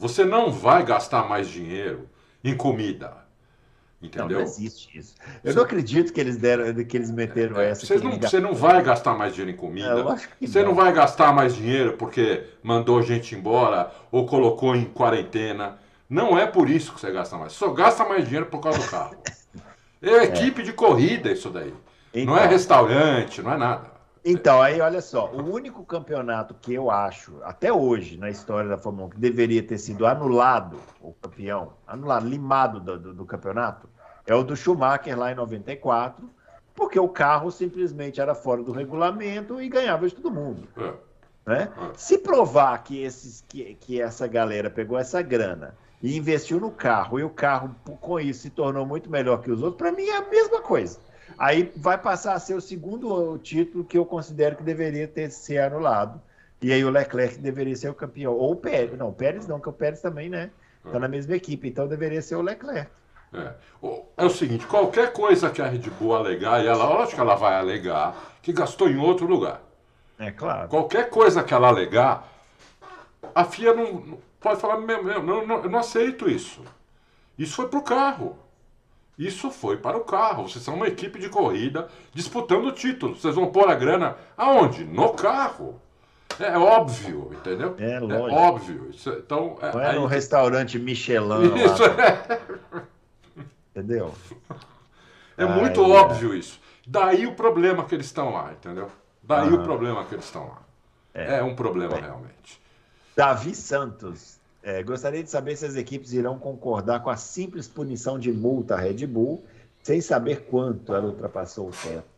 Você 0.02 0.26
não 0.26 0.52
vai 0.52 0.84
gastar 0.84 1.30
mais 1.30 1.48
dinheiro 1.48 2.10
em 2.44 2.58
comida. 2.58 3.22
Entendeu? 4.02 4.30
Não, 4.30 4.36
não 4.38 4.42
existe 4.42 4.98
isso. 4.98 5.14
Eu 5.44 5.52
você... 5.52 5.58
não 5.58 5.64
acredito 5.64 6.12
que 6.12 6.20
eles 6.20 6.36
deram, 6.36 6.74
que 6.84 6.98
eles 6.98 7.12
meteram 7.12 7.62
é, 7.62 7.70
essa. 7.70 7.86
Você 7.86 8.00
não, 8.00 8.20
você 8.20 8.40
não 8.40 8.56
vai 8.56 8.82
gastar 8.82 9.14
mais 9.14 9.36
dinheiro 9.36 9.52
em 9.52 9.56
comida. 9.56 9.90
É, 9.90 10.48
você 10.48 10.62
não. 10.62 10.70
não 10.70 10.76
vai 10.76 10.92
gastar 10.92 11.32
mais 11.32 11.54
dinheiro 11.54 11.94
porque 11.98 12.46
mandou 12.64 13.00
gente 13.04 13.36
embora 13.36 13.92
ou 14.12 14.26
colocou 14.26 14.76
em 14.76 14.86
quarentena. 14.86 15.78
Não 16.10 16.36
é 16.36 16.48
por 16.48 16.68
isso 16.68 16.94
que 16.94 17.00
você 17.00 17.12
gasta 17.12 17.38
mais. 17.38 17.54
Só 17.54 17.70
gasta 17.70 18.04
mais 18.04 18.26
dinheiro 18.26 18.48
por 18.48 18.60
causa 18.60 18.80
do 18.80 18.90
carro. 18.90 19.16
É, 20.04 20.10
é. 20.10 20.24
equipe 20.24 20.64
de 20.64 20.74
corrida 20.74 21.32
isso 21.32 21.52
daí. 21.52 21.72
Então, 22.12 22.34
não 22.34 22.36
é 22.36 22.40
então. 22.40 22.52
restaurante, 22.54 23.40
não 23.40 23.54
é 23.54 23.58
nada. 23.58 23.91
Então, 24.24 24.62
aí 24.62 24.80
olha 24.80 25.02
só, 25.02 25.32
o 25.32 25.52
único 25.52 25.84
campeonato 25.84 26.54
que 26.54 26.74
eu 26.74 26.92
acho, 26.92 27.40
até 27.44 27.74
hoje, 27.74 28.18
na 28.18 28.30
história 28.30 28.70
da 28.70 28.78
Fórmula 28.78 29.08
1, 29.08 29.10
que 29.10 29.18
deveria 29.18 29.64
ter 29.64 29.80
sido 29.80 30.06
anulado, 30.06 30.78
o 31.02 31.12
campeão, 31.14 31.74
anulado, 31.88 32.28
limado 32.28 32.80
do, 32.80 33.00
do, 33.00 33.14
do 33.16 33.26
campeonato, 33.26 33.90
é 34.28 34.36
o 34.36 34.44
do 34.44 34.56
Schumacher 34.56 35.18
lá 35.18 35.32
em 35.32 35.36
94, 35.36 36.30
porque 36.76 37.00
o 37.00 37.10
carro 37.10 37.50
simplesmente 37.50 38.22
era 38.22 38.36
fora 38.36 38.62
do 38.62 38.72
regulamento 38.72 39.60
e 39.60 39.68
ganhava 39.68 40.08
de 40.08 40.14
todo 40.14 40.30
mundo. 40.30 40.68
É. 40.78 40.94
Né? 41.44 41.72
É. 41.76 41.92
Se 41.96 42.20
provar 42.20 42.84
que, 42.84 43.02
esses, 43.02 43.44
que, 43.48 43.76
que 43.76 44.00
essa 44.00 44.28
galera 44.28 44.70
pegou 44.70 45.00
essa 45.00 45.22
grana 45.24 45.76
e 46.02 46.16
investiu 46.16 46.60
no 46.60 46.70
carro, 46.70 47.20
e 47.20 47.24
o 47.24 47.30
carro, 47.30 47.76
com 48.00 48.20
isso, 48.20 48.42
se 48.42 48.50
tornou 48.52 48.86
muito 48.86 49.10
melhor 49.10 49.42
que 49.42 49.52
os 49.52 49.64
outros, 49.64 49.78
para 49.78 49.92
mim 49.92 50.06
é 50.06 50.18
a 50.18 50.30
mesma 50.30 50.62
coisa. 50.62 51.00
Aí 51.42 51.74
vai 51.76 51.98
passar 51.98 52.36
a 52.36 52.40
ser 52.40 52.54
o 52.54 52.62
segundo 52.62 53.36
título 53.40 53.84
que 53.84 53.98
eu 53.98 54.06
considero 54.06 54.56
que 54.56 54.62
deveria 54.62 55.08
ter 55.08 55.32
ser 55.32 55.58
anulado. 55.58 56.22
E 56.62 56.72
aí 56.72 56.86
o 56.86 56.92
Leclerc 56.92 57.40
deveria 57.40 57.76
ser 57.76 57.90
o 57.90 57.96
campeão. 57.96 58.34
Ou 58.34 58.52
o 58.52 58.56
Pérez. 58.56 58.96
Não, 58.96 59.10
o 59.10 59.12
Pérez 59.12 59.48
não, 59.48 59.58
porque 59.58 59.72
o 59.72 59.74
Pérez 59.74 60.00
também, 60.02 60.30
né? 60.30 60.52
Tá 60.92 61.00
na 61.00 61.08
mesma 61.08 61.36
equipe, 61.36 61.68
então 61.68 61.88
deveria 61.88 62.22
ser 62.22 62.36
o 62.36 62.44
Leclerc. 62.44 62.92
É. 63.34 63.54
é 64.18 64.24
o 64.24 64.30
seguinte, 64.30 64.68
qualquer 64.68 65.14
coisa 65.14 65.50
que 65.50 65.64
a 65.64 65.68
Red 65.68 65.90
Bull 66.00 66.14
alegar, 66.14 66.64
e 66.64 66.68
ela, 66.68 66.84
lógico 66.84 67.16
que 67.16 67.22
ela 67.22 67.34
vai 67.34 67.56
alegar, 67.56 68.16
que 68.44 68.54
gastou 68.54 68.88
em 68.88 68.98
outro 68.98 69.26
lugar. 69.26 69.64
É 70.20 70.30
claro. 70.30 70.70
Qualquer 70.70 71.10
coisa 71.10 71.44
que 71.44 71.56
ela 71.56 71.70
alegar, 71.70 72.28
a 73.34 73.44
FIA 73.46 73.74
não, 73.74 74.20
pode 74.40 74.62
falar, 74.62 74.80
meu, 74.80 75.04
meu, 75.04 75.24
não, 75.24 75.48
não, 75.48 75.64
eu 75.64 75.70
não 75.72 75.80
aceito 75.80 76.30
isso. 76.30 76.62
Isso 77.36 77.56
foi 77.56 77.68
pro 77.68 77.82
carro. 77.82 78.38
Isso 79.22 79.52
foi 79.52 79.78
para 79.78 79.96
o 79.96 80.02
carro. 80.04 80.50
Vocês 80.50 80.66
são 80.66 80.74
uma 80.74 80.88
equipe 80.88 81.20
de 81.20 81.30
corrida 81.30 81.88
disputando 82.12 82.66
o 82.66 82.72
título. 82.72 83.16
Vocês 83.16 83.36
vão 83.36 83.52
pôr 83.52 83.70
a 83.70 83.76
grana 83.76 84.18
aonde? 84.36 84.84
No 84.84 85.14
carro. 85.14 85.80
É 86.40 86.58
óbvio, 86.58 87.30
entendeu? 87.32 87.76
É, 87.78 88.00
lógico. 88.00 88.30
É 88.30 88.34
óbvio. 88.34 88.90
Isso, 88.90 89.10
então, 89.12 89.60
é, 89.62 89.72
Não 89.72 89.82
é 89.82 89.94
no 89.94 90.08
restaurante 90.08 90.80
Michelin. 90.80 91.54
Isso 91.54 91.84
lá, 91.84 92.04
é. 92.04 92.42
Entendeu? 93.70 94.12
É 95.38 95.46
muito 95.46 95.84
óbvio 95.84 96.34
isso. 96.34 96.60
Daí 96.88 97.28
o 97.28 97.36
problema 97.36 97.86
que 97.86 97.94
eles 97.94 98.08
estão 98.08 98.34
lá, 98.34 98.52
entendeu? 98.54 98.90
Daí 99.22 99.50
uhum. 99.50 99.62
o 99.62 99.64
problema 99.64 100.04
que 100.04 100.16
eles 100.16 100.26
estão 100.26 100.48
lá. 100.48 100.64
É, 101.14 101.38
é 101.38 101.44
um 101.44 101.54
problema 101.56 101.96
é. 101.96 102.02
realmente. 102.02 102.60
Davi 103.16 103.54
Santos 103.54 104.41
é, 104.64 104.84
gostaria 104.84 105.24
de 105.24 105.30
saber 105.30 105.56
se 105.56 105.66
as 105.66 105.76
equipes 105.76 106.14
irão 106.14 106.38
concordar 106.38 107.02
com 107.02 107.10
a 107.10 107.18
simples 107.18 107.68
punição 107.68 108.20
de 108.20 108.32
multa 108.32 108.76
à 108.76 108.78
Red 108.78 109.06
Bull, 109.08 109.44
sem 109.82 110.00
saber 110.02 110.46
quanto 110.46 110.94
ela 110.94 111.08
ultrapassou 111.08 111.70
o 111.70 111.72
teto. 111.72 112.12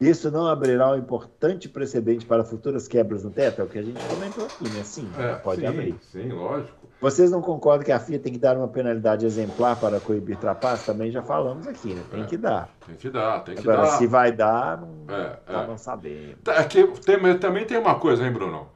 Isso 0.00 0.30
não 0.30 0.46
abrirá 0.46 0.92
um 0.92 0.96
importante 0.96 1.68
precedente 1.68 2.24
para 2.24 2.44
futuras 2.44 2.86
quebras 2.86 3.24
no 3.24 3.30
teto? 3.30 3.60
É 3.60 3.64
o 3.64 3.66
que 3.66 3.78
a 3.78 3.82
gente 3.82 4.00
comentou 4.06 4.46
aqui, 4.46 4.68
né? 4.68 4.84
Sim, 4.84 5.08
é, 5.18 5.34
pode 5.34 5.60
sim, 5.60 5.66
abrir. 5.66 5.96
Sim, 6.00 6.28
lógico. 6.28 6.76
Vocês 7.00 7.32
não 7.32 7.42
concordam 7.42 7.84
que 7.84 7.90
a 7.90 7.98
FIA 7.98 8.18
tem 8.20 8.32
que 8.32 8.38
dar 8.38 8.56
uma 8.56 8.68
penalidade 8.68 9.26
exemplar 9.26 9.74
para 9.74 9.98
coibir 9.98 10.36
trapaças? 10.36 10.86
Também 10.86 11.10
já 11.10 11.20
falamos 11.20 11.66
aqui, 11.66 11.94
né? 11.94 12.02
Tem 12.12 12.22
é, 12.22 12.26
que 12.26 12.36
dar. 12.36 12.68
Tem 12.86 12.94
que 12.94 13.10
dar, 13.10 13.40
tem 13.40 13.56
que 13.56 13.60
Agora, 13.60 13.76
dar. 13.78 13.82
Agora, 13.84 13.98
se 13.98 14.06
vai 14.06 14.30
dar, 14.30 14.80
não, 14.80 15.14
é, 15.16 15.38
é. 15.48 15.66
não 15.66 15.76
sabemos. 15.76 16.36
É 16.46 16.62
que 16.62 16.86
tem, 17.00 17.38
também 17.38 17.64
tem 17.66 17.76
uma 17.76 17.96
coisa, 17.96 18.24
hein, 18.24 18.32
Bruno? 18.32 18.68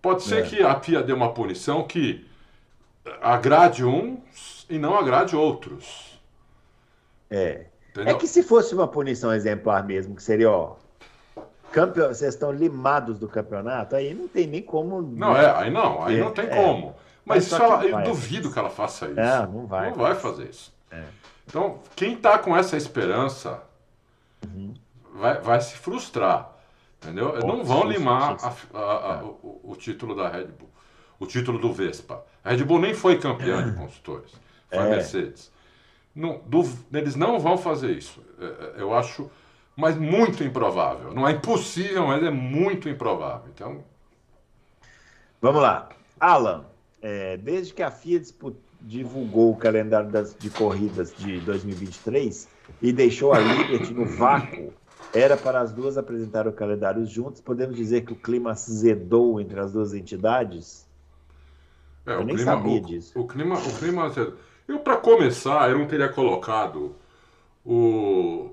Pode 0.00 0.22
ser 0.22 0.38
é. 0.38 0.42
que 0.42 0.62
a 0.62 0.80
FIA 0.80 1.02
dê 1.02 1.12
uma 1.12 1.34
punição 1.34 1.86
que 1.86 2.26
agrade 3.20 3.84
uns 3.84 4.66
e 4.68 4.78
não 4.78 4.96
agrade 4.96 5.34
outros. 5.34 6.20
É. 7.30 7.66
Entendeu? 7.90 8.14
É 8.14 8.18
que 8.18 8.26
se 8.26 8.42
fosse 8.42 8.74
uma 8.74 8.86
punição 8.86 9.32
exemplar 9.32 9.84
mesmo, 9.84 10.14
que 10.14 10.22
seria, 10.22 10.50
ó, 10.50 10.76
campeão, 11.72 12.08
vocês 12.08 12.34
estão 12.34 12.52
limados 12.52 13.18
do 13.18 13.28
campeonato, 13.28 13.96
aí 13.96 14.14
não 14.14 14.28
tem 14.28 14.46
nem 14.46 14.62
como. 14.62 15.02
Não, 15.02 15.36
é, 15.36 15.50
aí 15.50 15.70
não, 15.70 16.02
aí 16.04 16.18
é, 16.18 16.20
não 16.20 16.30
tem 16.32 16.46
é. 16.46 16.48
como. 16.48 16.94
Mas, 17.24 17.50
Mas 17.50 17.60
ela, 17.60 17.84
eu 17.84 18.02
duvido 18.02 18.50
que 18.50 18.58
ela 18.58 18.70
faça 18.70 19.06
isso. 19.06 19.20
É, 19.20 19.46
não 19.46 19.66
vai. 19.66 19.90
Não 19.90 19.98
vai 19.98 20.14
fazer 20.14 20.48
isso. 20.48 20.72
É. 20.90 21.02
Então, 21.46 21.80
quem 21.96 22.14
está 22.14 22.38
com 22.38 22.56
essa 22.56 22.76
esperança 22.76 23.62
uhum. 24.44 24.74
vai, 25.14 25.40
vai 25.40 25.60
se 25.60 25.74
frustrar. 25.76 26.50
Entendeu? 27.02 27.38
Bom, 27.40 27.46
não 27.46 27.64
vão 27.64 27.84
limar 27.84 28.36
a, 28.42 28.78
a, 28.78 29.14
a, 29.14 29.24
o, 29.24 29.60
o 29.64 29.76
título 29.76 30.14
da 30.14 30.28
Red 30.28 30.46
Bull 30.46 30.70
o 31.20 31.26
título 31.26 31.58
do 31.58 31.72
Vespa. 31.72 32.24
A 32.42 32.50
Red 32.50 32.64
Bull 32.64 32.80
nem 32.80 32.94
foi 32.94 33.18
campeã 33.18 33.70
de 33.70 33.76
construtores, 33.76 34.32
foi 34.68 34.78
a 34.78 34.86
é. 34.86 34.90
Mercedes. 34.90 35.52
Não, 36.14 36.40
do, 36.46 36.68
eles 36.92 37.14
não 37.14 37.38
vão 37.38 37.56
fazer 37.56 37.92
isso. 37.92 38.20
É, 38.40 38.44
é, 38.44 38.82
eu 38.82 38.92
acho, 38.94 39.30
mas 39.76 39.96
muito 39.96 40.42
improvável. 40.42 41.14
Não 41.14 41.28
é 41.28 41.32
impossível, 41.32 42.06
mas 42.06 42.24
é 42.24 42.30
muito 42.30 42.88
improvável. 42.88 43.48
Então. 43.54 43.84
Vamos 45.40 45.62
lá. 45.62 45.90
Alan, 46.18 46.64
é, 47.00 47.36
desde 47.36 47.72
que 47.72 47.82
a 47.82 47.90
FIA 47.90 48.22
divulgou 48.80 49.52
o 49.52 49.56
calendário 49.56 50.10
das, 50.10 50.34
de 50.34 50.50
corridas 50.50 51.14
de 51.14 51.38
2023 51.40 52.48
e 52.80 52.92
deixou 52.92 53.32
a 53.32 53.38
Liberty 53.38 53.92
no 53.92 54.06
vácuo, 54.06 54.72
era 55.14 55.36
para 55.36 55.60
as 55.60 55.72
duas 55.72 55.98
apresentar 55.98 56.48
o 56.48 56.52
calendário 56.52 57.04
juntos. 57.04 57.40
Podemos 57.40 57.76
dizer 57.76 58.04
que 58.04 58.12
o 58.12 58.16
clima 58.16 58.54
zedou 58.54 59.40
entre 59.40 59.60
as 59.60 59.72
duas 59.72 59.92
entidades? 59.94 60.88
É, 62.10 62.16
eu 62.16 62.24
nem 62.24 62.36
clima, 62.36 62.52
sabia 62.52 62.80
o, 62.80 62.80
disso. 62.80 63.18
O 63.18 63.26
clima, 63.26 63.58
o 63.58 63.78
clima. 63.78 64.12
Eu, 64.66 64.78
para 64.80 64.96
começar, 64.96 65.70
eu 65.70 65.78
não 65.78 65.86
teria 65.86 66.08
colocado 66.08 66.94
o, 67.64 68.50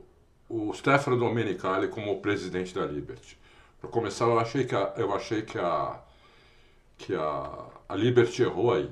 o 0.49 0.73
Stefano 0.73 1.17
Domenicali 1.17 1.87
como 1.87 2.21
presidente 2.21 2.73
da 2.73 2.85
Liberty. 2.85 3.37
Para 3.79 3.89
começar, 3.89 4.25
eu 4.25 4.39
achei 4.39 4.65
que 4.65 4.75
a, 4.75 4.93
eu 4.97 5.13
achei 5.13 5.41
que 5.41 5.57
a, 5.57 5.99
que 6.97 7.15
a, 7.15 7.65
a 7.89 7.95
Liberty 7.95 8.43
errou 8.43 8.73
aí. 8.73 8.89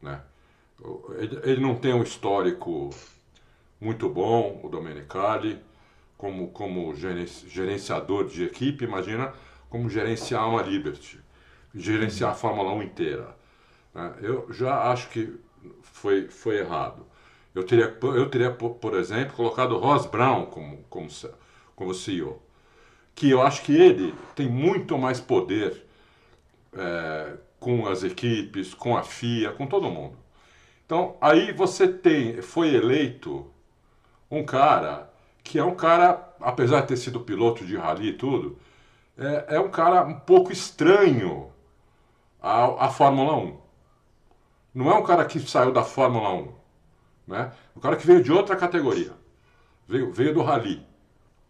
Né? 0.00 0.20
Ele, 1.16 1.40
ele 1.42 1.60
não 1.60 1.74
tem 1.74 1.92
um 1.92 2.02
histórico 2.02 2.90
muito 3.80 4.08
bom, 4.08 4.60
o 4.62 4.68
Domenicali, 4.68 5.58
como, 6.16 6.48
como 6.50 6.94
gerenciador 6.94 8.26
de 8.26 8.44
equipe. 8.44 8.84
Imagina 8.84 9.32
como 9.70 9.88
gerenciar 9.88 10.48
uma 10.48 10.62
Liberty, 10.62 11.20
gerenciar 11.74 12.32
a 12.32 12.34
Fórmula 12.34 12.72
1 12.72 12.82
inteira. 12.82 13.36
Né? 13.98 14.14
Eu 14.22 14.46
já 14.52 14.90
acho 14.90 15.08
que 15.08 15.34
foi, 15.82 16.28
foi 16.28 16.58
errado. 16.58 17.04
Eu 17.54 17.64
teria, 17.64 17.96
eu 18.02 18.30
teria, 18.30 18.52
por 18.52 18.94
exemplo, 18.94 19.34
colocado 19.34 19.76
Ross 19.76 20.06
Brown 20.06 20.46
como, 20.46 20.78
como, 20.88 21.08
como 21.74 21.94
CEO, 21.94 22.40
que 23.14 23.28
eu 23.30 23.42
acho 23.42 23.62
que 23.62 23.74
ele 23.74 24.14
tem 24.36 24.48
muito 24.48 24.96
mais 24.96 25.20
poder 25.20 25.84
é, 26.72 27.34
com 27.58 27.88
as 27.88 28.04
equipes, 28.04 28.72
com 28.74 28.96
a 28.96 29.02
FIA, 29.02 29.52
com 29.52 29.66
todo 29.66 29.90
mundo. 29.90 30.16
Então, 30.86 31.16
aí 31.20 31.52
você 31.52 31.88
tem, 31.88 32.40
foi 32.40 32.74
eleito 32.74 33.50
um 34.30 34.44
cara 34.44 35.10
que 35.42 35.58
é 35.58 35.64
um 35.64 35.74
cara, 35.74 36.34
apesar 36.40 36.82
de 36.82 36.88
ter 36.88 36.96
sido 36.96 37.20
piloto 37.20 37.64
de 37.64 37.76
rally 37.76 38.10
e 38.10 38.12
tudo, 38.12 38.58
é, 39.18 39.56
é 39.56 39.60
um 39.60 39.70
cara 39.70 40.04
um 40.04 40.20
pouco 40.20 40.52
estranho 40.52 41.50
à, 42.40 42.86
à 42.86 42.90
Fórmula 42.90 43.36
1. 43.36 43.67
Não 44.78 44.92
é 44.92 44.94
um 44.94 45.02
cara 45.02 45.24
que 45.24 45.40
saiu 45.40 45.72
da 45.72 45.82
Fórmula 45.82 46.32
1. 46.34 46.48
Né? 47.26 47.50
Um 47.76 47.80
cara 47.80 47.96
que 47.96 48.06
veio 48.06 48.22
de 48.22 48.30
outra 48.30 48.54
categoria. 48.54 49.10
Veio, 49.88 50.12
veio 50.12 50.32
do 50.32 50.40
Rally. 50.40 50.86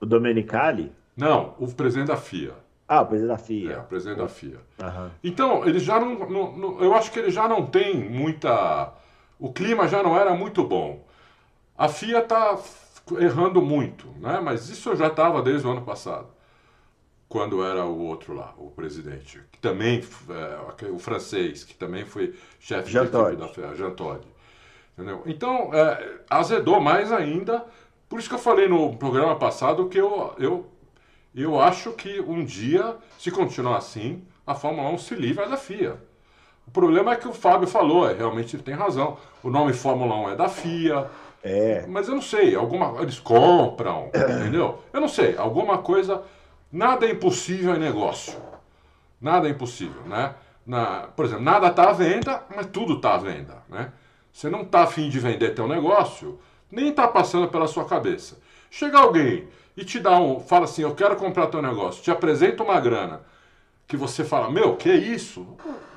O 0.00 0.06
Domenicali? 0.06 0.90
Não, 1.14 1.54
o 1.58 1.70
presidente 1.70 2.06
da 2.08 2.16
FIA. 2.16 2.54
Ah, 2.88 3.02
o 3.02 3.06
presidente 3.06 3.28
da 3.36 3.36
FIA. 3.38 3.72
É, 3.72 3.78
o 3.78 3.82
presidente 3.84 4.16
da 4.18 4.28
FIA. 4.28 4.56
Aham. 4.82 5.10
Então, 5.22 5.66
ele 5.66 5.78
já 5.78 6.00
não, 6.00 6.18
não- 6.30 6.56
não- 6.56 6.80
Eu 6.80 6.94
acho 6.94 7.10
que 7.12 7.18
ele 7.18 7.30
já 7.30 7.46
não 7.46 7.66
tem 7.66 7.94
muita. 8.08 8.94
O 9.38 9.52
clima 9.52 9.86
já 9.86 10.02
não 10.02 10.16
era 10.18 10.34
muito 10.34 10.64
bom. 10.64 11.04
A 11.76 11.86
FIA 11.86 12.20
está 12.20 12.58
errando 13.18 13.60
muito, 13.60 14.06
né? 14.20 14.40
Mas 14.42 14.70
isso 14.70 14.96
já 14.96 15.08
estava 15.08 15.42
desde 15.42 15.66
o 15.66 15.70
ano 15.70 15.82
passado. 15.82 16.28
Quando 17.28 17.62
era 17.62 17.84
o 17.84 18.06
outro 18.06 18.34
lá, 18.34 18.54
o 18.56 18.70
presidente, 18.70 19.40
que 19.52 19.58
também, 19.58 20.02
é, 20.80 20.86
o 20.86 20.98
francês, 20.98 21.62
que 21.62 21.74
também 21.74 22.06
foi 22.06 22.34
chefe 22.58 22.90
de 22.90 22.96
equipe 22.96 23.36
da 23.36 23.48
FIA, 23.48 23.74
Jean 23.74 23.90
Todt. 23.90 24.26
Entendeu? 24.96 25.22
Então, 25.26 25.70
é, 25.74 26.20
azedou 26.30 26.80
mais 26.80 27.12
ainda. 27.12 27.64
Por 28.08 28.18
isso 28.18 28.28
que 28.28 28.34
eu 28.34 28.38
falei 28.38 28.66
no 28.66 28.96
programa 28.96 29.36
passado 29.36 29.88
que 29.88 29.98
eu, 29.98 30.32
eu, 30.38 30.66
eu 31.34 31.60
acho 31.60 31.92
que 31.92 32.18
um 32.20 32.42
dia, 32.44 32.96
se 33.18 33.30
continuar 33.30 33.76
assim, 33.76 34.22
a 34.46 34.54
Fórmula 34.54 34.88
1 34.90 34.98
se 34.98 35.14
livra 35.14 35.46
da 35.46 35.58
FIA. 35.58 35.98
O 36.66 36.70
problema 36.70 37.12
é 37.12 37.16
que 37.16 37.28
o 37.28 37.32
Fábio 37.34 37.68
falou, 37.68 38.08
é, 38.08 38.14
realmente 38.14 38.56
ele 38.56 38.62
tem 38.62 38.74
razão. 38.74 39.18
O 39.42 39.50
nome 39.50 39.72
Fórmula 39.74 40.14
1 40.16 40.30
é 40.30 40.36
da 40.36 40.48
FIA, 40.48 41.10
É. 41.44 41.84
mas 41.86 42.08
eu 42.08 42.14
não 42.14 42.22
sei, 42.22 42.54
alguma 42.54 43.00
eles 43.02 43.20
compram, 43.20 44.10
entendeu? 44.40 44.78
Eu 44.92 45.00
não 45.00 45.08
sei, 45.08 45.36
alguma 45.36 45.78
coisa. 45.78 46.22
Nada 46.70 47.06
é 47.06 47.12
impossível 47.12 47.74
em 47.74 47.78
negócio. 47.78 48.38
Nada 49.20 49.48
é 49.48 49.50
impossível, 49.50 50.02
né? 50.02 50.34
Na, 50.66 51.08
por 51.08 51.24
exemplo, 51.24 51.44
nada 51.44 51.68
está 51.68 51.88
à 51.88 51.92
venda, 51.92 52.44
mas 52.54 52.66
tudo 52.66 52.94
está 52.94 53.14
à 53.14 53.18
venda, 53.18 53.62
né? 53.68 53.90
Você 54.32 54.50
não 54.50 54.62
está 54.62 54.82
afim 54.82 55.08
de 55.08 55.18
vender 55.18 55.54
teu 55.54 55.66
negócio, 55.66 56.38
nem 56.70 56.90
está 56.90 57.08
passando 57.08 57.48
pela 57.48 57.66
sua 57.66 57.86
cabeça. 57.86 58.38
Chega 58.70 58.98
alguém 58.98 59.48
e 59.76 59.84
te 59.84 59.98
dá 59.98 60.18
um, 60.20 60.40
fala 60.40 60.64
assim, 60.64 60.82
eu 60.82 60.94
quero 60.94 61.16
comprar 61.16 61.46
teu 61.46 61.62
negócio, 61.62 62.02
te 62.02 62.10
apresenta 62.10 62.62
uma 62.62 62.78
grana, 62.78 63.22
que 63.86 63.96
você 63.96 64.22
fala, 64.22 64.50
meu, 64.50 64.76
que 64.76 64.92
isso? 64.92 65.56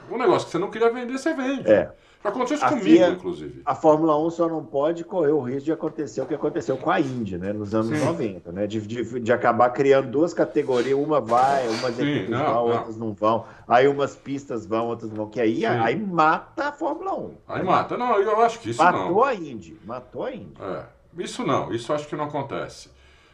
Um 0.10 0.18
negócio 0.18 0.46
que 0.46 0.52
você 0.52 0.58
não 0.58 0.72
queria 0.72 0.90
vender, 0.90 1.18
você 1.18 1.34
vende. 1.34 1.70
É. 1.70 1.92
Aconteceu 2.24 2.58
isso 2.58 2.66
A 2.66 2.70
comigo, 2.70 2.86
FIA 2.88 3.10
inclusive. 3.10 3.62
A 3.66 3.74
Fórmula 3.74 4.18
1 4.28 4.30
só 4.30 4.48
não 4.48 4.64
pode 4.64 5.04
correr 5.04 5.32
o 5.32 5.42
risco 5.42 5.66
de 5.66 5.72
acontecer 5.72 6.22
o 6.22 6.26
que 6.28 6.36
aconteceu 6.36 6.78
com 6.78 6.92
a 6.92 7.00
Indy, 7.00 7.38
né? 7.38 7.52
Nos 7.52 7.74
anos 7.74 7.98
Sim. 7.98 8.06
90, 8.06 8.52
né? 8.52 8.68
De, 8.68 8.80
de, 8.82 9.20
de 9.20 9.34
acabar 9.34 9.72
criando 9.72 10.12
duas 10.12 10.32
categorias, 10.34 10.98
uma 10.98 11.20
vai, 11.20 11.68
umas 11.68 11.96
Sim, 11.96 12.04
equipes 12.04 12.30
não, 12.30 12.46
vão, 12.46 12.54
não. 12.54 12.76
outras 12.78 12.98
não 12.98 13.14
vão. 13.14 13.46
Aí 13.68 13.88
umas 13.88 14.16
pistas 14.16 14.66
vão, 14.68 14.88
outras 14.88 15.10
não 15.10 15.18
vão. 15.18 15.30
Que 15.30 15.42
aí, 15.42 15.62
Sim. 15.62 15.66
aí 15.66 15.96
mata 15.96 16.68
a 16.68 16.72
Fórmula 16.72 17.16
1. 17.16 17.34
Aí 17.48 17.64
mata. 17.64 17.98
Não, 17.98 18.20
eu 18.20 18.40
acho 18.42 18.60
que 18.60 18.70
isso 18.70 18.84
Matou 18.84 19.10
não. 19.10 19.24
a 19.24 19.34
Indy, 19.34 19.80
matou 19.84 20.24
a 20.24 20.32
Indy. 20.32 20.62
É, 20.62 20.84
isso 21.18 21.44
não, 21.44 21.74
isso 21.74 21.92
acho 21.92 22.08
que 22.08 22.16
não 22.16 22.26
acontece. 22.26 22.90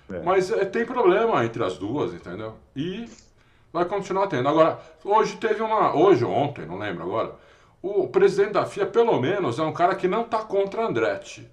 É. 0.09 0.21
Mas 0.21 0.49
é, 0.49 0.63
tem 0.63 0.85
problema 0.85 1.43
entre 1.43 1.61
as 1.61 1.77
duas, 1.77 2.13
entendeu? 2.13 2.53
E 2.73 3.09
vai 3.73 3.83
continuar 3.83 4.27
tendo. 4.27 4.47
Agora, 4.47 4.79
hoje 5.03 5.35
teve 5.35 5.61
uma. 5.61 5.93
Hoje 5.93 6.23
ou 6.23 6.31
ontem, 6.31 6.65
não 6.65 6.77
lembro 6.77 7.03
agora. 7.03 7.35
O 7.89 8.07
presidente 8.09 8.51
da 8.53 8.65
FIA, 8.65 8.85
pelo 8.85 9.19
menos, 9.21 9.59
é 9.59 9.63
um 9.63 9.71
cara 9.71 9.95
que 9.95 10.07
não 10.07 10.21
está 10.23 10.39
contra 10.39 10.85
Andretti. 10.85 11.47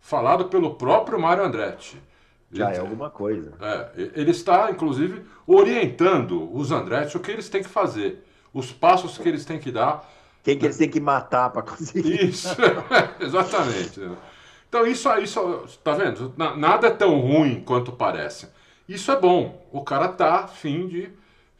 Falado 0.00 0.44
pelo 0.46 0.74
próprio 0.74 1.18
Mário 1.20 1.44
Andretti. 1.44 2.00
Já 2.52 2.68
Ele- 2.68 2.76
é 2.76 2.80
alguma 2.80 3.10
coisa. 3.10 3.52
é, 3.60 3.90
ele 4.14 4.30
está, 4.30 4.70
inclusive, 4.70 5.24
orientando 5.46 6.54
os 6.54 6.70
Andretti 6.70 7.16
o 7.16 7.20
que 7.20 7.30
eles 7.30 7.48
têm 7.48 7.62
que 7.62 7.68
fazer, 7.68 8.24
os 8.52 8.70
passos 8.70 9.16
que 9.18 9.28
eles 9.28 9.44
têm 9.44 9.58
que 9.58 9.70
dar 9.72 10.08
Quem 10.44 10.58
que 10.58 10.66
eles 10.66 10.76
têm 10.76 10.88
que 10.90 11.00
matar 11.00 11.50
para 11.50 11.62
conseguir? 11.62 12.28
isso, 12.28 12.48
exatamente. 13.20 14.00
Então 14.68 14.86
isso, 14.86 15.08
isso, 15.18 15.78
tá 15.82 15.92
vendo? 15.94 16.32
Na- 16.36 16.56
Nada 16.56 16.88
é 16.88 16.90
tão 16.90 17.18
ruim 17.20 17.62
quanto 17.64 17.90
parece. 17.92 18.48
Isso 18.88 19.10
é 19.10 19.16
bom. 19.18 19.66
O 19.72 19.82
cara 19.82 20.08
tá 20.08 20.40
afim 20.40 20.86
de, 20.88 21.10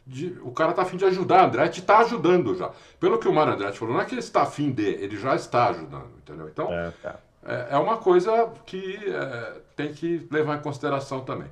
de 0.05 0.37
o 0.43 0.51
cara 0.51 0.73
tá 0.73 0.81
afim 0.81 0.97
de 0.97 1.05
ajudar. 1.05 1.45
Andretti 1.45 1.79
está 1.79 1.99
ajudando 1.99 2.55
já. 2.55 2.71
Pelo 2.99 3.17
que 3.19 3.27
o 3.27 3.33
Mário 3.33 3.53
Andretti 3.53 3.77
falou, 3.79 3.93
não 3.93 4.01
é 4.01 4.05
que 4.05 4.13
ele 4.13 4.19
está 4.19 4.41
afim 4.43 4.71
de, 4.71 4.83
ele 4.83 5.17
já 5.17 5.35
está 5.35 5.69
ajudando, 5.69 6.11
entendeu? 6.17 6.49
Então 6.49 6.71
É, 6.71 6.91
tá. 7.01 7.19
é, 7.45 7.67
é 7.71 7.77
uma 7.77 7.97
coisa 7.97 8.51
que 8.65 8.97
é, 9.07 9.61
tem 9.75 9.93
que 9.93 10.27
levar 10.29 10.57
em 10.57 10.61
consideração 10.61 11.21
também. 11.21 11.47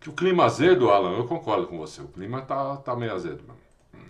Que 0.00 0.08
o 0.08 0.12
clima 0.12 0.44
azedo, 0.44 0.90
Alan, 0.90 1.16
eu 1.16 1.26
concordo 1.28 1.66
com 1.68 1.78
você. 1.78 2.00
O 2.00 2.08
clima 2.08 2.42
tá, 2.42 2.76
tá 2.78 2.96
meio 2.96 3.12
azedo. 3.14 3.44
Mano. 3.46 3.60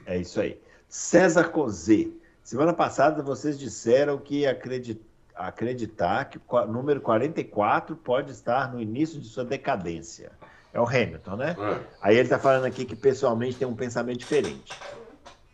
É 0.06 0.16
isso 0.16 0.40
aí. 0.40 0.58
César 0.88 1.50
Cozê. 1.50 2.10
Semana 2.42 2.72
passada 2.72 3.22
vocês 3.22 3.58
disseram 3.58 4.16
que 4.18 4.46
acredi- 4.46 5.00
acreditar 5.34 6.24
que 6.26 6.40
o 6.48 6.66
número 6.66 7.00
44 7.00 7.94
pode 7.96 8.32
estar 8.32 8.72
no 8.72 8.80
início 8.80 9.20
de 9.20 9.28
sua 9.28 9.44
decadência. 9.44 10.32
É 10.72 10.80
o 10.80 10.86
Hamilton, 10.86 11.36
né? 11.36 11.56
É. 11.58 11.80
Aí 12.00 12.14
ele 12.14 12.22
está 12.22 12.38
falando 12.38 12.64
aqui 12.64 12.84
que 12.84 12.96
pessoalmente 12.96 13.56
tem 13.56 13.68
um 13.68 13.74
pensamento 13.74 14.18
diferente. 14.18 14.72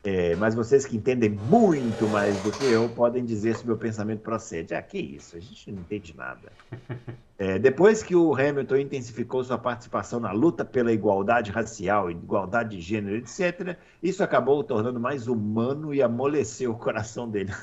É, 0.05 0.37
mas 0.37 0.55
vocês 0.55 0.87
que 0.87 0.97
entendem 0.97 1.31
muito 1.31 2.07
mais 2.09 2.41
do 2.43 2.53
que 2.53 2.65
eu 2.65 2.89
podem 2.89 3.25
dizer 3.25 3.57
se 3.57 3.67
meu 3.67 3.77
pensamento 3.77 4.21
procede. 4.21 4.73
Ah, 4.75 4.81
que 4.81 4.97
isso, 4.99 5.37
a 5.37 5.41
gente 5.41 5.71
não 5.73 5.81
entende 5.81 6.17
nada. 6.17 6.53
É, 7.41 7.57
depois 7.57 8.03
que 8.03 8.17
o 8.17 8.35
Hamilton 8.35 8.79
intensificou 8.79 9.45
sua 9.45 9.57
participação 9.57 10.19
na 10.19 10.33
luta 10.33 10.65
pela 10.65 10.93
igualdade 10.93 11.53
racial, 11.53 12.11
igualdade 12.11 12.71
de 12.71 12.81
gênero, 12.83 13.15
etc., 13.15 13.77
isso 14.03 14.25
acabou 14.25 14.59
o 14.59 14.65
tornando 14.65 14.99
mais 14.99 15.29
humano 15.29 15.95
e 15.95 16.03
amoleceu 16.03 16.73
o 16.73 16.77
coração 16.77 17.31
dele. 17.31 17.55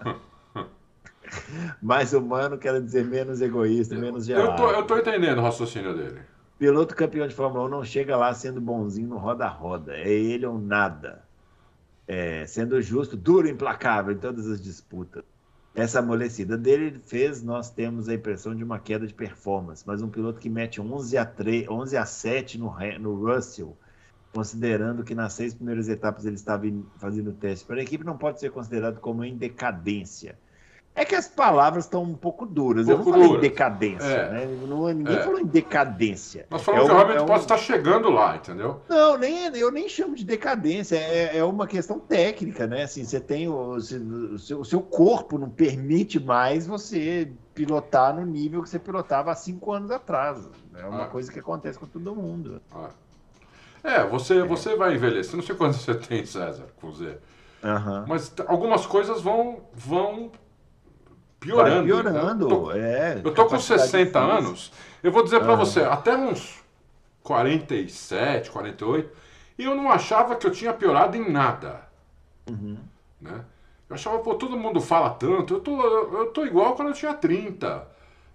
mais 1.82 2.12
humano 2.12 2.56
quer 2.56 2.80
dizer 2.80 3.04
menos 3.04 3.40
egoísta, 3.40 3.96
menos 3.96 4.28
Eu 4.28 4.36
gelado. 4.36 4.56
tô, 4.56 4.70
eu 4.70 4.86
tô 4.86 4.96
entendendo 4.96 5.38
o 5.38 5.42
raciocínio 5.42 5.92
dele. 5.92 6.20
Piloto 6.60 6.94
campeão 6.94 7.26
de 7.26 7.34
Fórmula 7.34 7.64
1 7.64 7.68
não 7.70 7.82
chega 7.82 8.18
lá 8.18 8.34
sendo 8.34 8.60
bonzinho 8.60 9.08
no 9.08 9.16
roda-roda. 9.16 9.96
É 9.96 10.10
ele 10.10 10.44
ou 10.44 10.58
nada. 10.58 11.24
É, 12.06 12.44
sendo 12.44 12.82
justo, 12.82 13.16
duro 13.16 13.48
e 13.48 13.50
implacável 13.50 14.12
em 14.12 14.18
todas 14.18 14.46
as 14.46 14.60
disputas. 14.60 15.24
Essa 15.74 16.00
amolecida 16.00 16.58
dele 16.58 17.00
fez 17.06 17.42
nós 17.42 17.70
termos 17.70 18.10
a 18.10 18.14
impressão 18.14 18.54
de 18.54 18.62
uma 18.62 18.78
queda 18.78 19.06
de 19.06 19.14
performance, 19.14 19.82
mas 19.86 20.02
um 20.02 20.10
piloto 20.10 20.38
que 20.38 20.50
mete 20.50 20.82
11 20.82 21.16
a, 21.16 21.24
3, 21.24 21.66
11 21.66 21.96
a 21.96 22.04
7 22.04 22.58
no, 22.58 22.76
no 22.98 23.14
Russell, 23.14 23.74
considerando 24.30 25.02
que 25.02 25.14
nas 25.14 25.32
seis 25.32 25.54
primeiras 25.54 25.88
etapas 25.88 26.26
ele 26.26 26.36
estava 26.36 26.66
fazendo 26.98 27.32
teste 27.32 27.64
para 27.64 27.76
a 27.76 27.82
equipe, 27.82 28.04
não 28.04 28.18
pode 28.18 28.38
ser 28.38 28.50
considerado 28.50 29.00
como 29.00 29.24
em 29.24 29.34
decadência. 29.34 30.38
É 30.92 31.04
que 31.04 31.14
as 31.14 31.28
palavras 31.28 31.84
estão 31.84 32.02
um 32.02 32.14
pouco 32.14 32.44
duras. 32.44 32.88
Eu 32.88 32.96
não 32.98 33.04
Pouco 33.04 33.12
falei 33.12 33.26
em 33.26 33.32
duras. 33.36 33.42
decadência. 33.48 34.04
É. 34.06 34.30
Né? 34.30 34.58
Não- 34.66 34.88
ninguém 34.88 35.16
É. 35.16 35.22
falou 35.22 35.38
em 35.38 35.46
decadência. 35.46 36.46
Nós 36.50 36.62
falamos 36.62 36.86
É 36.86 36.88
que 36.88 36.94
um- 36.94 36.98
o 36.98 37.00
Hamilton 37.00 37.20
é 37.20 37.22
um- 37.22 37.26
pode 37.26 37.40
estar 37.42 37.56
chegando 37.58 38.10
lá, 38.10 38.36
entendeu? 38.36 38.80
não, 38.88 39.16
nem, 39.16 39.46
eu 39.56 39.70
nem 39.70 39.88
chamo 39.88 40.14
de 40.16 40.24
decadência, 40.24 40.96
é, 40.96 41.38
é 41.38 41.44
uma 41.44 41.66
questão 41.66 41.98
técnica, 42.00 42.66
né? 42.66 42.82
Assim, 42.82 43.04
você 43.04 43.20
tem 43.20 43.48
o, 43.48 43.80
se- 43.80 43.96
o 43.96 44.38
seu, 44.38 44.60
o 44.60 44.64
seu 44.64 44.80
corpo 44.82 45.38
não 45.38 45.48
permite 45.48 46.18
mais 46.18 46.66
você 46.66 47.30
pilotar 47.54 48.14
no 48.14 48.26
nível 48.26 48.62
que 48.62 48.68
você 48.68 48.78
pilotava 48.78 49.30
há 49.30 49.34
cinco 49.34 49.72
anos 49.72 49.90
atrás. 49.92 50.50
É 50.76 50.84
uma 50.84 51.04
Ah. 51.04 51.08
coisa 51.08 51.30
que 51.32 51.38
acontece 51.38 51.78
com 51.78 51.86
todo 51.86 52.14
mundo. 52.14 52.60
Ah. 52.74 52.90
É, 53.82 54.04
você, 54.04 54.42
você 54.42 54.74
vai 54.76 54.94
envelhecer. 54.96 55.36
Não 55.36 55.42
sei 55.42 55.54
quantos 55.54 55.80
você 55.80 55.94
tem, 55.94 56.26
César, 56.26 56.66
com 56.80 56.90
Z. 56.92 57.16
Mas 58.08 58.32
algumas 58.46 58.84
coisas 58.86 59.22
vão, 59.22 59.60
vão 59.72 60.30
Vai 61.40 61.48
piorando. 61.48 61.84
piorando. 61.86 62.44
Eu 62.44 62.48
tô, 62.48 62.72
é, 62.72 63.14
eu 63.16 63.22
tô 63.22 63.30
com 63.44 63.50
capacidade 63.50 63.82
60 63.82 63.96
física. 64.04 64.18
anos. 64.20 64.72
Eu 65.02 65.10
vou 65.12 65.22
dizer 65.24 65.40
pra 65.40 65.52
Ah. 65.54 65.56
você, 65.56 65.80
até 65.82 66.16
uns 66.16 66.60
47, 67.22 68.50
48, 68.50 69.10
e 69.58 69.64
eu 69.64 69.74
não 69.74 69.90
achava 69.90 70.36
que 70.36 70.46
eu 70.46 70.50
tinha 70.50 70.72
piorado 70.72 71.16
em 71.16 71.30
nada. 71.30 71.82
Uhum. 72.48 72.76
né? 73.20 73.44
Eu 73.88 73.94
achava, 73.94 74.18
pô, 74.20 74.34
todo 74.34 74.56
mundo 74.56 74.80
fala 74.80 75.10
tanto, 75.10 75.54
eu 75.54 75.60
tô, 75.60 75.82
eu 76.18 76.26
tô 76.26 76.44
igual 76.46 76.74
quando 76.74 76.88
eu 76.88 76.94
tinha 76.94 77.12
30, 77.14 77.86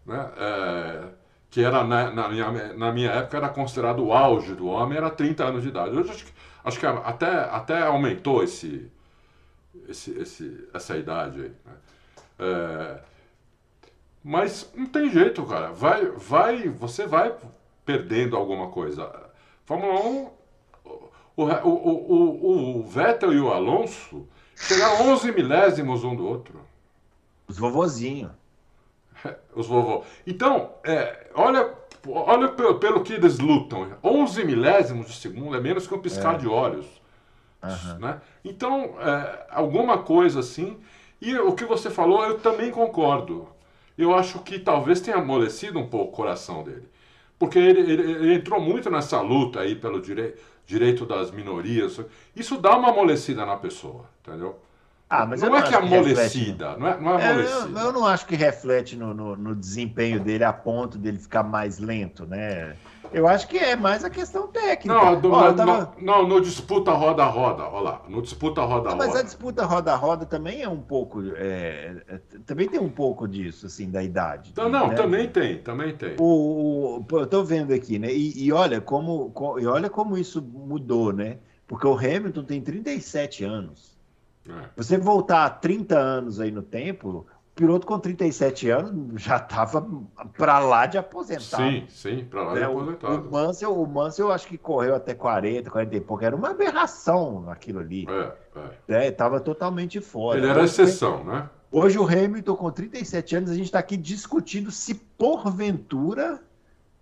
né? 0.06 0.30
É, 0.38 1.04
que 1.50 1.64
era 1.64 1.84
na, 1.84 2.12
na 2.12 2.28
minha, 2.30 2.74
na 2.74 2.92
minha 2.92 3.12
época 3.12 3.38
era 3.38 3.50
considerado 3.50 4.04
o 4.04 4.12
auge 4.14 4.54
do 4.54 4.68
homem, 4.68 4.98
era 4.98 5.10
30 5.10 5.44
anos 5.46 5.64
de 5.64 5.70
idade. 5.70 5.96
Hoje 5.98 6.12
acho 6.12 6.26
que, 6.26 6.32
acho 6.64 6.80
que 6.80 6.86
até, 6.86 7.28
até 7.50 7.82
aumentou 7.84 8.44
esse, 8.44 8.92
esse, 9.88 10.12
esse, 10.20 10.68
essa 10.74 10.98
idade 10.98 11.40
aí. 11.42 11.52
Né? 11.66 11.74
É, 12.38 13.00
mas 14.24 14.72
não 14.76 14.86
tem 14.88 15.10
jeito, 15.10 15.44
cara. 15.46 15.72
Vai, 15.72 16.06
vai, 16.06 16.70
você 16.70 17.06
vai 17.06 17.34
perdendo 17.86 18.36
alguma 18.36 18.70
coisa. 18.70 19.12
Fórmula 19.66 20.00
1, 20.00 20.30
o, 20.86 21.44
o, 21.44 21.44
o, 21.44 22.80
o, 22.80 22.84
Vettel 22.84 23.34
e 23.34 23.40
o 23.40 23.52
Alonso 23.52 24.28
chegaram 24.56 25.12
11 25.12 25.32
milésimos 25.32 26.04
um 26.04 26.16
do 26.16 26.26
outro. 26.28 26.60
Os 27.48 27.58
vovozinhos. 27.58 28.32
Os 29.56 29.68
vovô. 29.68 30.04
Então, 30.26 30.72
é, 30.84 31.30
olha 31.34 31.74
olha 32.08 32.50
pelo, 32.50 32.80
pelo 32.80 33.04
que 33.04 33.14
eles 33.14 33.40
lutam. 33.40 33.98
11 34.04 34.44
milésimos 34.44 35.08
de 35.08 35.14
segundo 35.14 35.56
é 35.56 35.60
menos 35.60 35.88
que 35.88 35.94
um 35.94 36.00
piscar 36.00 36.36
É. 36.36 36.38
de 36.38 36.48
olhos. 36.48 36.86
Aham. 37.64 38.00
Né? 38.00 38.22
Então, 38.44 38.96
é, 39.00 39.48
alguma 39.50 40.00
coisa 40.00 40.40
assim. 40.40 40.78
E 41.22 41.36
o 41.38 41.54
que 41.56 41.66
você 41.66 41.90
falou, 41.90 42.24
eu 42.26 42.40
também 42.40 42.72
concordo. 42.72 43.48
Eu 43.98 44.14
acho 44.16 44.40
que 44.40 44.60
talvez 44.60 45.02
tenha 45.02 45.18
amolecido 45.18 45.80
um 45.80 45.88
pouco 45.88 46.12
o 46.14 46.16
coração 46.16 46.64
dele. 46.64 46.88
Porque 47.40 47.60
ele, 47.60 47.80
ele- 47.82 48.12
ele 48.14 48.34
entrou 48.36 48.60
muito 48.62 48.90
nessa 48.90 49.22
luta 49.22 49.62
aí 49.62 49.76
pelo 49.76 50.02
direi 50.02 50.36
direito 50.68 51.06
das 51.06 51.32
minorias. 51.32 52.00
Isso 52.36 52.58
dá 52.58 52.76
uma 52.78 52.90
amolecida 52.90 53.46
na 53.46 53.56
pessoa, 53.58 54.10
entendeu? 54.22 54.60
Ah, 55.08 55.26
mas 55.26 55.42
eu 55.44 55.50
não 55.50 55.58
é 55.58 55.62
não 55.62 55.68
que 55.70 55.76
é 55.76 55.78
que 55.80 55.86
reflete, 55.86 56.16
amolecida, 56.16 56.78
não 56.78 56.88
é, 56.88 57.00
não 57.00 57.20
é 57.20 57.24
É, 57.24 57.28
eu, 57.28 57.32
amolecida. 57.32 57.80
eu 57.80 57.94
não 57.94 58.06
acho 58.06 58.26
que 58.26 58.36
reflete 58.36 58.96
no, 58.96 59.14
no- 59.14 59.36
no 59.36 59.56
desempenho 59.56 60.20
dele 60.20 60.44
a 60.44 60.52
ponto 60.52 60.98
dele 60.98 61.20
ficar 61.20 61.44
mais 61.44 61.78
lento, 61.78 62.26
né? 62.26 62.76
Eu 63.14 63.28
acho 63.28 63.48
que 63.48 63.58
é 63.58 63.76
mais 63.76 64.04
a 64.04 64.10
questão 64.10 64.48
técnica. 64.48 64.94
Não, 64.94 65.22
do- 65.22 65.28
eu 65.34 65.56
tava- 65.56 65.94
não, 66.02 66.28
no 66.28 66.42
disputa 66.42 66.92
roda-roda, 66.92 67.64
olha 67.64 67.84
lá. 67.84 68.02
No 68.10 68.22
disputa 68.22 68.62
Não, 68.62 68.68
mas 68.68 68.74
a 68.74 68.76
roda-roda. 68.76 69.24
disputa 69.24 69.66
roda-roda 69.66 70.26
também 70.26 70.64
é 70.64 70.68
um 70.68 70.82
pouco. 70.82 71.22
é, 71.36 72.02
é, 72.08 72.18
também 72.46 72.68
tem 72.68 72.80
um 72.80 72.90
pouco 72.90 73.28
disso, 73.28 73.68
assim, 73.68 73.90
da 73.92 74.04
idade. 74.04 74.54
Não, 74.58 74.68
não, 74.70 74.88
né? 74.90 74.96
também 74.96 75.30
tem, 75.30 75.60
também 75.60 75.96
tem. 75.96 76.16
O, 76.20 77.06
o- 77.10 77.20
eu 77.20 77.28
tô 77.28 77.44
vendo 77.44 77.74
aqui, 77.74 78.00
né? 78.00 78.12
E, 78.12 78.44
e 78.44 78.52
olha 78.52 78.82
como, 78.82 79.30
co- 79.32 79.60
e 79.60 79.68
olha 79.68 79.90
como 79.90 80.18
isso 80.18 80.42
mudou, 80.42 81.14
né? 81.14 81.38
Porque 81.68 81.88
o 81.88 81.94
Hamilton 81.98 82.44
tem 82.44 82.60
37 82.62 83.44
anos. 83.44 83.95
É. 84.50 84.70
Você 84.76 84.98
voltar 84.98 85.50
30 85.50 85.98
anos 85.98 86.40
aí 86.40 86.52
no 86.52 86.62
tempo, 86.62 87.10
o 87.10 87.56
piloto 87.56 87.88
com 87.88 87.98
37 87.98 88.70
anos 88.70 89.22
já 89.22 89.38
estava 89.38 89.88
para 90.38 90.60
lá 90.60 90.86
de 90.86 90.98
aposentar. 90.98 91.58
Sim, 91.58 91.86
sim, 91.90 92.26
pra 92.30 92.44
lá 92.44 92.54
né? 92.54 92.62
é 92.62 92.68
O, 92.68 92.80
aposentado. 92.80 93.28
o 93.28 93.32
Mansell, 93.32 93.82
o 93.82 93.88
Mansell, 93.88 94.28
eu 94.28 94.32
acho 94.32 94.48
que 94.48 94.58
correu 94.58 94.96
até 94.96 95.14
40, 95.14 95.70
40 95.70 95.96
e 95.96 96.02
pouco. 96.02 96.24
Era 96.24 96.36
uma 96.36 96.50
aberração 96.50 97.50
aquilo 97.50 97.80
ali. 97.80 98.08
É, 98.10 98.34
é. 98.56 98.70
Né? 98.88 99.12
Tava 99.12 99.40
totalmente 99.40 100.00
fora. 100.00 100.38
Ele 100.38 100.48
era 100.48 100.60
Hoje, 100.62 100.82
exceção, 100.82 101.24
né? 101.24 101.50
Hoje 101.72 101.98
o 101.98 102.06
Hamilton, 102.06 102.56
com 102.56 102.72
37 102.72 103.36
anos, 103.36 103.52
a 103.52 103.56
gente 103.56 103.66
está 103.66 103.80
aqui 103.80 103.98
discutindo 103.98 104.72
se 104.72 104.96
porventura 105.18 106.40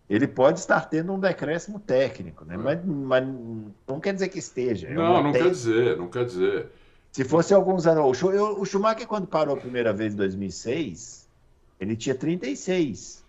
ele 0.09 0.27
pode 0.27 0.59
estar 0.59 0.81
tendo 0.89 1.13
um 1.13 1.19
decréscimo 1.19 1.79
técnico, 1.79 2.45
né? 2.45 2.55
É. 2.55 2.57
Mas, 2.57 2.85
mas 2.85 3.27
não 3.87 3.99
quer 3.99 4.13
dizer 4.13 4.27
que 4.27 4.37
esteja. 4.37 4.87
É 4.87 4.93
Não, 4.93 5.23
não 5.23 5.31
quer 5.31 5.49
dizer, 5.49 5.97
não 5.97 6.07
quer 6.07 6.25
dizer. 6.25 6.67
Se 7.13 7.23
fosse 7.23 7.53
alguns 7.53 7.85
anos. 7.85 8.21
O 8.23 8.65
Schumacher, 8.65 9.07
quando 9.07 9.27
parou 9.27 9.55
a 9.55 9.59
primeira 9.59 9.93
vez 9.93 10.13
em 10.13 10.17
2006, 10.17 11.29
ele 11.79 11.95
tinha 11.95 12.15
36. 12.15 13.23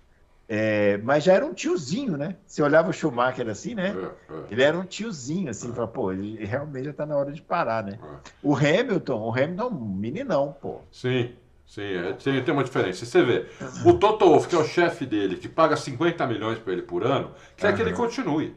É, 0.49 0.97
mas 0.99 1.25
já 1.25 1.35
era 1.35 1.45
um 1.45 1.53
tiozinho, 1.55 2.17
né? 2.17 2.37
Você 2.47 2.63
olhava 2.63 2.89
o 2.91 2.93
Schumacher 2.93 3.47
assim, 3.49 3.75
né? 3.75 3.95
É, 3.97 4.33
é, 4.33 4.39
Ele 4.51 4.63
era 4.63 4.79
um 4.79 4.85
tiozinho, 4.85 5.51
assim, 5.51 5.73
fala, 5.73 5.87
pô, 5.87 6.13
ele 6.13 6.45
realmente 6.45 6.85
já 6.85 6.93
tá 6.95 7.07
na 7.07 7.17
hora 7.17 7.31
de 7.31 7.41
parar, 7.43 7.83
né? 7.85 7.99
é. 8.03 8.31
O 8.43 8.55
Hamilton, 8.55 9.21
o 9.21 9.31
Hamilton 9.31 9.63
é 9.63 9.67
um 9.67 9.79
meninão, 9.95 10.57
pô. 10.61 10.81
Sim, 10.91 11.33
sim, 11.67 11.83
é, 11.83 12.13
tem, 12.15 12.43
tem 12.43 12.55
uma 12.55 12.65
diferença. 12.65 13.05
Você 13.07 13.23
vê, 13.23 13.47
o 13.87 13.95
Toto 13.95 14.27
Wolff, 14.27 14.49
que 14.49 14.55
é 14.55 14.59
o 14.59 14.65
chefe 14.65 15.05
dele, 15.07 15.37
que 15.37 15.49
paga 15.49 15.77
50 15.77 16.27
milhões 16.27 16.59
para 16.59 16.73
ele 16.73 16.83
por 16.83 17.05
ano, 17.05 17.33
quer 17.57 17.75
que 17.75 17.83
ele 17.83 17.93
continue. 17.93 18.55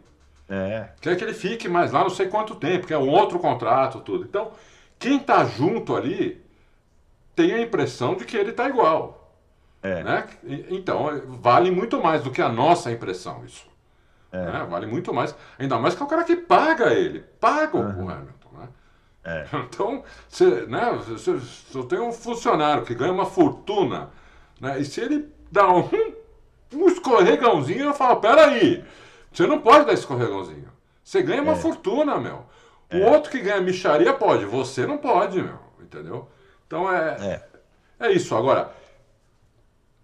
É, 0.49 0.89
Quer 1.01 1.17
que 1.17 1.23
ele 1.25 1.33
fique 1.33 1.67
mais 1.67 1.91
lá 1.91 2.01
não 2.01 2.09
sei 2.09 2.27
quanto 2.27 2.55
tempo, 2.55 2.87
que 2.87 2.93
é 2.93 2.97
um 2.97 3.09
outro 3.09 3.37
contrato, 3.39 3.99
tudo. 3.99 4.23
Então, 4.23 4.51
quem 4.99 5.19
tá 5.19 5.45
junto 5.45 5.95
ali 5.95 6.43
tem 7.35 7.53
a 7.53 7.61
impressão 7.61 8.15
de 8.15 8.25
que 8.25 8.35
ele 8.35 8.51
tá 8.51 8.67
igual. 8.67 9.35
É. 9.81 10.03
Né? 10.03 10.27
Então, 10.69 11.21
vale 11.39 11.69
muito 11.71 12.01
mais 12.01 12.23
do 12.23 12.31
que 12.31 12.41
a 12.41 12.49
nossa 12.49 12.91
impressão 12.91 13.43
isso. 13.45 13.67
né? 14.45 14.67
Vale 14.69 14.87
muito 14.87 15.13
mais. 15.13 15.35
Ainda 15.57 15.77
mais 15.77 15.95
que 15.95 16.01
é 16.01 16.05
o 16.05 16.09
cara 16.09 16.23
que 16.23 16.35
paga 16.35 16.93
ele. 16.93 17.19
Paga 17.39 17.77
o 17.77 18.09
Hamilton. 18.09 18.49
Né? 18.53 18.67
É. 19.23 19.45
Então, 19.57 20.03
você, 20.27 20.65
né, 20.65 20.91
você, 21.05 21.33
você 21.33 21.83
tem 21.87 21.99
um 21.99 22.11
funcionário 22.11 22.83
que 22.83 22.95
ganha 22.95 23.13
uma 23.13 23.25
fortuna, 23.25 24.09
né, 24.59 24.79
e 24.79 24.85
se 24.85 24.99
ele 25.01 25.29
dá 25.51 25.71
um, 25.71 25.87
um 26.73 26.87
escorregãozinho, 26.87 27.85
eu 27.85 27.93
falo, 27.93 28.19
peraí, 28.19 28.83
você 29.31 29.45
não 29.45 29.59
pode 29.59 29.85
dar 29.85 29.93
escorregãozinho. 29.93 30.69
Você 31.03 31.21
ganha 31.21 31.41
uma 31.41 31.55
fortuna, 31.55 32.17
meu. 32.19 32.45
O 32.93 32.97
outro 33.11 33.29
que 33.31 33.39
ganha 33.39 33.59
micharia 33.61 34.13
pode, 34.13 34.45
você 34.45 34.85
não 34.85 34.97
pode, 34.97 35.41
meu. 35.41 35.57
Entendeu? 35.81 36.27
Então 36.65 36.91
é, 36.91 37.43
é. 37.99 38.07
é 38.07 38.11
isso. 38.11 38.35
Agora, 38.35 38.71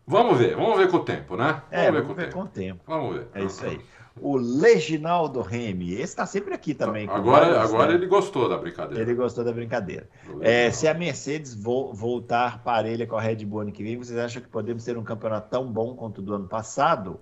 vamos 0.05 0.37
ver, 0.37 0.55
vamos 0.55 0.77
ver 0.77 0.89
com 0.89 0.97
o 0.97 1.03
tempo, 1.03 1.35
né? 1.35 1.61
É, 1.71 1.89
Vamos 1.91 1.93
ver 1.93 2.01
vamos 2.01 2.07
com 2.07 2.11
o 2.11 2.15
ver 2.15 2.23
tempo. 2.23 2.33
com 2.35 2.41
o 2.43 2.47
tempo. 2.47 2.81
Vamos 2.87 3.15
ver. 3.15 3.27
É 3.33 3.43
isso 3.43 3.65
aí. 3.65 3.81
O 4.21 4.37
Leginaldo 4.37 5.41
Remy, 5.41 5.95
esse 5.95 6.15
tá 6.15 6.25
sempre 6.27 6.53
aqui 6.53 6.75
também. 6.75 7.09
Agora, 7.09 7.59
agora 7.63 7.89
né? 7.89 7.95
ele 7.95 8.05
gostou 8.05 8.47
da 8.47 8.57
brincadeira. 8.59 9.01
Ele 9.01 9.15
gostou 9.15 9.43
da 9.43 9.51
brincadeira. 9.51 10.07
É, 10.39 10.65
Leginaldo. 10.65 10.75
se 10.75 10.87
a 10.87 10.93
Mercedes 10.93 11.55
vo- 11.55 11.91
voltar 11.93 12.63
parelha 12.63 13.07
com 13.07 13.15
a 13.17 13.21
Red 13.21 13.37
Bull 13.37 13.61
ano 13.61 13.71
que 13.71 13.81
vem, 13.81 13.97
vocês 13.97 14.19
acham 14.19 14.39
que 14.41 14.47
podemos 14.47 14.83
ter 14.85 14.95
um 14.97 15.03
campeonato 15.03 15.49
tão 15.49 15.65
bom 15.65 15.95
quanto 15.95 16.19
o 16.19 16.21
do 16.21 16.35
ano 16.35 16.47
passado? 16.47 17.19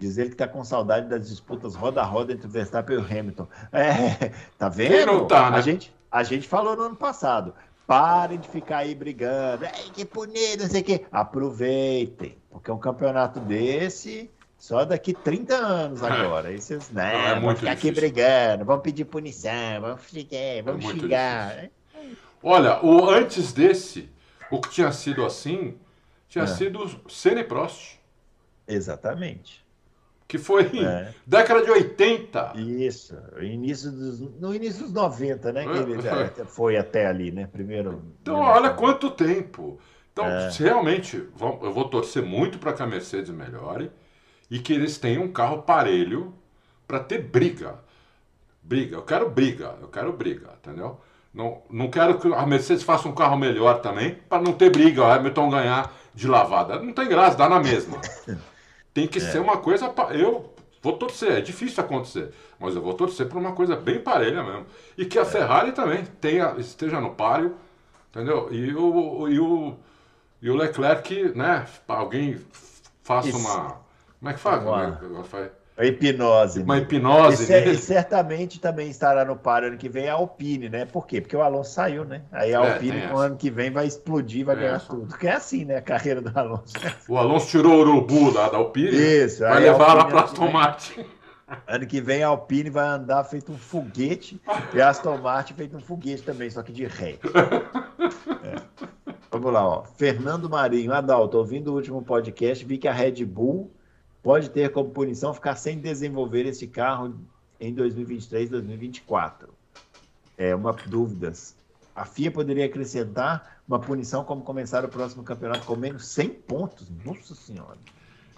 Diz 0.00 0.16
ele 0.18 0.30
que 0.30 0.34
está 0.34 0.48
com 0.48 0.64
saudade 0.64 1.08
das 1.08 1.28
disputas 1.28 1.74
roda 1.74 2.00
a 2.00 2.04
roda 2.04 2.32
entre 2.32 2.46
o 2.46 2.50
Verstappen 2.50 2.96
e 2.96 2.98
o 2.98 3.04
Hamilton. 3.04 3.46
É, 3.70 4.32
tá 4.58 4.68
vendo? 4.68 4.92
Quem 4.96 5.06
não 5.06 5.26
tá, 5.26 5.50
né? 5.50 5.58
a, 5.58 5.60
gente, 5.60 5.94
a 6.10 6.22
gente 6.22 6.48
falou 6.48 6.74
no 6.74 6.82
ano 6.84 6.96
passado. 6.96 7.54
Parem 7.86 8.38
de 8.38 8.48
ficar 8.48 8.78
aí 8.78 8.94
brigando. 8.94 9.66
Ai, 9.66 9.90
que 9.92 10.04
punido, 10.04 10.62
não 10.62 10.70
sei 10.70 10.80
o 10.80 10.84
quê. 10.84 11.04
Aproveitem, 11.12 12.38
porque 12.50 12.70
um 12.70 12.78
campeonato 12.78 13.40
desse 13.40 14.30
só 14.56 14.84
daqui 14.84 15.12
30 15.12 15.54
anos 15.54 16.02
agora. 16.02 16.48
Aí 16.48 16.60
vocês, 16.60 16.90
né, 16.90 17.12
Não, 17.12 17.20
é 17.36 17.40
vão 17.40 17.56
ficar 17.56 17.72
aqui 17.72 17.90
difícil. 17.90 18.10
brigando, 18.12 18.64
vamos 18.64 18.82
pedir 18.82 19.04
punição, 19.04 19.80
vamos 19.80 20.02
xingar, 20.08 20.62
vamos 20.64 20.84
muito 20.84 21.00
xingar. 21.00 21.68
Olha, 22.42 22.82
o 22.84 23.10
antes 23.10 23.52
desse, 23.52 24.08
o 24.50 24.60
que 24.60 24.70
tinha 24.70 24.92
sido 24.92 25.26
assim, 25.26 25.76
tinha 26.28 26.44
É. 26.44 26.46
sido 26.46 26.88
Senna 27.08 27.40
e 27.40 27.44
Prost, 27.44 27.98
Exatamente. 28.68 29.64
Que 30.30 30.38
foi 30.38 30.62
É. 30.78 31.12
década 31.26 31.60
de 31.64 31.72
80. 31.72 32.52
Isso, 32.54 33.18
início 33.40 33.90
dos, 33.90 34.20
no 34.20 34.54
início 34.54 34.84
dos 34.84 34.92
90, 34.92 35.52
né? 35.52 35.64
Que 35.64 35.70
É. 35.76 35.80
ele 35.80 35.94
é, 36.40 36.44
foi 36.44 36.76
até 36.76 37.04
ali, 37.06 37.32
né? 37.32 37.48
Primeiro. 37.52 38.00
Então, 38.22 38.36
olha 38.36 38.70
quanto 38.70 39.10
tempo. 39.10 39.80
Então, 40.12 40.24
É. 40.24 40.48
realmente, 40.56 41.16
eu 41.16 41.72
vou 41.72 41.88
torcer 41.88 42.22
muito 42.22 42.60
para 42.60 42.72
que 42.72 42.80
a 42.80 42.86
Mercedes 42.86 43.30
melhore 43.30 43.90
e 44.48 44.60
que 44.60 44.72
eles 44.72 44.98
tenham 44.98 45.24
um 45.24 45.32
carro 45.32 45.62
parelho 45.62 46.32
para 46.86 47.00
ter 47.00 47.18
briga. 47.18 47.80
Briga, 48.62 48.94
eu 48.98 49.02
quero 49.02 49.28
briga, 49.28 49.74
eu 49.82 49.88
quero 49.88 50.12
briga, 50.12 50.50
entendeu? 50.60 51.00
Não, 51.34 51.62
não 51.68 51.90
quero 51.90 52.20
que 52.20 52.32
a 52.32 52.46
Mercedes 52.46 52.84
faça 52.84 53.08
um 53.08 53.14
carro 53.14 53.36
melhor 53.36 53.80
também, 53.80 54.16
para 54.28 54.40
não 54.40 54.52
ter 54.52 54.70
briga, 54.70 55.02
o 55.02 55.10
Hamilton 55.10 55.50
ganhar 55.50 55.92
de 56.14 56.28
lavada. 56.28 56.78
Não 56.78 56.92
tem 56.92 57.08
graça, 57.08 57.36
dá 57.36 57.48
na 57.48 57.58
mesma. 57.58 57.98
Tem 58.92 59.06
que 59.06 59.20
ser 59.20 59.40
uma 59.40 59.56
coisa. 59.58 59.88
pa- 59.88 60.12
Eu 60.14 60.52
vou 60.82 60.94
torcer, 60.94 61.32
é 61.32 61.40
difícil 61.40 61.82
acontecer, 61.82 62.32
mas 62.58 62.74
eu 62.74 62.82
vou 62.82 62.94
torcer 62.94 63.28
por 63.28 63.38
uma 63.38 63.52
coisa 63.52 63.76
bem 63.76 64.00
parelha 64.00 64.42
mesmo. 64.42 64.66
E 64.96 65.04
que 65.04 65.18
a 65.18 65.24
Ferrari 65.24 65.72
também 65.72 66.04
tenha, 66.20 66.54
esteja 66.58 67.00
no 67.00 67.14
páreo, 67.14 67.54
entendeu? 68.10 68.48
E 68.52 68.74
o, 68.74 69.28
e 69.28 69.38
o, 69.40 69.76
e 70.42 70.50
o 70.50 70.56
Leclerc, 70.56 71.32
né? 71.36 71.66
Alguém 71.86 72.40
faça 73.02 73.28
Isso. 73.28 73.38
uma. 73.38 73.80
Como 74.18 74.30
é 74.30 74.34
que 74.34 74.40
faz? 74.40 74.62
Como 74.62 75.18
é 75.18 75.22
que 75.22 75.28
faz? 75.28 75.50
A 75.80 75.86
hipnose. 75.86 76.62
Uma 76.62 76.76
né? 76.76 76.82
hipnose 76.82 77.50
E, 77.52 77.70
e 77.70 77.76
certamente 77.76 78.60
também 78.60 78.90
estará 78.90 79.24
no 79.24 79.34
par 79.34 79.64
ano 79.64 79.78
que 79.78 79.88
vem 79.88 80.08
a 80.08 80.12
Alpine, 80.14 80.68
né? 80.68 80.84
Por 80.84 81.06
quê? 81.06 81.20
Porque 81.20 81.34
o 81.36 81.40
Alonso 81.42 81.72
saiu, 81.72 82.04
né? 82.04 82.22
Aí 82.30 82.54
a 82.54 82.60
É, 82.62 82.72
Alpine 82.74 82.92
tem 82.92 83.00
no 83.08 83.14
essa. 83.14 83.22
ano 83.24 83.36
que 83.36 83.50
vem 83.50 83.70
vai 83.70 83.86
explodir, 83.86 84.44
vai 84.44 84.56
É. 84.56 84.58
ganhar 84.60 84.80
tudo. 84.80 85.06
Porque 85.06 85.26
é 85.26 85.32
assim, 85.32 85.64
né? 85.64 85.76
A 85.76 85.82
carreira 85.82 86.20
do 86.20 86.38
Alonso. 86.38 86.74
O 87.08 87.16
Alonso 87.16 87.46
tirou 87.48 87.72
o 87.76 87.80
urubu 87.80 88.30
da, 88.32 88.48
da 88.50 88.58
Alpine. 88.58 88.90
Isso, 88.90 89.40
Vai 89.40 89.60
levar 89.60 89.94
lá 89.94 90.02
Alpine 90.02 90.10
para 90.10 90.22
que 90.22 90.30
Aston 90.32 90.50
Martin. 90.50 91.04
Ano 91.66 91.86
que 91.86 92.00
vem 92.00 92.22
a 92.22 92.28
Alpine 92.28 92.70
vai 92.70 92.86
andar 92.86 93.24
feito 93.24 93.50
um 93.50 93.56
foguete 93.58 94.40
e 94.72 94.80
a 94.80 94.88
Aston 94.90 95.16
Martin 95.18 95.54
feito 95.54 95.76
um 95.76 95.80
foguete 95.80 96.22
também, 96.22 96.48
só 96.48 96.62
que 96.62 96.72
de 96.72 96.84
ré. 96.86 97.16
É. 98.44 98.60
Vamos 99.32 99.52
lá, 99.52 99.66
ó. 99.66 99.82
Fernando 99.96 100.48
Marinho, 100.48 100.92
Adalto, 100.92 101.38
ouvindo 101.38 101.72
o 101.72 101.74
último 101.74 102.02
podcast, 102.02 102.64
vi 102.64 102.78
que 102.78 102.86
a 102.88 102.92
Red 102.92 103.24
Bull 103.24 103.70
pode 104.22 104.50
ter 104.50 104.70
como 104.70 104.90
punição 104.90 105.32
ficar 105.34 105.56
sem 105.56 105.78
desenvolver 105.78 106.46
esse 106.46 106.66
carro 106.66 107.14
em 107.58 107.72
2023, 107.74 108.50
2024. 108.50 109.48
É 110.36 110.54
uma 110.54 110.72
dúvida. 110.72 111.32
A 111.94 112.04
FIA 112.04 112.30
poderia 112.30 112.64
acrescentar 112.64 113.60
uma 113.68 113.78
punição 113.78 114.24
como 114.24 114.42
começar 114.42 114.84
o 114.84 114.88
próximo 114.88 115.22
campeonato 115.22 115.66
com 115.66 115.76
menos 115.76 116.06
100 116.06 116.28
pontos. 116.30 116.88
Nossa 117.04 117.34
Senhora. 117.34 117.78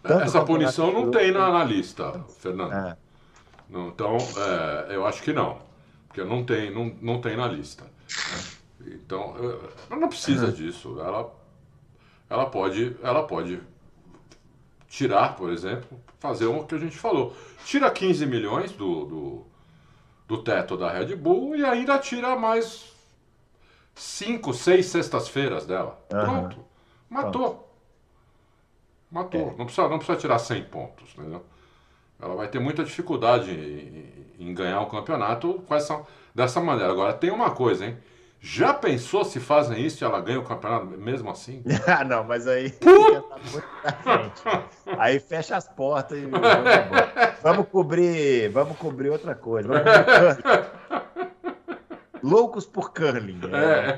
Tanto 0.02 0.24
Essa 0.24 0.44
punição 0.44 0.92
não 0.92 1.10
tem 1.10 1.30
na, 1.30 1.50
na 1.50 1.64
lista, 1.64 2.24
Fernando. 2.40 2.72
É. 2.72 2.96
Não, 3.70 3.88
então, 3.88 4.16
é, 4.16 4.96
eu 4.96 5.06
acho 5.06 5.22
que 5.22 5.32
não. 5.32 5.58
Porque 6.08 6.24
não 6.24 6.44
tem, 6.44 6.74
não, 6.74 6.94
não 7.00 7.20
tem 7.20 7.36
na 7.36 7.46
lista. 7.46 7.84
Então, 8.84 9.36
é, 9.38 9.90
ela 9.90 10.00
não 10.00 10.08
precisa 10.08 10.50
disso. 10.50 11.00
Ela, 11.00 11.32
ela, 12.28 12.46
pode, 12.46 12.96
ela 13.00 13.22
pode 13.22 13.60
tirar, 14.92 15.36
por 15.36 15.50
exemplo, 15.50 15.98
fazer 16.20 16.44
o 16.44 16.64
que 16.64 16.74
a 16.74 16.78
gente 16.78 16.98
falou. 16.98 17.34
Tira 17.64 17.90
15 17.90 18.26
milhões 18.26 18.72
do, 18.72 19.06
do, 19.06 19.46
do 20.28 20.42
teto 20.42 20.76
da 20.76 20.90
Red 20.90 21.16
Bull 21.16 21.56
e 21.56 21.64
ainda 21.64 21.98
tira 21.98 22.36
mais 22.36 22.92
5, 23.94 24.52
6 24.52 24.84
sextas-feiras 24.84 25.64
dela. 25.64 25.98
Aham. 26.12 26.24
Pronto. 26.24 26.64
Matou. 27.08 27.74
Matou. 29.10 29.40
É. 29.40 29.54
Não, 29.56 29.64
precisa, 29.64 29.88
não 29.88 29.96
precisa 29.96 30.18
tirar 30.18 30.38
100 30.38 30.64
pontos, 30.64 31.14
entendeu? 31.16 31.42
Ela 32.20 32.36
vai 32.36 32.48
ter 32.48 32.58
muita 32.58 32.84
dificuldade 32.84 33.50
em, 33.50 34.12
em 34.38 34.54
ganhar 34.54 34.82
o 34.82 34.90
campeonato 34.90 35.54
com 35.66 35.74
essa, 35.74 36.04
dessa 36.34 36.60
maneira. 36.60 36.92
Agora, 36.92 37.14
tem 37.14 37.30
uma 37.30 37.50
coisa, 37.50 37.86
hein? 37.86 37.96
Já 38.44 38.74
pensou 38.74 39.24
se 39.24 39.38
fazem 39.38 39.86
isso 39.86 40.02
e 40.02 40.04
ela 40.04 40.20
ganha 40.20 40.40
o 40.40 40.42
campeonato 40.42 40.86
mesmo 40.86 41.30
assim? 41.30 41.62
Ah, 41.86 42.02
não, 42.02 42.24
mas 42.24 42.48
aí 42.48 42.70
tá. 44.42 44.66
Aí 44.98 45.20
fecha 45.20 45.56
as 45.56 45.68
portas 45.68 46.18
e 46.18 46.26
vamos, 47.40 47.68
cobrir, 47.68 48.48
vamos 48.48 48.76
cobrir 48.78 49.10
outra 49.10 49.36
coisa. 49.36 49.68
Vamos 49.68 49.84
cobrir 49.84 50.42
curling. 50.42 50.66
Loucos 52.20 52.66
por 52.66 52.92
curling. 52.92 53.40
É. 53.52 53.96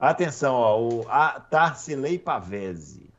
Atenção, 0.00 0.54
ó, 0.54 0.80
o 0.80 1.06
a 1.10 1.38
Tarcilei 1.38 2.18
Pavese. 2.18 3.10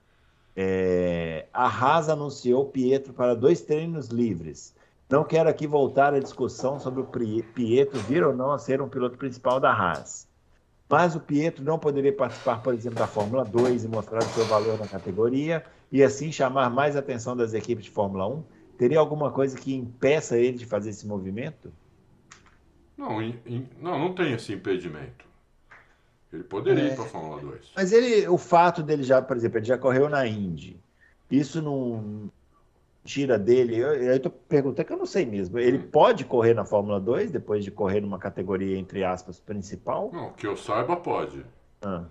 É, 0.55 1.45
a 1.53 1.67
Haas 1.67 2.09
anunciou 2.09 2.65
Pietro 2.65 3.13
para 3.13 3.35
dois 3.35 3.61
treinos 3.61 4.07
livres. 4.07 4.73
Não 5.09 5.23
quero 5.23 5.49
aqui 5.49 5.65
voltar 5.65 6.13
à 6.13 6.19
discussão 6.19 6.79
sobre 6.79 7.01
o 7.01 7.43
Pietro 7.53 7.99
vir 8.01 8.23
ou 8.23 8.35
não 8.35 8.51
a 8.51 8.59
ser 8.59 8.81
um 8.81 8.89
piloto 8.89 9.17
principal 9.17 9.59
da 9.59 9.71
Haas. 9.71 10.27
Mas 10.89 11.15
o 11.15 11.19
Pietro 11.19 11.63
não 11.63 11.79
poderia 11.79 12.13
participar, 12.13 12.61
por 12.61 12.73
exemplo, 12.73 12.99
da 12.99 13.07
Fórmula 13.07 13.43
2 13.43 13.85
e 13.85 13.87
mostrar 13.87 14.19
o 14.19 14.29
seu 14.29 14.45
valor 14.45 14.77
na 14.79 14.87
categoria 14.87 15.65
e 15.91 16.03
assim 16.03 16.31
chamar 16.31 16.69
mais 16.69 16.95
atenção 16.95 17.35
das 17.35 17.53
equipes 17.53 17.85
de 17.85 17.91
Fórmula 17.91 18.27
1? 18.27 18.43
Teria 18.77 18.99
alguma 18.99 19.31
coisa 19.31 19.57
que 19.57 19.73
impeça 19.73 20.37
ele 20.37 20.57
de 20.57 20.65
fazer 20.65 20.91
esse 20.91 21.07
movimento? 21.07 21.71
Não, 22.97 23.19
não, 23.81 23.99
não 23.99 24.13
tem 24.13 24.33
esse 24.33 24.53
impedimento. 24.53 25.25
Ele 26.31 26.43
poderia 26.43 26.83
É. 26.83 26.87
ir 26.87 26.95
para 26.95 27.05
a 27.05 27.07
Fórmula 27.07 27.41
2. 27.41 27.71
Mas 27.75 27.91
ele, 27.91 28.27
o 28.27 28.37
fato 28.37 28.83
dele 28.83 29.03
já, 29.03 29.21
por 29.21 29.37
exemplo, 29.37 29.57
ele 29.57 29.65
já 29.65 29.77
correu 29.77 30.09
na 30.09 30.27
Indy. 30.27 30.77
Isso 31.29 31.61
não 31.61 32.29
tira 33.07 33.37
dele. 33.39 33.77
Eu, 33.77 33.93
eu 33.95 34.19
tô 34.21 34.29
perguntando 34.29 34.85
que 34.87 34.93
eu 34.93 34.97
não 34.97 35.05
sei 35.05 35.25
mesmo. 35.25 35.57
Ele 35.59 35.79
pode 35.79 36.25
correr 36.25 36.53
na 36.53 36.65
Fórmula 36.65 36.99
2 36.99 37.31
depois 37.31 37.63
de 37.63 37.71
correr 37.71 38.01
numa 38.01 38.19
categoria, 38.19 38.77
entre 38.77 39.03
aspas, 39.03 39.39
principal? 39.39 40.11
Não, 40.11 40.33
que 40.33 40.45
eu 40.45 40.57
saiba, 40.57 40.97
pode. 40.97 41.45
Ah, 41.81 42.05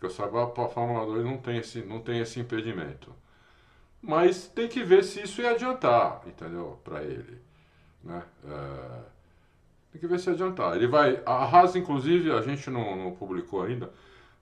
Que 0.00 0.06
eu 0.06 0.10
saiba, 0.10 0.44
a 0.44 0.68
Fórmula 0.68 1.06
2 1.06 1.24
não 1.24 1.38
tem 1.38 1.58
esse, 1.58 1.82
não 1.82 2.00
tem 2.00 2.20
esse 2.20 2.38
impedimento. 2.40 3.14
Mas 4.02 4.48
tem 4.48 4.68
que 4.68 4.84
ver 4.84 5.04
se 5.04 5.22
isso 5.22 5.42
ia 5.42 5.52
adiantar, 5.52 6.22
entendeu? 6.26 6.80
Para 6.84 7.02
ele. 7.04 7.40
Né? 8.04 8.22
É, 8.46 9.00
tem 9.92 10.00
que 10.00 10.06
ver 10.06 10.18
se 10.20 10.28
ia 10.30 10.34
adiantar. 10.34 10.76
Ele 10.76 10.86
vai. 10.88 11.22
A 11.26 11.44
Haas, 11.44 11.76
inclusive, 11.76 12.30
a 12.32 12.42
gente 12.42 12.70
não, 12.70 12.96
não 12.96 13.12
publicou 13.16 13.62
ainda, 13.62 13.92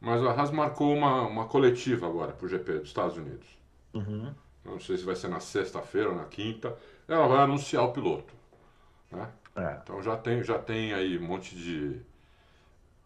mas 0.01 0.23
a 0.25 0.33
Haas 0.33 0.51
marcou 0.51 0.95
uma, 0.95 1.23
uma 1.23 1.47
coletiva 1.49 2.07
agora 2.07 2.33
para 2.33 2.47
o 2.47 2.49
GP 2.49 2.81
dos 2.81 2.89
Estados 2.89 3.17
Unidos. 3.17 3.49
uhum. 3.95 4.35
Não 4.65 4.81
sei 4.81 4.97
se 4.97 5.05
vai 5.05 5.15
ser 5.15 5.29
na 5.29 5.41
sexta-feira 5.41 6.09
ou 6.09 6.15
na 6.17 6.25
quinta. 6.25 6.77
Ela 7.07 7.27
vai 7.27 7.39
anunciar 7.39 7.85
o 7.85 7.93
piloto. 7.93 8.33
Né? 9.11 9.29
É. 9.57 9.79
Então 9.83 10.03
já 10.03 10.17
tem, 10.17 10.43
já 10.43 10.59
tem 10.59 10.93
aí 10.93 11.19
um 11.19 11.23
monte 11.23 11.55
de. 11.55 12.01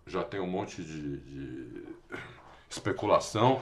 Já 0.07 0.23
tem 0.23 0.41
um 0.41 0.47
monte 0.47 0.83
de, 0.83 1.19
de 1.19 1.85
especulação. 2.71 3.61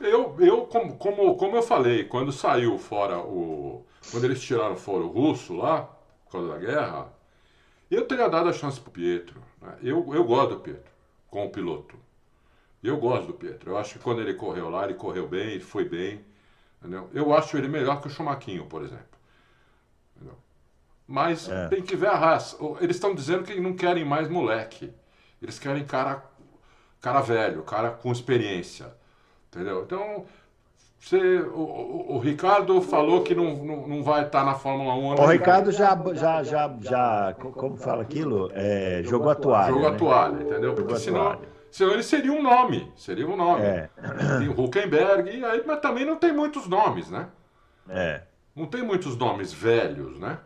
Eu, 0.00 0.36
eu 0.38 0.66
como, 0.66 0.96
como, 0.96 1.36
como 1.36 1.56
eu 1.56 1.62
falei, 1.62 2.04
quando 2.04 2.32
saiu 2.32 2.78
fora 2.78 3.18
o. 3.18 3.84
Quando 4.10 4.24
eles 4.24 4.42
tiraram 4.42 4.76
fora 4.76 5.02
o 5.02 5.08
russo 5.08 5.54
lá, 5.54 5.82
por 6.26 6.32
causa 6.32 6.48
da 6.48 6.58
guerra, 6.58 7.12
eu 7.90 8.06
teria 8.06 8.28
dado 8.28 8.48
a 8.48 8.52
chance 8.52 8.78
pro 8.78 8.90
Pietro. 8.90 9.40
né? 9.62 9.78
Eu, 9.82 10.14
eu 10.14 10.24
gosto 10.24 10.50
do 10.56 10.60
Pietro, 10.60 10.92
como 11.30 11.50
piloto. 11.50 11.96
Eu 12.82 12.98
gosto 12.98 13.28
do 13.28 13.34
Pietro. 13.34 13.70
Eu 13.70 13.78
acho 13.78 13.94
que 13.94 13.98
quando 14.00 14.20
ele 14.20 14.34
correu 14.34 14.68
lá, 14.68 14.84
ele 14.84 14.94
correu 14.94 15.26
bem, 15.26 15.52
ele 15.52 15.60
foi 15.60 15.88
bem. 15.88 16.22
Entendeu? 16.84 17.08
Eu 17.14 17.34
acho 17.34 17.56
ele 17.56 17.66
melhor 17.66 17.98
que 18.02 18.08
o 18.08 18.10
Chumaquinho, 18.10 18.66
por 18.66 18.82
exemplo. 18.82 19.06
Entendeu? 20.14 20.36
Mas 21.08 21.48
É. 21.48 21.68
tem 21.68 21.80
que 21.80 21.96
ver 21.96 22.08
a 22.08 22.14
raça. 22.16 22.58
Eles 22.78 22.96
estão 22.96 23.14
dizendo 23.14 23.42
que 23.44 23.58
não 23.58 23.74
querem 23.74 24.04
mais 24.04 24.28
moleque. 24.28 24.92
Eles 25.40 25.58
querem 25.58 25.82
cara, 25.86 26.22
cara 27.00 27.22
velho, 27.22 27.62
cara 27.62 27.90
com 27.90 28.12
experiência. 28.12 28.92
Entendeu? 29.50 29.82
Então, 29.84 30.26
você, 31.00 31.38
o, 31.38 31.58
o- 31.60 32.16
o 32.16 32.18
Ricardo 32.18 32.80
falou 32.82 33.22
que 33.22 33.34
não, 33.34 33.54
não, 33.64 33.86
não 33.88 34.02
vai 34.02 34.26
estar 34.26 34.44
na 34.44 34.54
Fórmula 34.54 34.94
1 34.94 35.12
ano 35.12 35.22
O 35.22 35.26
Ricardo 35.26 35.72
já, 35.72 35.96
já, 36.12 36.42
já, 36.42 36.76
já, 36.82 37.34
co- 37.40 37.52
como 37.52 37.76
fala 37.78 38.02
aquilo? 38.02 38.50
É, 38.52 39.02
jogou 39.04 39.30
a 39.30 39.34
toalha. 39.34 39.72
Jogou 39.72 39.88
a 39.88 39.90
né? 39.92 39.96
toalha, 39.98 40.34
entendeu? 40.34 40.70
Jogou 40.70 40.74
Porque 40.74 40.96
senão. 40.98 41.40
Senão 41.74 41.92
ele 41.92 42.02
seria 42.02 42.32
um 42.32 42.42
nome. 42.42 42.92
Seria 42.96 43.26
um 43.28 43.36
nome. 43.36 43.62
É, 43.62 43.90
Tem 44.38 44.48
o 44.48 44.60
Huckenberg, 44.60 45.44
aí, 45.44 45.62
mas 45.66 45.80
também 45.80 46.04
não 46.04 46.16
tem 46.16 46.32
muitos 46.32 46.68
nomes, 46.68 47.10
né? 47.10 47.28
é. 47.88 48.22
Não 48.54 48.66
tem 48.66 48.82
muitos 48.84 49.16
nomes 49.16 49.52
velhos, 49.52 50.18
né? 50.20 50.38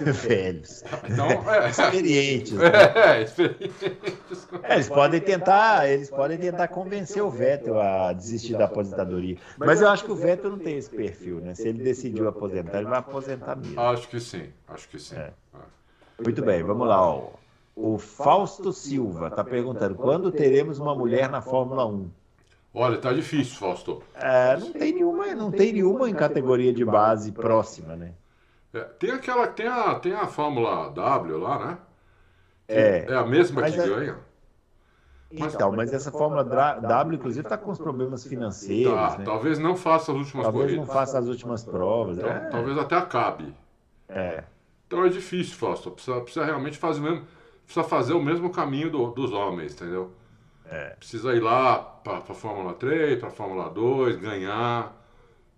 Velhos. 0.00 0.84
Então, 1.08 1.26
é. 1.52 1.68
Experientes. 1.70 2.52
né? 2.52 2.70
É, 2.94 3.22
experientes. 3.22 4.48
É, 4.62 4.74
eles 4.74 4.88
podem 4.88 5.20
tentar, 5.20 5.88
eles 5.88 6.08
podem 6.08 6.38
tentar 6.38 6.68
convencer 6.68 7.20
o 7.22 7.28
Vettel 7.30 7.80
a 7.80 8.12
desistir 8.12 8.56
da 8.56 8.66
aposentadoria. 8.66 9.36
Mas 9.58 9.80
eu 9.80 9.88
acho 9.88 10.04
que 10.04 10.12
o 10.12 10.16
Vettel 10.16 10.50
não 10.50 10.58
tem 10.58 10.76
esse 10.76 10.90
perfil, 10.90 11.40
né? 11.40 11.54
Se 11.54 11.66
ele 11.68 11.82
decidiu 11.82 12.28
aposentar, 12.28 12.78
ele 12.78 12.88
vai 12.88 12.98
aposentar 13.00 13.56
mesmo. 13.56 13.80
Acho 13.80 14.08
que 14.08 14.20
sim, 14.20 14.48
acho 14.68 14.88
que 14.88 14.98
sim. 15.00 15.16
É. 15.16 15.32
É. 15.54 16.22
Muito 16.22 16.42
bem, 16.44 16.62
vamos 16.62 16.86
lá. 16.86 17.00
ó. 17.04 17.30
O 17.76 17.98
Fausto 17.98 18.72
Silva 18.72 19.28
está 19.28 19.44
perguntando 19.44 19.94
quando 19.94 20.32
teremos 20.32 20.78
uma 20.78 20.94
mulher 20.94 21.28
na 21.28 21.42
Fórmula 21.42 21.84
1? 21.86 22.10
Olha, 22.72 22.96
tá 22.98 23.12
difícil, 23.12 23.56
Fausto. 23.58 24.02
É, 24.14 24.56
não 24.56 24.72
tem 24.72 24.94
nenhuma, 24.94 25.26
não 25.34 25.50
tem 25.50 25.74
nenhuma 25.74 26.08
em 26.08 26.14
categoria 26.14 26.72
de 26.72 26.84
base 26.84 27.32
próxima, 27.32 27.94
né? 27.94 28.12
É, 28.72 28.80
tem 28.80 29.10
aquela, 29.10 29.46
tem 29.46 29.66
a, 29.66 29.94
tem 29.96 30.12
a 30.14 30.26
Fórmula 30.26 30.90
W 30.90 31.38
lá, 31.38 31.66
né? 31.66 31.78
Que 32.66 32.74
É. 32.74 33.06
É 33.10 33.14
a 33.14 33.24
mesma 33.26 33.60
Mas 33.60 33.74
que 33.74 33.80
é- 33.80 33.86
ganha. 33.86 34.16
Então, 35.30 35.72
mas 35.72 35.92
essa 35.92 36.10
Fórmula 36.10 36.44
W, 36.44 37.16
inclusive, 37.16 37.44
está 37.44 37.58
com 37.58 37.70
os 37.70 37.78
problemas 37.78 38.24
financeiros, 38.24 38.94
Tá, 38.94 39.18
né? 39.18 39.24
Talvez 39.24 39.58
não 39.58 39.74
faça 39.76 40.12
as 40.12 40.18
últimas 40.18 40.44
Talvez 40.44 40.70
não 40.70 40.76
corridas. 40.78 40.94
faça 40.94 41.18
as 41.18 41.26
últimas 41.28 41.64
provas. 41.64 42.16
Então, 42.18 42.30
É, 42.30 42.48
Talvez 42.48 42.78
até 42.78 42.96
acabe. 42.96 43.54
é. 44.08 44.44
Então 44.86 45.04
é 45.04 45.08
difícil, 45.08 45.56
Fausto. 45.56 45.90
Precisa, 45.90 46.20
precisa 46.20 46.44
realmente 46.44 46.78
fazer 46.78 47.00
o 47.00 47.02
mesmo, 47.02 47.26
precisa 47.66 47.84
fazer 47.84 48.14
o 48.14 48.22
mesmo 48.22 48.48
caminho 48.50 48.90
do- 48.90 49.10
dos 49.10 49.32
homens, 49.32 49.74
entendeu? 49.74 50.10
É. 50.70 50.94
Precisa 50.98 51.34
ir 51.34 51.40
lá 51.40 51.78
para 51.78 52.18
a 52.18 52.20
Fórmula 52.22 52.72
3, 52.74 53.18
para 53.18 53.28
a 53.28 53.30
Fórmula 53.30 53.68
2, 53.68 54.16
ganhar 54.16 54.96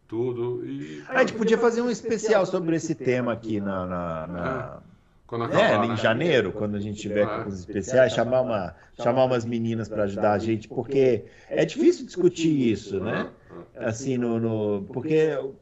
tudo 0.07 0.65
e 0.67 1.03
A 1.09 1.21
gente 1.21 1.35
podia 1.35 1.59
fazer 1.59 1.81
um 1.83 1.91
especial 1.91 2.45
sobre 2.47 2.77
esse 2.77 2.95
tema 2.95 3.33
aqui 3.33 3.61
na, 3.61 3.87
na- 3.87 4.27
na- 4.27 4.79
quando 5.27 5.45
É, 5.45 5.47
acabar, 5.67 5.85
em 5.85 5.89
né? 5.91 5.97
janeiro, 5.97 6.53
quando 6.53 6.75
a 6.77 6.81
gente 6.81 6.99
tiver 6.99 7.27
É. 7.27 7.43
com 7.43 7.49
os 7.51 7.59
especiais, 7.61 8.13
chamar, 8.15 8.41
uma, 8.41 8.75
chamar 8.97 9.25
umas 9.25 9.45
meninas 9.45 9.87
para 9.89 10.05
ajudar 10.05 10.33
a 10.33 10.39
gente, 10.39 10.67
porque 10.69 11.27
é 11.51 11.65
difícil 11.67 12.07
discutir 12.07 12.71
isso, 12.73 12.99
né? 13.01 13.29
Assim, 13.77 14.17
no, 14.17 14.39
no- 14.41 14.85
porque 14.93 15.13
eu- 15.15 15.55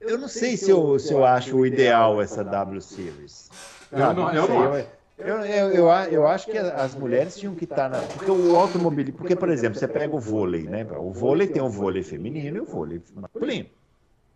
eu 0.00 0.16
não 0.18 0.28
sei 0.28 0.56
se 0.56 0.70
eu, 0.70 0.96
se 1.00 1.12
eu 1.12 1.24
acho 1.24 1.56
o 1.56 1.66
ideal 1.66 2.22
essa 2.22 2.44
W 2.44 2.80
Series. 2.80 3.50
Eu 3.90 3.98
não- 4.14 4.32
eu 4.32 4.48
não 4.48 4.74
eu, 4.76 4.86
eu, 5.18 5.36
eu, 5.44 5.70
eu, 5.72 5.90
a- 5.90 6.08
eu 6.08 6.26
acho 6.26 6.46
que 6.46 6.56
as 6.56 6.94
mulheres 6.94 7.36
tinham 7.36 7.54
que 7.54 7.64
estar 7.64 7.88
na. 7.88 8.02
Porque 8.02 8.30
o 8.30 8.56
automobilismo. 8.56 9.18
Porque, 9.18 9.34
por 9.36 9.48
exemplo, 9.48 9.78
você 9.78 9.88
pega 9.88 10.14
o 10.14 10.18
vôlei, 10.18 10.62
né? 10.64 10.86
O 10.98 11.12
vôlei 11.12 11.46
tem 11.46 11.62
o 11.62 11.68
vôlei 11.68 12.02
feminino 12.02 12.56
e 12.56 12.60
o 12.60 12.64
vôlei 12.64 13.00
masculino. 13.14 13.68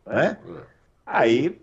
Né? 0.06 0.38
É. 0.44 0.62
Aí. 1.06 1.60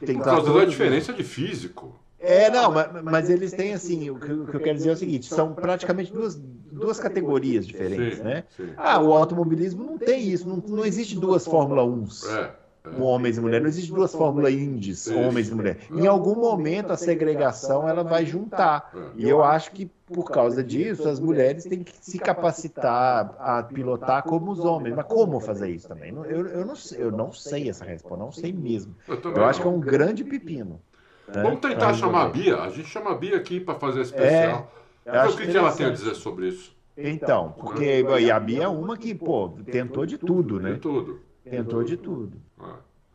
Tem 0.00 0.16
Por 0.16 0.24
que 0.24 0.30
causa 0.30 0.52
da 0.52 0.64
diferença 0.66 1.12
de 1.12 1.24
físico. 1.24 1.98
é, 2.20 2.50
não, 2.50 2.70
mas, 2.70 3.02
mas 3.02 3.30
eles 3.30 3.50
têm 3.52 3.72
assim, 3.72 4.10
o 4.10 4.18
que, 4.18 4.30
o 4.30 4.46
que 4.46 4.54
eu 4.56 4.60
quero 4.60 4.76
dizer 4.76 4.90
é 4.90 4.92
o 4.92 4.96
seguinte, 4.96 5.24
são 5.24 5.54
praticamente 5.54 6.12
duas, 6.12 6.34
duas 6.36 7.00
categorias 7.00 7.66
diferentes, 7.66 8.18
Sim, 8.18 8.24
né? 8.24 8.44
sim. 8.54 8.74
Ah, 8.76 9.00
o 9.00 9.14
automobilismo 9.14 9.82
não 9.84 9.96
tem 9.96 10.28
isso, 10.28 10.46
não, 10.46 10.56
não 10.56 10.84
existe 10.84 11.14
duas 11.18 11.46
Fórmula 11.46 11.82
1s, 11.82 12.26
É, 12.28 12.50
homens 12.98 13.36
e 13.36 13.40
mulheres, 13.40 13.62
não 13.62 13.68
existe 13.68 13.92
duas 13.92 14.12
Fórmula 14.12 14.50
Indies, 14.50 15.06
Isso. 15.06 15.18
homens 15.18 15.48
e 15.48 15.54
mulheres. 15.54 15.82
Em 15.90 16.06
algum 16.06 16.34
momento 16.34 16.92
a 16.92 16.96
segregação 16.96 17.88
ela 17.88 18.02
vai 18.02 18.24
juntar. 18.24 18.90
É. 18.94 18.98
E 19.16 19.28
eu 19.28 19.42
acho 19.42 19.72
que 19.72 19.90
por 20.06 20.30
causa 20.30 20.62
disso 20.62 21.08
as 21.08 21.18
mulheres 21.18 21.64
têm 21.64 21.82
que 21.82 21.92
se 22.00 22.18
capacitar 22.18 23.34
a 23.38 23.62
pilotar 23.62 24.22
como 24.22 24.52
os 24.52 24.60
homens. 24.60 24.94
Mas 24.94 25.06
como 25.06 25.40
fazer 25.40 25.70
isso 25.70 25.88
também? 25.88 26.14
Eu, 26.14 26.46
eu, 26.46 26.64
não, 26.64 26.76
sei, 26.76 27.02
eu 27.02 27.10
não 27.10 27.32
sei 27.32 27.68
essa 27.68 27.84
resposta, 27.84 28.16
não 28.16 28.30
sei 28.30 28.52
mesmo. 28.52 28.94
Eu, 29.08 29.18
Eu 29.32 29.44
acho 29.44 29.60
que 29.60 29.66
é 29.66 29.70
um 29.70 29.80
grande 29.80 30.22
pepino. 30.22 30.80
né? 31.28 31.42
Vamos 31.42 31.60
tentar 31.60 31.92
chamar 31.94 32.26
a. 32.26 32.28
Bia. 32.28 32.56
A 32.62 32.68
gente 32.68 32.88
chama 32.88 33.10
a 33.10 33.14
Bia 33.14 33.36
aqui 33.36 33.58
para 33.58 33.74
fazer 33.74 34.02
especial. 34.02 34.70
acho 35.06 35.34
o 35.34 35.38
que, 35.38 35.46
que 35.48 35.56
ela 35.56 35.72
tem 35.72 35.86
a 35.86 35.90
dizer 35.90 36.14
sobre 36.14 36.48
isso. 36.48 36.76
Então, 36.96 37.52
porque 37.58 38.02
e 38.20 38.30
a 38.30 38.40
Bia 38.40 38.64
é 38.64 38.68
uma 38.68 38.96
que, 38.96 39.14
pô, 39.14 39.50
tentou 39.70 40.06
de 40.06 40.16
tudo, 40.16 40.58
né? 40.60 40.74
De 40.74 40.78
tudo. 40.78 41.20
Tentou 41.44 41.84
de 41.84 41.96
tudo. 41.96 42.45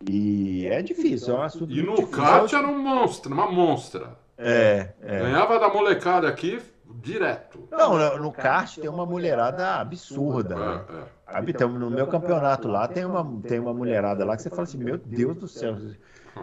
E 0.07 0.67
é 0.67 0.81
difícil, 0.81 1.35
é 1.35 1.39
um 1.39 1.41
assunto 1.43 1.71
E 1.71 1.81
no 1.83 2.07
kart 2.07 2.51
era 2.51 2.67
um 2.67 2.79
monstro, 2.79 3.31
uma 3.31 3.49
monstra. 3.51 4.17
É, 4.37 4.89
é. 5.01 5.19
Ganhava 5.19 5.59
da 5.59 5.69
molecada 5.69 6.27
aqui 6.27 6.59
direto. 6.95 7.67
Não, 7.71 7.97
no, 7.97 8.17
no 8.17 8.31
kart 8.31 8.77
tem 8.77 8.89
uma 8.89 9.05
mulherada 9.05 9.75
absurda, 9.75 10.55
né? 10.55 10.81
É, 10.89 10.93
é. 11.31 11.33
Sabe, 11.33 11.53
tem- 11.53 11.67
no 11.67 11.89
meu 11.89 12.07
campeonato 12.07 12.67
lá 12.67 12.87
tem 12.87 13.05
uma, 13.05 13.41
tem 13.43 13.59
uma 13.59 13.73
mulherada 13.73 14.25
lá 14.25 14.35
que 14.35 14.41
você 14.41 14.49
fala 14.49 14.63
assim, 14.63 14.77
meu 14.79 14.97
Deus 14.97 15.37
do 15.37 15.47
céu. 15.47 15.77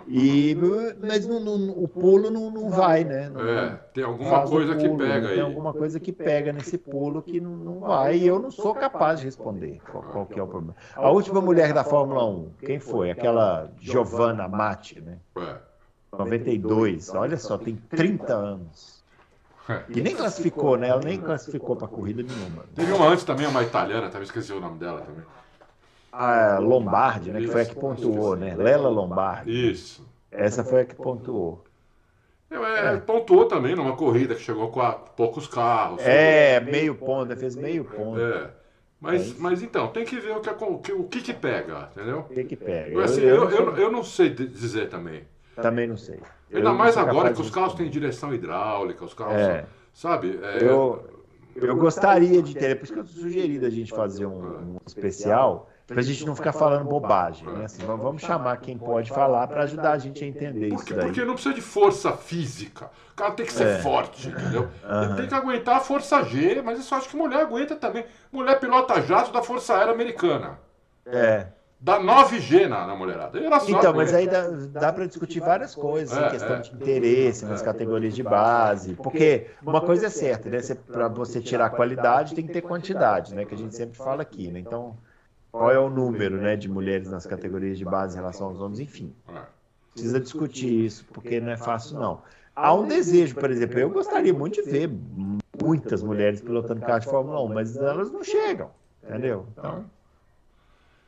E, 0.07 0.57
mas 1.01 1.27
não- 1.27 1.41
não- 1.41 1.71
o 1.71 1.89
pulo 1.89 2.31
não, 2.31 2.51
não 2.51 2.71
vai, 2.71 3.05
né? 3.05 3.29
Não- 3.29 3.41
É, 3.47 3.81
tem 3.93 4.05
alguma 4.05 4.47
coisa 4.47 4.75
que 4.77 4.87
pulo, 4.87 4.99
pega 4.99 5.29
Tem 5.29 5.37
aí. 5.37 5.41
alguma 5.41 5.73
coisa 5.73 6.01
que 6.01 6.13
pega 6.13 6.53
nesse 6.53 6.79
pulo 6.79 7.23
que 7.23 7.41
não, 7.41 7.57
não 7.57 7.81
vai. 7.81 8.17
E 8.19 8.27
eu 8.27 8.39
não 8.39 8.51
sou 8.51 8.75
capaz 8.75 9.21
de 9.21 9.27
responder 9.27 9.81
qual, 9.91 10.03
qual 10.03 10.27
que 10.27 10.39
é 10.39 10.43
o 10.43 10.47
problema. 10.47 10.77
A 10.95 11.11
última 11.11 11.41
mulher 11.41 11.73
da 11.73 11.85
Fórmula 11.85 12.25
1, 12.27 12.51
quem 12.61 12.79
foi? 12.79 13.11
Aquela 13.11 13.71
Giovanna 13.79 14.47
Matti, 14.49 15.01
né? 15.01 15.19
É. 15.37 15.57
92. 16.17 17.15
Olha 17.15 17.37
só, 17.37 17.59
tem 17.59 17.77
30 17.77 18.35
anos. 18.35 18.99
E 19.91 20.01
nem 20.01 20.17
classificou, 20.17 20.79
né? 20.79 20.89
Ela 20.89 21.03
nem 21.03 21.21
classificou 21.21 21.77
para 21.77 21.87
corrida 21.89 22.23
nenhuma. 22.23 22.65
Teve 22.75 22.91
uma 22.93 23.07
antes 23.09 23.25
também, 23.25 23.47
uma 23.47 23.63
italiana, 23.63 24.09
também 24.09 24.23
esqueci 24.23 24.53
o 24.53 24.61
nome 24.61 24.79
dela 24.79 25.03
também. 25.03 25.25
A 26.21 26.59
Lombardi, 26.59 27.31
né? 27.31 27.41
Que 27.41 27.47
foi 27.47 27.63
a 27.63 27.65
que 27.65 27.77
pontuou, 27.77 28.35
né? 28.35 28.57
Lela 28.57 28.89
Lombardi. 28.89 29.71
Isso. 29.71 30.05
Essa 30.33 30.65
foi 30.65 30.81
a 30.81 30.85
que 30.85 30.97
pontuou. 30.97 31.63
É, 32.51 32.97
pontuou 32.97 33.45
também 33.45 33.77
numa 33.77 33.95
corrida 33.95 34.35
que 34.35 34.41
chegou 34.41 34.69
com 34.69 34.81
poucos 35.17 35.47
carros. 35.47 36.01
É, 36.05 36.59
meio 36.61 36.97
ponto, 36.97 37.37
fez 37.37 37.55
meio 37.55 37.85
ponto. 37.85 38.21
É. 38.21 38.51
Mas, 39.01 39.39
mas 39.39 39.63
então, 39.63 39.87
tem 39.89 40.05
que 40.05 40.19
ver 40.19 40.33
o 40.37 40.41
que, 40.81 40.93
o 40.93 41.05
que, 41.05 41.21
que 41.21 41.33
pega, 41.33 41.89
entendeu? 41.93 42.21
O 42.29 42.35
que 42.35 42.43
que 42.43 42.57
pega? 42.57 42.91
Eu, 42.91 43.01
assim, 43.01 43.21
Eu- 43.21 43.45
eu 43.45 43.51
eu, 43.51 43.67
não 43.67 43.77
eu, 43.77 43.93
não 43.93 44.03
sei 44.03 44.31
di- 44.31 44.49
dizer 44.49 44.89
também. 44.89 45.23
Também 45.55 45.87
não 45.87 45.97
sei. 45.97 46.19
Ainda 46.53 46.73
mais 46.73 46.97
agora 46.97 47.33
que 47.33 47.41
os 47.41 47.51
carros 47.51 47.75
têm 47.75 47.89
direção 47.89 48.35
hidráulica, 48.35 49.05
os 49.05 49.15
carros, 49.15 49.35
É. 49.37 49.67
sabe? 49.93 50.41
É, 50.43 50.65
Eu, 50.65 51.05
eu 51.55 51.77
gostaria 51.77 52.43
de 52.43 52.55
ter, 52.55 52.71
é 52.71 52.75
por 52.75 52.85
isso 52.85 52.93
que 52.95 52.99
eu 52.99 53.07
sugeri 53.07 53.59
da 53.61 53.71
gente 53.71 53.93
fazer 53.93 54.27
um, 54.27 54.75
um 54.75 54.77
especial, 54.85 55.69
pra 55.89 56.03
gente 56.03 56.25
não 56.27 56.37
ficar 56.37 56.53
falando 56.53 56.85
bobagem, 56.85 57.49
né? 57.49 57.65
Assim, 57.65 57.85
vamos 57.85 58.03
vamos 58.03 58.23
chamar 58.23 58.59
quem 58.59 58.77
pode 58.79 59.11
falar 59.11 59.47
para 59.49 59.63
ajudar 59.65 59.93
a 59.93 59.99
gente 59.99 60.23
a 60.23 60.27
entender 60.27 60.69
Porque, 60.69 60.85
isso 60.93 60.95
daí. 60.95 61.07
porque 61.07 61.25
não 61.25 61.33
precisa 61.35 61.55
de 61.55 61.61
força 61.63 62.13
física. 62.13 62.91
O 63.13 63.15
cara 63.17 63.33
tem 63.33 63.47
que 63.47 63.53
ser 63.53 63.67
É. 63.67 63.79
forte, 63.79 64.29
entendeu? 64.29 64.69
Ele 65.05 65.15
tem 65.17 65.27
que 65.27 65.35
aguentar 65.35 65.77
a 65.79 65.81
força 65.81 66.23
G, 66.23 66.63
mas 66.63 66.79
isso 66.79 66.95
eu 66.95 66.99
acho 66.99 67.09
que 67.09 67.17
mulher 67.17 67.41
aguenta 67.41 67.75
também. 67.75 68.05
Mulher 68.31 68.61
pilota 68.61 69.01
jato 69.03 69.33
da 69.33 69.43
Força 69.43 69.75
Aérea 69.77 69.93
Americana. 69.93 70.59
É. 71.07 71.47
Dá 71.81 72.01
9G 72.01 72.67
na, 72.67 72.87
na 72.89 72.97
mulherada. 72.97 73.39
Então, 73.69 73.95
mas 73.95 74.13
aí 74.13 74.27
dá, 74.27 74.49
dá 74.49 74.93
para 74.93 75.07
discutir 75.07 75.39
várias 75.39 75.77
coisas, 75.77 76.17
É, 76.19 76.27
em 76.27 76.31
questão 76.31 76.57
é. 76.57 76.59
de 76.61 76.75
interesse 76.75 77.45
nas 77.45 77.63
categorias 77.63 78.15
de 78.15 78.23
base, 78.23 78.95
porque 78.95 79.47
uma 79.63 79.81
coisa 79.81 80.07
é 80.07 80.11
certa, 80.11 80.51
né? 80.51 80.59
Para 80.91 81.07
você 81.07 81.41
tirar 81.41 81.71
qualidade 81.71 82.35
tem 82.35 82.45
que 82.47 82.53
ter 82.53 82.63
quantidade, 82.63 83.33
né? 83.35 83.45
Que 83.45 83.55
a 83.55 83.59
gente 83.59 83.77
sempre 83.77 83.97
fala 83.97 84.23
aqui, 84.23 84.51
né? 84.51 84.59
Então, 84.59 84.97
qual 85.59 85.71
é 85.73 85.79
o 85.79 85.91
número, 85.91 86.37
né, 86.37 86.57
de 86.57 86.69
mulheres 86.69 87.11
nas 87.11 87.27
categorias 87.27 87.77
de 87.77 87.85
base 87.85 88.17
em 88.17 88.21
relação 88.21 88.47
aos 88.47 88.61
homens, 88.61 88.81
enfim. 88.81 89.13
É. 89.29 89.43
Precisa 89.93 90.21
discutir 90.21 90.85
isso, 90.85 91.05
porque 91.13 91.41
não 91.41 91.51
é 91.51 91.57
fácil, 91.57 91.99
não. 91.99 92.23
Há 92.55 92.73
um 92.75 92.87
desejo, 92.87 93.35
por 93.35 93.51
exemplo, 93.51 93.79
eu 93.79 93.91
gostaria 93.91 94.33
muito 94.33 94.63
de 94.63 94.71
ver 94.71 94.91
muitas 95.61 96.03
mulheres 96.03 96.41
pilotando 96.41 96.81
carro 96.81 97.01
de 97.01 97.07
Fórmula 97.07 97.43
1, 97.43 97.49
mas 97.49 97.77
elas 97.77 98.11
não 98.11 98.23
chegam, 98.23 98.71
entendeu? 99.03 99.47
Então, 99.53 99.85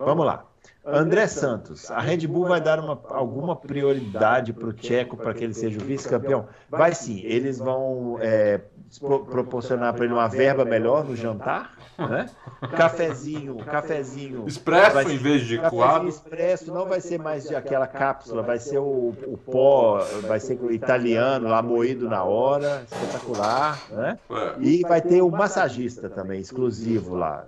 vamos 0.05 0.27
lá. 0.27 0.45
André 0.83 1.27
Santos, 1.27 1.91
a 1.91 2.01
Red 2.01 2.27
Bull 2.27 2.47
vai 2.47 2.61
dar 2.61 2.81
uma, 2.81 2.99
alguma 3.11 3.55
prioridade 3.55 4.53
para 4.53 4.67
o 4.69 4.73
Tcheco 4.73 5.15
para 5.17 5.35
que 5.35 5.45
ele 5.45 5.53
seja 5.53 5.79
o 5.79 5.85
vice-campeão? 5.85 6.49
Vai 6.71 6.95
sim, 6.95 7.21
eles 7.23 7.59
vão 7.59 8.17
é, 8.19 8.61
pro- 8.99 9.27
proporcionar 9.27 9.93
para 9.95 10.05
ele 10.07 10.15
uma 10.15 10.27
verba 10.27 10.65
melhor 10.65 11.05
no 11.05 11.15
jantar, 11.15 11.77
né? 11.99 12.31
Cafezinho, 12.75 13.57
cafezinho. 13.57 14.45
Expresso 14.49 14.95
vai- 14.95 15.05
em 15.13 15.19
vez 15.19 15.43
de 15.43 15.59
coado. 15.59 16.09
expresso 16.09 16.73
não 16.73 16.87
vai 16.87 17.01
ser 17.03 17.19
mais 17.19 17.47
de 17.47 17.55
aquela 17.55 17.87
cápsula, 17.87 18.43
vai 18.43 18.59
ser 18.59 18.79
o, 18.79 19.15
o 19.27 19.37
pó, 19.39 19.99
vai 20.27 20.41
ser 20.41 20.59
o 20.61 20.73
italiano 20.73 21.47
lá 21.47 21.61
moído 21.63 22.09
na 22.09 22.25
hora, 22.25 22.85
espetacular, 22.91 23.79
né? 23.91 24.19
É. 24.31 24.55
E 24.61 24.81
vai 24.81 25.03
ter 25.03 25.21
o 25.21 25.31
massagista 25.31 26.09
também, 26.09 26.41
exclusivo 26.41 27.15
lá, 27.17 27.45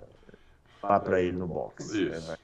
lá 0.83 0.99
para 0.99 1.19
ele 1.19 1.35
no 1.35 1.47
box. 1.47 1.91
Isso. 1.95 2.37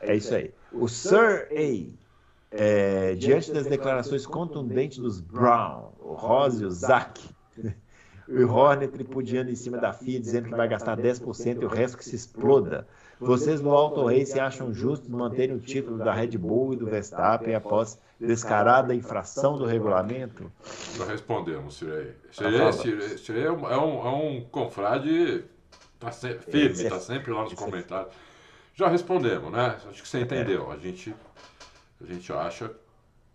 É 0.00 0.14
isso 0.14 0.34
aí. 0.34 0.52
O 0.72 0.88
Sir 0.88 1.48
A, 1.50 1.86
é, 2.50 3.14
diante 3.14 3.52
das 3.52 3.66
declarações 3.66 4.24
contundentes 4.24 4.98
dos 4.98 5.20
Brown, 5.20 5.92
o 5.98 6.14
Rose 6.14 6.62
e 6.62 6.66
o 6.66 6.70
Zack, 6.70 7.22
o 8.28 8.46
Horner 8.46 8.88
tripudiando 8.88 9.50
em 9.50 9.56
cima 9.56 9.78
da 9.78 9.92
FIA, 9.92 10.20
dizendo 10.20 10.48
que 10.48 10.54
vai 10.54 10.68
gastar 10.68 10.96
10% 10.96 11.62
e 11.62 11.64
o 11.64 11.68
resto 11.68 11.98
que 11.98 12.04
se 12.04 12.14
exploda. 12.14 12.86
Vocês 13.20 13.60
no 13.60 13.72
Auto 13.72 14.06
Race 14.06 14.38
acham 14.38 14.72
justo 14.72 15.10
manterem 15.10 15.56
o 15.56 15.58
título 15.58 15.98
da 15.98 16.12
Red 16.12 16.38
Bull 16.38 16.74
e 16.74 16.76
do 16.76 16.86
Verstappen 16.86 17.54
após 17.54 17.98
descarada 18.20 18.94
infração 18.94 19.58
do 19.58 19.64
regulamento? 19.64 20.50
Já 20.96 21.04
respondemos, 21.04 21.76
Cirei. 21.76 22.12
fala. 22.30 22.72
Cirei, 22.72 23.00
Cirei, 23.00 23.18
Cirei 23.18 23.44
é, 23.44 23.50
um, 23.50 23.68
é, 23.68 23.76
um, 23.76 24.06
é 24.06 24.10
um 24.10 24.44
confrade 24.44 25.44
tá 25.98 26.10
se- 26.12 26.38
firme, 26.38 26.72
Esse 26.72 26.82
é- 26.84 26.86
está 26.86 27.00
sempre 27.00 27.32
lá 27.32 27.42
nos 27.42 27.52
esse 27.52 27.62
é- 27.62 27.64
comentários. 27.64 28.12
Já 28.74 28.88
respondemos, 28.88 29.50
né? 29.50 29.76
Acho 29.90 30.02
que 30.02 30.08
você 30.08 30.18
É. 30.18 30.20
entendeu. 30.20 30.70
A 30.70 30.76
gente, 30.76 31.14
a 32.00 32.04
gente 32.04 32.32
acha. 32.32 32.70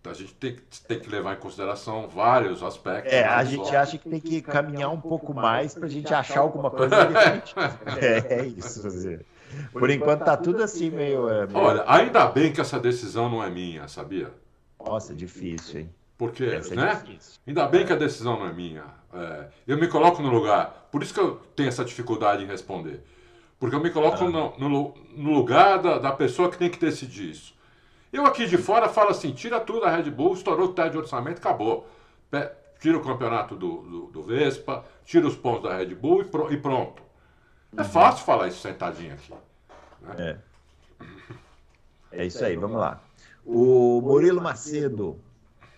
A 0.06 0.12
gente 0.12 0.34
tem, 0.34 0.54
que- 0.54 0.62
tem 0.86 1.00
que 1.00 1.08
levar 1.08 1.32
em 1.32 1.38
consideração 1.38 2.06
vários 2.08 2.62
aspectos. 2.62 3.10
É, 3.10 3.24
não 3.24 3.32
a 3.32 3.42
só- 3.44 3.50
gente 3.50 3.74
acha 3.76 3.96
que 3.98 4.06
tem 4.08 4.20
que 4.20 4.42
caminhar 4.42 4.90
um 4.92 5.00
pouco 5.00 5.32
mais 5.32 5.72
para 5.72 5.86
a 5.86 5.88
gente 5.88 6.12
achar 6.12 6.40
alguma 6.40 6.70
coisa 6.70 7.06
definitiva. 7.06 7.78
É, 8.04 8.34
é 8.40 8.46
isso. 8.46 8.86
Por 9.72 9.88
enquanto 9.88 10.22
tá 10.24 10.36
tudo 10.36 10.62
assim 10.62 10.90
meio, 10.90 11.26
é, 11.30 11.46
meio- 11.46 11.58
Olha, 11.58 11.84
ainda 11.86 12.26
bem 12.26 12.52
que 12.52 12.60
essa 12.60 12.78
decisão 12.78 13.30
não 13.30 13.42
é 13.42 13.48
minha, 13.48 13.88
sabia? 13.88 14.30
Nossa, 14.78 15.14
difícil, 15.14 15.80
hein? 15.80 15.90
Porque, 16.18 16.44
Essa 16.44 16.74
é 16.74 16.76
né? 16.76 17.02
Ainda 17.46 17.66
bem 17.66 17.86
que 17.86 17.92
a 17.92 17.96
decisão 17.96 18.38
não 18.38 18.46
é 18.46 18.52
minha. 18.52 18.84
É, 19.14 19.48
eu 19.66 19.76
me 19.78 19.86
coloco 19.88 20.20
no 20.22 20.30
lugar. 20.30 20.88
Por 20.90 21.02
isso 21.02 21.14
que 21.14 21.20
eu 21.20 21.36
tenho 21.54 21.68
essa 21.68 21.84
dificuldade 21.84 22.42
em 22.42 22.46
responder. 22.46 23.02
Porque 23.58 23.76
eu 23.76 23.80
me 23.80 23.90
coloco 23.90 24.24
no, 24.28 24.58
no 24.58 24.68
lu- 24.68 24.94
no 25.16 25.32
lugar 25.32 25.78
da, 25.80 25.98
da 25.98 26.12
pessoa 26.12 26.50
que 26.50 26.58
tem 26.58 26.68
que 26.68 26.78
decidir 26.78 27.30
isso. 27.30 27.54
Eu 28.12 28.26
aqui 28.26 28.46
de 28.46 28.58
fora 28.58 28.88
falo 28.88 29.10
assim: 29.10 29.32
tira 29.32 29.60
tudo 29.60 29.80
da 29.82 29.90
Red 29.94 30.10
Bull, 30.10 30.34
estourou 30.34 30.66
o 30.66 30.72
teto 30.72 30.92
de 30.92 30.98
orçamento, 30.98 31.38
acabou. 31.38 31.86
Pe- 32.30 32.50
Tira 32.80 32.98
o 32.98 33.02
campeonato 33.02 33.56
do, 33.56 33.76
do, 33.82 34.06
do 34.08 34.22
Vespa, 34.22 34.84
tira 35.06 35.26
os 35.26 35.34
pontos 35.34 35.62
da 35.70 35.74
Red 35.76 35.94
Bull 35.94 36.20
e, 36.20 36.24
pro- 36.26 36.52
e 36.52 36.56
pronto. 36.58 37.02
É 37.76 37.82
fácil 37.84 38.24
falar 38.26 38.48
isso 38.48 38.60
sentadinho 38.60 39.14
aqui. 39.14 39.32
É. 40.18 40.36
É 42.12 42.24
isso 42.26 42.44
aí, 42.44 42.56
vamos 42.56 42.76
lá. 42.76 43.00
O 43.44 44.00
Murilo 44.00 44.40
Macedo. 44.40 45.18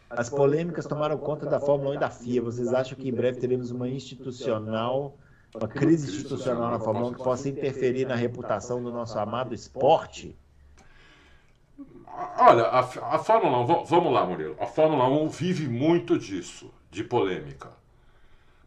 As 0.08 0.28
polêmicas 0.30 0.86
tomaram 0.86 1.18
conta 1.18 1.46
da 1.46 1.58
Fórmula 1.60 1.90
1 1.90 1.94
e 1.94 1.98
da 1.98 2.10
FIA. 2.10 2.42
Vocês 2.42 2.72
acham 2.72 2.96
que 2.96 3.08
em 3.08 3.12
breve 3.12 3.40
teremos 3.40 3.70
uma 3.70 3.88
institucional, 3.88 5.16
uma 5.54 5.66
crise 5.68 6.08
institucional 6.10 6.70
na 6.70 6.78
Fórmula 6.78 7.08
1 7.08 7.12
que 7.14 7.22
possa 7.24 7.48
interferir 7.48 8.06
na 8.06 8.14
reputação 8.14 8.82
do 8.82 8.90
nosso 8.92 9.18
amado 9.18 9.54
esporte? 9.54 10.36
Olha, 12.38 12.62
a, 12.64 12.80
a 12.80 13.18
Fórmula 13.18 13.58
1, 13.60 13.66
va- 13.66 13.82
vamos 13.84 14.12
lá, 14.12 14.24
Murilo. 14.24 14.56
A 14.60 14.66
Fórmula 14.66 15.08
1 15.08 15.28
vive 15.28 15.68
muito 15.68 16.18
disso, 16.18 16.72
de 16.90 17.02
polêmica. 17.04 17.70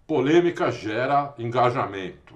Polêmica 0.06 0.72
gera 0.72 1.34
engajamento, 1.38 2.36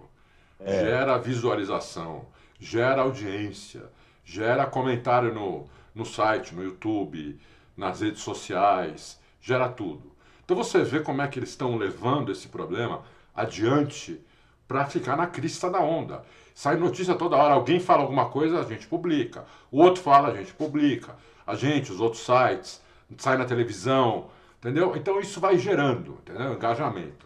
gera 0.65 1.17
visualização, 1.17 2.25
gera 2.59 3.01
audiência, 3.01 3.83
gera 4.23 4.65
comentário 4.65 5.33
no, 5.33 5.67
no 5.93 6.05
site, 6.05 6.55
no 6.55 6.63
YouTube, 6.63 7.39
nas 7.75 8.01
redes 8.01 8.21
sociais, 8.21 9.19
gera 9.41 9.69
tudo. 9.69 10.11
Então 10.43 10.55
você 10.55 10.83
vê 10.83 10.99
como 10.99 11.21
é 11.21 11.27
que 11.27 11.39
eles 11.39 11.49
estão 11.49 11.75
levando 11.77 12.31
esse 12.31 12.47
problema 12.47 13.03
adiante 13.35 14.19
para 14.67 14.85
ficar 14.85 15.15
na 15.15 15.27
crista 15.27 15.69
da 15.69 15.79
onda. 15.79 16.23
Sai 16.53 16.77
notícia 16.77 17.15
toda 17.15 17.35
hora, 17.35 17.53
alguém 17.53 17.79
fala 17.79 18.01
alguma 18.01 18.29
coisa, 18.29 18.59
a 18.59 18.63
gente 18.63 18.87
publica. 18.87 19.45
O 19.71 19.81
outro 19.81 20.03
fala, 20.03 20.29
a 20.29 20.35
gente 20.35 20.53
publica. 20.53 21.15
A 21.45 21.55
gente, 21.55 21.91
os 21.91 21.99
outros 21.99 22.23
sites, 22.23 22.81
sai 23.17 23.37
na 23.37 23.45
televisão, 23.45 24.29
entendeu? 24.59 24.95
Então 24.95 25.19
isso 25.19 25.39
vai 25.39 25.57
gerando, 25.57 26.19
entendeu? 26.21 26.53
Engajamento. 26.53 27.25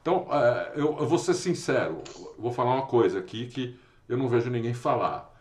Então, 0.00 0.26
é, 0.30 0.72
eu, 0.74 0.94
vou 1.06 1.18
ser 1.18 1.34
sincero, 1.34 2.02
vou 2.38 2.52
falar 2.52 2.74
uma 2.74 2.86
coisa 2.86 3.20
aqui 3.20 3.46
que 3.46 3.78
eu 4.08 4.16
não 4.16 4.28
vejo 4.28 4.50
ninguém 4.50 4.74
falar. 4.74 5.31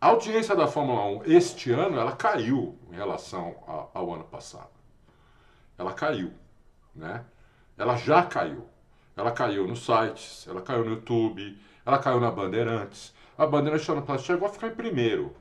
A 0.00 0.08
audiência 0.08 0.54
da 0.54 0.66
Fórmula 0.66 1.04
1 1.06 1.22
este 1.24 1.70
ano, 1.72 1.98
ela 1.98 2.12
caiu 2.12 2.78
em 2.90 2.94
relação 2.94 3.56
a- 3.66 3.98
ao 3.98 4.12
ano 4.14 4.24
passado. 4.24 4.70
Ela 5.78 5.92
caiu, 5.92 6.32
né? 6.94 7.24
Ela 7.76 7.96
já 7.96 8.22
caiu. 8.22 8.66
ela 9.16 9.32
caiu 9.32 9.66
nos 9.66 9.78
sites, 9.86 10.46
ela 10.46 10.60
caiu 10.60 10.84
no 10.84 10.90
YouTube, 10.90 11.58
ela 11.86 11.98
caiu 11.98 12.20
na 12.20 12.30
Bandeirantes. 12.30 13.14
A 13.38 13.46
Bandeirantes 13.46 13.86
chegou 14.22 14.46
a 14.46 14.52
ficar 14.52 14.66
em 14.68 14.74
primeiro. 14.74 15.34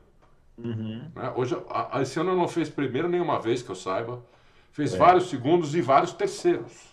Uhum. 0.58 1.12
Né? 1.14 1.34
Hoje, 1.36 1.62
a, 1.70 1.98
a, 1.98 2.02
esse 2.02 2.18
ano 2.18 2.34
não 2.38 2.48
fez 2.48 2.70
primeiro 2.70 3.10
nenhuma 3.10 3.38
vez 3.38 3.62
que 3.62 3.70
eu 3.70 3.76
saiba. 3.76 4.24
Fez 4.72 4.94
é. 4.94 4.98
vários 4.98 5.30
segundos 5.30 5.76
e 5.76 5.82
vários 5.82 6.14
terceiros. 6.14 6.88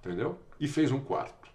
Entendeu? 0.00 0.38
E 0.60 0.68
fez 0.68 0.92
um 0.92 1.00
quarto. 1.00 1.48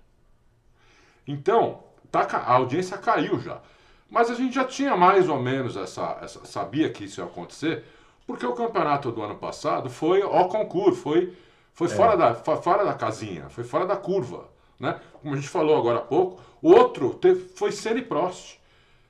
Então, 1.28 1.84
tá, 2.10 2.22
a 2.22 2.54
audiência 2.54 2.98
caiu 2.98 3.40
já. 3.40 3.62
Mas 4.10 4.32
a 4.32 4.34
gente 4.34 4.56
já 4.56 4.66
tinha 4.66 4.98
mais 4.98 5.30
ou 5.30 5.40
menos 5.40 5.78
essa, 5.78 6.18
essa, 6.22 6.46
sabia 6.46 6.90
que 6.90 7.06
isso 7.06 7.22
ia 7.22 7.26
acontecer, 7.26 7.84
porque 8.26 8.46
o 8.46 8.54
campeonato 8.54 9.12
do 9.12 9.22
ano 9.22 9.36
passado 9.36 9.90
foi 9.90 10.22
ao 10.22 10.50
concurso, 10.50 11.02
foi, 11.02 11.34
foi 11.74 11.88
é. 11.88 11.90
fora, 11.92 12.18
da, 12.18 12.34
fora 12.36 12.84
da 12.84 12.94
casinha, 12.94 13.50
foi 13.50 13.64
fora 13.64 13.86
da 13.86 13.96
curva. 13.96 14.50
Né? 14.80 15.00
Como 15.22 15.34
a 15.34 15.38
gente 15.38 15.50
falou 15.50 15.78
agora 15.78 16.00
há 16.00 16.02
pouco, 16.02 16.42
o 16.62 16.72
outro 16.72 17.14
teve, 17.14 17.50
foi 17.50 17.72
Senna 17.72 18.02
Prost. 18.02 18.58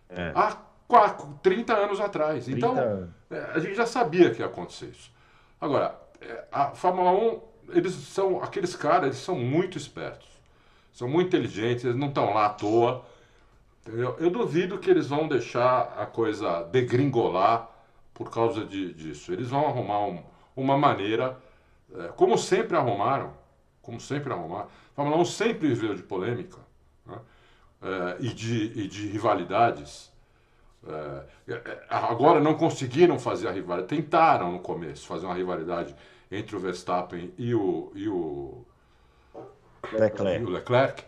É. 0.09 0.31
Há 0.35 0.57
30 1.43 1.73
anos 1.73 1.99
atrás. 1.99 2.45
30 2.45 2.57
então, 2.57 2.77
anos. 2.77 3.09
É, 3.29 3.51
a 3.53 3.59
gente 3.59 3.75
já 3.75 3.85
sabia 3.85 4.31
que 4.31 4.39
ia 4.39 4.47
acontecer 4.47 4.87
isso. 4.87 5.11
Agora, 5.61 5.95
é, 6.19 6.45
a 6.51 6.69
Fórmula 6.71 7.11
1, 7.11 7.41
eles 7.73 7.93
são, 7.93 8.41
aqueles 8.41 8.75
caras, 8.75 9.05
eles 9.05 9.17
são 9.17 9.35
muito 9.35 9.77
espertos. 9.77 10.27
São 10.91 11.07
muito 11.07 11.27
inteligentes, 11.27 11.85
eles 11.85 11.95
não 11.95 12.07
estão 12.07 12.33
lá 12.33 12.47
à 12.47 12.49
toa. 12.49 13.05
Entendeu? 13.81 14.15
Eu 14.19 14.29
duvido 14.29 14.77
que 14.77 14.89
eles 14.89 15.07
vão 15.07 15.27
deixar 15.27 15.93
a 15.97 16.05
coisa 16.05 16.63
degringolar 16.63 17.69
por 18.13 18.29
causa 18.29 18.65
de, 18.65 18.93
disso. 18.93 19.31
Eles 19.31 19.49
vão 19.49 19.65
arrumar 19.65 20.05
um, 20.05 20.23
uma 20.55 20.77
maneira, 20.77 21.37
é, 21.95 22.09
como 22.09 22.37
sempre 22.37 22.75
arrumaram, 22.75 23.33
como 23.81 23.99
sempre 23.99 24.33
arrumaram. 24.33 24.67
Fórmula 24.95 25.17
1 25.17 25.25
sempre 25.25 25.73
veio 25.73 25.95
de 25.95 26.03
polêmica 26.03 26.57
né? 27.05 27.17
é, 27.81 28.17
e, 28.19 28.33
de, 28.33 28.79
e 28.79 28.87
de 28.87 29.07
rivalidades. 29.07 30.11
É, 30.85 31.23
é, 31.47 31.85
agora 31.89 32.39
não 32.39 32.55
conseguiram 32.55 33.17
fazer 33.17 33.47
a 33.47 33.51
rivalidade, 33.51 33.87
tentaram 33.87 34.51
no 34.51 34.59
começo 34.59 35.07
fazer 35.07 35.25
uma 35.25 35.35
rivalidade 35.35 35.95
entre 36.31 36.55
o 36.55 36.59
Verstappen 36.59 37.33
e 37.37 37.55
o, 37.55 37.91
e 37.95 38.07
o, 38.07 38.65
Leclerc. 39.93 40.43
E 40.43 40.45
o 40.45 40.49
Leclerc 40.49 41.03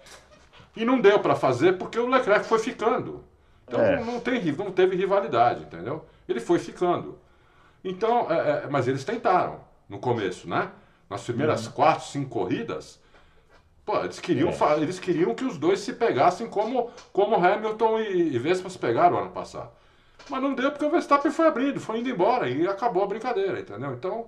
e 0.76 0.86
não 0.86 0.99
deu 0.99 1.19
para 1.19 1.36
fazer 1.36 1.78
porque 1.78 1.99
o 1.99 2.07
Leclerc 2.07 2.45
foi 2.45 2.59
ficando. 2.59 3.24
Então 3.67 3.82
é. 3.82 4.03
não, 4.03 4.19
tem, 4.19 4.51
não 4.53 4.72
teve 4.72 4.95
rivalidade, 4.95 5.63
entendeu? 5.63 6.05
Ele 6.28 6.39
foi 6.39 6.59
ficando. 6.59 7.17
Então, 7.84 8.32
é, 8.32 8.65
é, 8.65 8.67
mas 8.69 8.88
eles 8.88 9.03
tentaram 9.03 9.61
no 9.88 9.99
começo, 9.99 10.47
né? 10.47 10.69
Nas 11.09 11.24
primeiras 11.24 11.65
uhum. 11.65 11.74
quatro, 11.74 12.05
cinco 12.05 12.30
corridas, 12.30 13.01
pô, 13.86 13.97
eles 13.99 14.19
queriam, 14.19 14.49
é. 14.49 14.82
eles 14.82 14.99
queriam 14.99 15.34
que 15.34 15.43
os 15.43 15.57
dois 15.57 15.80
se 15.80 15.93
pegassem 15.93 16.47
como, 16.47 16.89
como 17.11 17.36
Hamilton 17.36 17.99
e, 17.99 18.36
e 18.36 18.39
Vespa 18.39 18.69
se 18.69 18.78
pegaram 18.78 19.17
ano 19.17 19.32
passado. 19.32 19.72
Mas 20.30 20.41
não 20.41 20.53
deu 20.53 20.72
porque 20.72 20.86
o 20.86 20.89
Verstappen 20.89 21.32
foi 21.32 21.47
abrindo, 21.47 21.80
foi 21.80 21.99
indo 21.99 22.09
embora 22.09 22.47
e 22.47 22.67
acabou 22.67 23.03
a 23.03 23.07
brincadeira, 23.07 23.59
entendeu? 23.59 23.93
Então, 23.93 24.28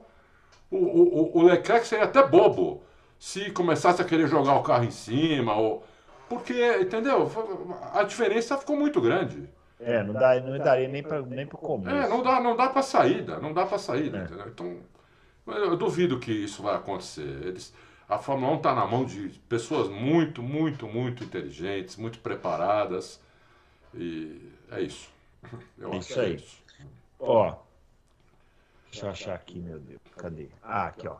o, 0.71 0.77
o, 0.77 1.37
o 1.37 1.43
Leclerc 1.43 1.85
seria 1.85 2.05
até 2.05 2.25
bobo 2.25 2.83
se 3.19 3.51
começasse 3.51 4.01
a 4.01 4.05
querer 4.05 4.27
jogar 4.27 4.55
o 4.55 4.63
carro 4.63 4.83
em 4.83 4.91
cima 4.91 5.55
ou 5.55 5.85
porque, 6.33 6.77
entendeu? 6.79 7.29
A 7.93 8.03
diferença 8.03 8.57
ficou 8.57 8.75
muito 8.75 8.99
grande. 8.99 9.49
É, 9.79 10.01
não, 10.01 10.13
dá, 10.13 10.39
não 10.39 10.57
daria 10.57 10.87
nem 10.87 11.03
para 11.03 11.21
nem 11.21 11.45
o 11.45 11.49
começo. 11.49 11.95
É, 11.95 12.07
não 12.07 12.23
dá, 12.23 12.39
não 12.39 12.55
dá 12.55 12.69
para 12.69 12.81
saída, 12.81 13.39
não 13.39 13.53
dá 13.53 13.65
para 13.65 13.77
saída, 13.77 14.19
é. 14.19 14.23
entendeu? 14.23 14.47
Então, 14.47 14.77
eu 15.45 15.75
duvido 15.75 16.19
que 16.19 16.31
isso 16.31 16.63
vai 16.63 16.75
acontecer. 16.75 17.45
Eles, 17.45 17.73
a 18.07 18.17
Fórmula 18.17 18.53
1 18.53 18.57
está 18.57 18.73
na 18.73 18.85
mão 18.85 19.03
de 19.03 19.29
pessoas 19.49 19.89
muito, 19.89 20.41
muito, 20.41 20.87
muito 20.87 21.23
inteligentes, 21.23 21.97
muito 21.97 22.19
preparadas. 22.19 23.19
E 23.93 24.49
é 24.71 24.81
isso. 24.81 25.09
Eu 25.77 25.93
é 25.93 25.97
isso 25.97 26.19
aí. 26.19 26.31
É 26.31 26.35
isso. 26.35 26.63
Ó, 27.19 27.55
deixa 28.89 29.05
eu 29.05 29.09
achar 29.09 29.35
aqui, 29.35 29.59
meu 29.59 29.79
Deus. 29.79 30.01
Cadê? 30.15 30.47
Ah, 30.61 30.87
aqui, 30.87 31.07
ó. 31.07 31.17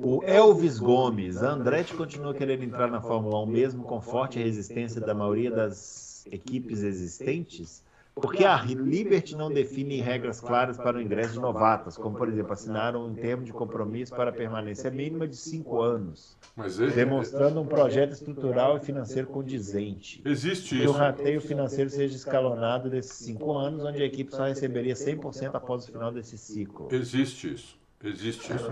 O 0.00 0.22
Elvis 0.22 0.78
Gomes, 0.78 1.42
Andretti 1.42 1.92
continua 1.92 2.32
querendo 2.32 2.62
entrar 2.62 2.88
na 2.88 3.00
Fórmula 3.00 3.42
1 3.42 3.46
mesmo 3.46 3.82
com 3.84 4.00
forte 4.00 4.38
resistência 4.38 5.00
da 5.00 5.12
maioria 5.12 5.50
das 5.50 6.24
equipes 6.30 6.82
existentes? 6.82 7.82
Porque 8.20 8.44
a 8.44 8.62
Liberty 8.62 9.36
não 9.36 9.52
define 9.52 10.00
regras 10.00 10.40
claras 10.40 10.76
para 10.76 10.98
o 10.98 11.00
ingresso 11.00 11.34
de 11.34 11.40
novatas, 11.40 11.96
como, 11.96 12.16
por 12.16 12.28
exemplo, 12.28 12.52
assinaram 12.52 13.06
um 13.06 13.14
termo 13.14 13.44
de 13.44 13.52
compromisso 13.52 14.14
para 14.14 14.32
permanência 14.32 14.90
mínima 14.90 15.26
de 15.26 15.36
cinco 15.36 15.80
anos, 15.80 16.36
ele... 16.78 16.90
demonstrando 16.92 17.60
um 17.60 17.66
projeto 17.66 18.12
estrutural 18.12 18.76
e 18.76 18.80
financeiro 18.80 19.28
condizente. 19.28 20.20
Existe 20.24 20.76
que 20.76 20.82
isso. 20.82 20.92
o 20.92 20.96
rateio 20.96 21.40
financeiro 21.40 21.90
seja 21.90 22.16
escalonado 22.16 22.90
desses 22.90 23.12
cinco 23.12 23.52
anos, 23.52 23.84
onde 23.84 24.02
a 24.02 24.06
equipe 24.06 24.34
só 24.34 24.44
receberia 24.44 24.94
100% 24.94 25.54
após 25.54 25.84
o 25.84 25.92
final 25.92 26.10
desse 26.10 26.36
ciclo. 26.36 26.88
Existe 26.90 27.54
isso. 27.54 27.77
Existe 28.02 28.52
isso. 28.52 28.70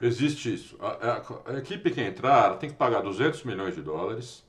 Existe 0.00 0.54
isso. 0.54 0.76
A, 0.80 0.86
a, 0.86 1.52
a, 1.52 1.58
equipe 1.58 1.90
que 1.90 2.00
entrar 2.00 2.56
tem 2.58 2.70
que 2.70 2.76
pagar 2.76 3.02
200 3.02 3.42
milhões 3.44 3.74
de 3.74 3.82
dólares. 3.82 4.44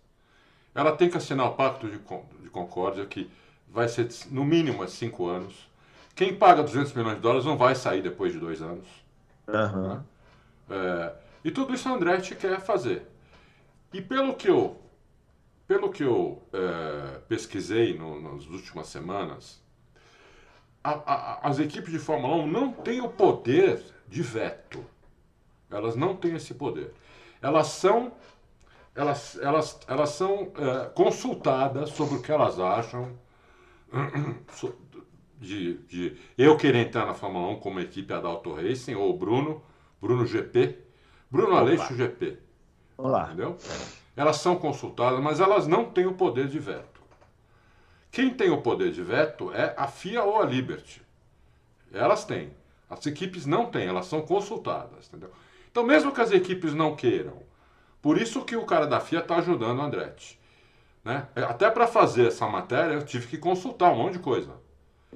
Ela 0.74 0.92
tem 0.96 1.10
que 1.10 1.18
assinar 1.18 1.48
o 1.48 1.56
Pacto 1.56 1.88
de, 1.88 1.98
de 1.98 2.50
Concórdia, 2.50 3.06
que 3.06 3.30
vai 3.68 3.88
ser 3.88 4.08
no 4.30 4.46
mínimo 4.46 4.84
é 4.84 4.88
cinco 4.88 5.28
anos. 5.28 5.68
Quem 6.16 6.36
paga 6.36 6.62
200 6.62 6.94
milhões 6.94 7.16
de 7.16 7.22
dólares 7.22 7.46
não 7.46 7.58
vai 7.58 7.74
sair 7.74 8.02
depois 8.02 8.32
de 8.32 8.40
dois 8.40 8.62
anos. 8.62 8.86
Uhum. 9.48 9.96
Né? 9.96 10.04
É, 10.70 11.14
e 11.44 11.52
tudo 11.52 11.74
isso 11.74 11.90
a 11.90 11.94
Andretti 11.94 12.36
quer 12.36 12.60
fazer. 12.62 13.08
E 13.92 14.02
pelo 14.02 14.36
que 14.36 14.48
eu, 14.48 14.80
pelo 15.68 15.90
que 15.90 16.04
eu 16.04 16.44
é, 16.54 17.20
pesquisei 17.28 17.98
no, 17.98 18.22
nas 18.22 18.46
últimas 18.46 18.88
semanas, 18.88 19.60
a, 20.84 20.92
a, 20.92 21.50
as 21.50 21.58
equipes 21.58 21.92
de 21.92 21.98
Fórmula 22.00 22.36
1 22.44 22.48
não 22.48 22.72
têm 22.72 23.02
o 23.02 23.10
poder 23.10 23.82
de 24.10 24.22
veto. 24.22 24.84
Elas 25.70 25.96
não 25.96 26.16
têm 26.16 26.36
esse 26.36 26.54
poder. 26.54 26.94
Elas 27.42 27.68
são, 27.68 28.12
elas, 28.96 29.38
elas, 29.40 29.80
elas 29.88 30.10
são 30.10 30.52
é, 30.58 30.90
consultadas 30.90 31.92
sobre 31.92 32.16
o 32.16 32.22
que 32.22 32.32
elas 32.32 32.60
acham 32.60 33.18
de, 35.40 35.76
de 35.84 36.18
eu 36.38 36.58
querer 36.58 36.88
entrar 36.88 37.06
na 37.06 37.14
Fórmula 37.14 37.48
1 37.54 37.60
como 37.60 37.80
equipe 37.80 38.14
Adalto 38.14 38.54
Racing 38.54 38.96
ou 38.96 39.18
Bruno, 39.18 39.62
Bruno 40.02 40.26
GP, 40.26 40.80
Bruno 41.30 41.50
Opa. 41.50 41.60
Aleixo 41.60 41.96
GP. 41.96 42.40
Olá. 42.98 43.26
Entendeu? 43.28 43.58
Elas 44.16 44.38
são 44.38 44.58
consultadas, 44.58 45.20
mas 45.22 45.40
elas 45.40 45.68
não 45.68 45.86
têm 45.86 46.06
o 46.06 46.14
poder 46.14 46.48
de 46.48 46.60
veto. 46.60 47.00
Quem 48.12 48.34
tem 48.34 48.50
o 48.50 48.62
poder 48.62 48.92
de 48.92 49.04
veto 49.04 49.54
é 49.54 49.74
a 49.78 49.88
FIA 49.88 50.24
ou 50.24 50.42
a 50.42 50.46
Liberty. 50.46 51.02
Elas 51.94 52.26
têm. 52.26 52.52
As 52.90 53.06
equipes 53.06 53.46
não 53.46 53.68
têm, 53.68 53.88
elas 53.88 54.08
são 54.08 54.22
consultadas, 54.22 55.08
entendeu? 55.08 55.32
Então, 55.70 55.84
mesmo 55.84 56.12
que 56.12 56.22
as 56.22 56.32
equipes 56.32 56.74
não 56.74 56.96
queiram, 56.96 57.44
por 58.02 58.20
isso 58.20 58.44
que 58.44 58.56
o 58.56 58.66
cara 58.66 58.88
da 58.88 59.00
FIA 59.00 59.20
está 59.20 59.38
ajudando 59.38 59.80
o 59.80 59.82
Andretti. 59.82 60.40
Né? 61.04 61.28
É, 61.36 61.44
até 61.44 61.70
para 61.70 61.88
fazer 61.88 62.28
essa 62.28 62.48
matéria, 62.48 62.94
eu 62.94 63.04
tive 63.04 63.28
que 63.28 63.38
consultar 63.38 63.92
um 63.92 63.98
monte 63.98 64.14
de 64.14 64.20
coisa. 64.20 64.54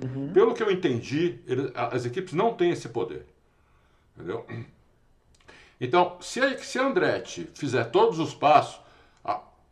Uhum. 0.02 0.32
Pelo 0.34 0.54
que 0.54 0.62
eu 0.62 0.72
entendi, 0.72 1.40
ele, 1.48 1.72
as 1.76 2.06
equipes 2.06 2.34
não 2.34 2.54
têm 2.54 2.72
esse 2.72 2.90
poder. 2.90 3.26
Entendeu? 4.16 4.46
Então, 5.82 6.18
se 6.22 6.40
a, 6.40 6.58
se 6.60 6.80
a 6.80 6.86
Andretti 6.86 7.50
fizer 7.54 7.86
todos 7.86 8.20
os 8.20 8.34
passos, 8.34 8.82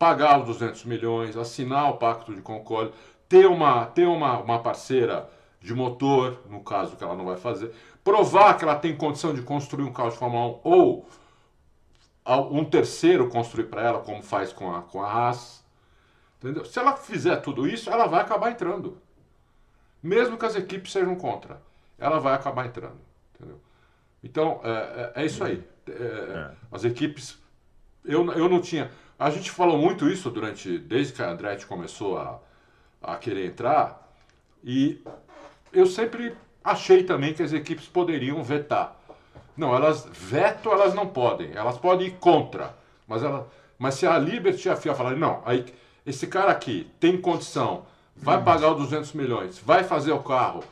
pagar 0.01 0.39
os 0.39 0.47
200 0.47 0.83
milhões, 0.85 1.37
assinar 1.37 1.91
o 1.91 1.97
Pacto 1.97 2.33
de 2.33 2.41
Concórdia, 2.41 2.91
ter 3.29 3.45
uma, 3.45 3.85
ter 3.85 4.07
uma, 4.07 4.39
uma 4.39 4.59
parceira 4.59 5.29
de 5.61 5.73
motor, 5.73 6.41
no 6.49 6.61
caso 6.61 6.95
que 6.95 7.03
ela 7.03 7.15
não 7.15 7.25
vai 7.25 7.37
fazer, 7.37 7.71
provar 8.03 8.57
que 8.57 8.63
ela 8.63 8.75
tem 8.75 8.95
condição 8.97 9.33
de 9.33 9.41
construir 9.41 9.83
um 9.83 9.93
carro 9.93 10.09
de 10.09 10.17
Fórmula 10.17 10.57
1 10.57 10.59
ou 10.63 11.07
um 12.51 12.65
terceiro 12.65 13.29
construir 13.29 13.65
para 13.65 13.81
ela, 13.81 13.99
como 13.99 14.21
faz 14.21 14.51
com 14.51 14.73
a, 14.75 14.81
com 14.81 15.01
a 15.01 15.11
Haas. 15.11 15.63
Entendeu? 16.39 16.65
Se 16.65 16.79
ela 16.79 16.95
fizer 16.95 17.37
tudo 17.37 17.67
isso, 17.67 17.89
ela 17.89 18.07
vai 18.07 18.21
acabar 18.21 18.51
entrando. 18.51 18.97
Mesmo 20.01 20.37
que 20.37 20.45
as 20.45 20.55
equipes 20.55 20.91
sejam 20.91 21.15
contra, 21.15 21.61
ela 21.99 22.19
vai 22.19 22.33
acabar 22.33 22.65
entrando. 22.65 22.99
Entendeu? 23.35 23.59
Então, 24.23 24.59
é, 24.63 25.11
é, 25.15 25.21
é 25.21 25.25
isso 25.25 25.43
aí. 25.43 25.63
É, 25.87 25.91
é. 25.91 26.51
as 26.71 26.83
equipes. 26.83 27.39
Eu, 28.03 28.31
eu 28.31 28.49
não 28.49 28.59
tinha. 28.59 28.91
A 29.19 29.29
gente 29.29 29.51
falou 29.51 29.77
muito 29.77 30.09
isso 30.09 30.31
durante. 30.31 30.79
Desde 30.79 31.13
que 31.13 31.21
a 31.21 31.29
Andretti 31.29 31.67
começou 31.67 32.17
a, 32.17 32.39
a 33.01 33.17
querer 33.17 33.45
entrar. 33.45 34.11
E 34.63 35.03
eu 35.73 35.85
sempre 35.85 36.35
achei 36.63 37.03
também 37.03 37.33
que 37.33 37.43
as 37.43 37.53
equipes 37.53 37.87
poderiam 37.87 38.43
vetar. 38.43 38.95
Não, 39.55 39.75
elas 39.75 40.07
veto 40.11 40.69
elas 40.69 40.93
não 40.93 41.07
podem, 41.07 41.51
elas 41.53 41.77
podem 41.77 42.07
ir 42.07 42.11
contra, 42.11 42.75
mas 43.07 43.23
ela, 43.23 43.47
mas 43.77 43.95
se 43.95 44.07
a 44.07 44.17
Liberty 44.17 44.67
e 44.67 44.71
a 44.71 44.75
FIA 44.75 44.95
falarem, 44.95 45.19
não, 45.19 45.41
aí 45.45 45.65
esse 46.05 46.27
cara 46.27 46.51
aqui 46.51 46.89
tem 46.99 47.19
condição, 47.19 47.85
vai 48.15 48.37
hum. 48.37 48.43
pagar 48.43 48.71
os 48.71 48.77
200 48.77 49.13
milhões, 49.13 49.59
vai 49.59 49.83
fazer 49.83 50.11
o 50.11 50.23
carro, 50.23 50.63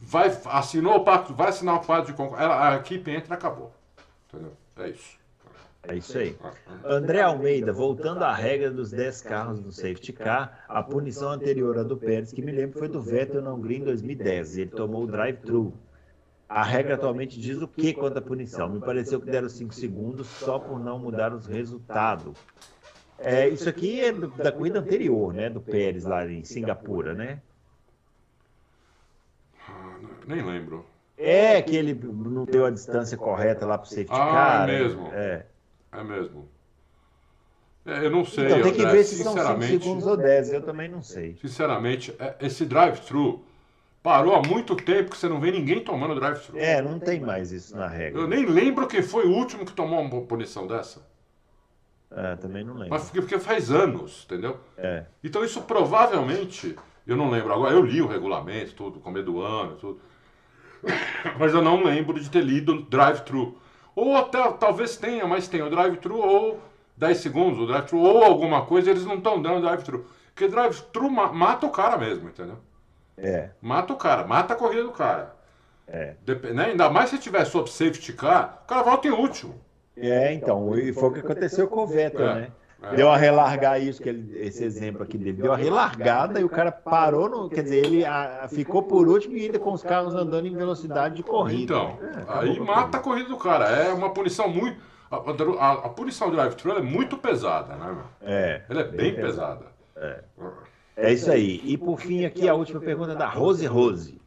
vai 0.00 0.36
assinou 0.46 0.96
o 0.96 1.04
pacto, 1.04 1.34
vai 1.34 1.48
assinar 1.48 1.76
o 1.76 1.80
pacto 1.80 2.06
de 2.06 2.16
concorrência, 2.16 2.52
a 2.52 2.76
equipe 2.76 3.10
entra, 3.10 3.34
acabou. 3.34 3.72
Entendeu? 4.28 4.52
É 4.78 4.88
isso. 4.88 5.21
É 5.88 5.96
isso 5.96 6.16
aí. 6.16 6.36
André 6.84 7.22
Almeida, 7.22 7.72
voltando 7.72 8.22
à 8.22 8.32
regra 8.32 8.70
dos 8.70 8.92
10 8.92 9.20
carros 9.22 9.60
do 9.60 9.72
safety 9.72 10.12
car, 10.12 10.64
a 10.68 10.80
punição 10.82 11.30
anterior 11.30 11.76
à 11.76 11.82
do 11.82 11.96
Pérez, 11.96 12.32
que 12.32 12.40
me 12.40 12.52
lembro, 12.52 12.78
foi 12.78 12.88
do 12.88 13.02
Vettel 13.02 13.42
na 13.42 13.52
Hungria 13.52 13.78
em 13.78 13.84
2010. 13.84 14.58
Ele 14.58 14.70
tomou 14.70 15.02
o 15.02 15.06
drive-thru. 15.06 15.74
A 16.48 16.62
regra 16.62 16.94
atualmente 16.94 17.40
diz 17.40 17.60
o 17.60 17.66
que 17.66 17.92
quanto 17.94 18.18
à 18.18 18.22
punição? 18.22 18.68
Me 18.68 18.78
pareceu 18.78 19.20
que 19.20 19.30
deram 19.30 19.48
5 19.48 19.74
segundos 19.74 20.28
só 20.28 20.58
por 20.58 20.78
não 20.78 20.98
mudar 20.98 21.32
os 21.32 21.46
resultados. 21.46 22.36
É, 23.18 23.48
isso 23.48 23.68
aqui 23.68 24.00
é 24.00 24.12
do, 24.12 24.28
da 24.28 24.52
corrida 24.52 24.78
anterior, 24.78 25.32
né? 25.32 25.50
Do 25.50 25.60
Pérez 25.60 26.04
lá 26.04 26.26
em 26.26 26.44
Singapura, 26.44 27.14
né? 27.14 27.40
Ah, 29.68 29.96
nem 30.26 30.44
lembro. 30.44 30.84
É 31.16 31.60
que 31.62 31.74
ele 31.74 31.94
não 31.94 32.44
deu 32.44 32.66
a 32.66 32.70
distância 32.70 33.16
correta 33.16 33.66
lá 33.66 33.78
para 33.78 33.86
o 33.86 33.88
safety 33.88 34.12
ah, 34.12 34.16
car. 34.16 34.68
É 34.68 34.78
mesmo. 34.78 35.06
É. 35.12 35.46
É 35.92 36.02
mesmo. 36.02 36.48
É, 37.84 38.06
eu 38.06 38.10
não 38.10 38.24
sei. 38.24 38.46
Então 38.46 38.62
tem 38.62 38.72
que 38.72 38.80
André, 38.80 38.92
ver 38.92 39.04
se 39.04 39.22
são 39.22 39.34
5 39.34 39.62
segundos 39.62 40.06
ou 40.06 40.16
10, 40.16 40.52
eu 40.52 40.62
também 40.62 40.88
não 40.88 41.02
sei. 41.02 41.36
Sinceramente, 41.40 42.14
é, 42.18 42.36
esse 42.40 42.64
drive-thru 42.64 43.44
parou 44.02 44.34
há 44.34 44.42
muito 44.42 44.74
tempo 44.74 45.10
que 45.10 45.16
você 45.16 45.28
não 45.28 45.40
vê 45.40 45.50
ninguém 45.50 45.80
tomando 45.80 46.14
drive-thru. 46.14 46.58
É, 46.58 46.80
não 46.80 46.98
tem 46.98 47.20
mais 47.20 47.52
isso 47.52 47.76
na 47.76 47.86
regra. 47.86 48.20
Eu 48.20 48.28
nem 48.28 48.46
lembro 48.46 48.86
quem 48.86 49.02
foi 49.02 49.26
o 49.26 49.32
último 49.32 49.64
que 49.64 49.72
tomou 49.72 50.00
uma 50.00 50.22
punição 50.22 50.66
dessa. 50.66 51.02
É, 52.10 52.36
também 52.36 52.64
não 52.64 52.74
lembro. 52.74 52.90
Mas 52.90 53.10
porque, 53.10 53.38
faz 53.38 53.70
anos, 53.70 54.24
entendeu? 54.26 54.58
É. 54.76 55.04
Então 55.24 55.44
isso 55.44 55.62
provavelmente, 55.62 56.76
eu 57.06 57.16
não 57.16 57.30
lembro 57.30 57.52
agora, 57.52 57.74
eu 57.74 57.82
li 57.82 58.02
o 58.02 58.06
regulamento, 58.06 58.74
tudo, 58.74 59.00
com 59.00 59.10
medo 59.10 59.32
do 59.32 59.40
ano, 59.40 59.76
tudo. 59.76 60.00
Mas 61.38 61.54
eu 61.54 61.62
não 61.62 61.82
lembro 61.82 62.20
de 62.20 62.28
ter 62.28 62.42
lido 62.42 62.82
drive-thru. 62.82 63.56
Ou 63.94 64.16
até, 64.16 64.42
talvez 64.52 64.96
tenha, 64.96 65.26
mas 65.26 65.48
tem 65.48 65.62
o 65.62 65.70
drive-thru 65.70 66.16
ou 66.16 66.60
10 66.96 67.18
segundos, 67.18 67.60
o 67.60 67.66
drive-thru 67.66 67.98
ou 67.98 68.24
alguma 68.24 68.64
coisa, 68.64 68.90
eles 68.90 69.04
não 69.04 69.16
estão 69.16 69.40
dando 69.40 69.60
drive-thru. 69.60 70.06
Porque 70.34 70.48
drive-thru 70.48 71.10
ma 71.10 71.32
mata 71.32 71.66
o 71.66 71.70
cara 71.70 71.98
mesmo, 71.98 72.28
entendeu? 72.28 72.56
É. 73.16 73.50
Mata 73.60 73.92
o 73.92 73.96
cara, 73.96 74.26
mata 74.26 74.54
a 74.54 74.56
corrida 74.56 74.84
do 74.84 74.92
cara. 74.92 75.34
É. 75.86 76.14
Dep 76.24 76.44
né? 76.52 76.66
Ainda 76.66 76.88
mais 76.88 77.10
se 77.10 77.18
tiver 77.18 77.44
sob 77.44 77.70
safety 77.70 78.12
car, 78.12 78.62
o 78.64 78.66
cara 78.66 78.82
volta 78.82 79.08
em 79.08 79.10
último. 79.10 79.60
É, 79.96 80.32
então, 80.32 80.74
e 80.78 80.92
foi 80.92 81.10
o 81.10 81.12
que 81.12 81.20
aconteceu 81.20 81.68
com 81.68 81.82
o 81.82 81.86
Vettel, 81.86 82.26
É, 82.26 82.34
né? 82.34 82.52
É. 82.82 82.96
Deu 82.96 83.08
a 83.10 83.16
relargar 83.16 83.80
isso, 83.80 84.02
que 84.02 84.08
ele, 84.08 84.36
esse 84.38 84.64
exemplo 84.64 85.02
aqui 85.02 85.16
dele, 85.16 85.40
deu 85.40 85.52
a 85.52 85.56
relargada 85.56 86.40
e 86.40 86.44
o 86.44 86.48
cara 86.48 86.72
parou, 86.72 87.28
no, 87.28 87.48
quer 87.48 87.62
dizer, 87.62 87.84
ele 87.84 88.04
a- 88.04 88.48
ficou 88.48 88.82
por 88.82 89.06
último 89.08 89.36
e 89.36 89.44
ainda 89.46 89.58
com 89.58 89.72
os 89.72 89.82
carros 89.82 90.14
andando 90.14 90.46
em 90.46 90.54
velocidade 90.54 91.16
de 91.16 91.22
corrida. 91.22 91.62
Então, 91.74 91.98
É, 92.02 92.24
aí 92.38 92.60
mata 92.60 92.98
a 92.98 93.00
corrida 93.00 93.28
do 93.28 93.36
cara. 93.36 93.66
É 93.68 93.92
uma 93.92 94.10
punição 94.10 94.48
muito. 94.48 94.80
A, 95.10 95.16
a, 95.16 95.72
a 95.72 95.88
punição 95.90 96.30
do 96.30 96.36
drive-thru 96.36 96.70
ela 96.70 96.80
é 96.80 96.82
muito 96.82 97.18
pesada, 97.18 97.74
né, 97.76 97.86
meu? 97.86 98.04
É, 98.22 98.62
Ela 98.68 98.80
é 98.80 98.84
bem, 98.84 99.14
pesada. 99.14 99.66
é 100.96 101.12
isso 101.12 101.30
aí. 101.30 101.60
E 101.64 101.76
por 101.76 102.00
fim, 102.00 102.24
aqui 102.24 102.48
a 102.48 102.54
última 102.54 102.80
pergunta 102.80 103.14
da 103.14 103.28
Rose 103.28 103.66
Rose. 103.66 104.20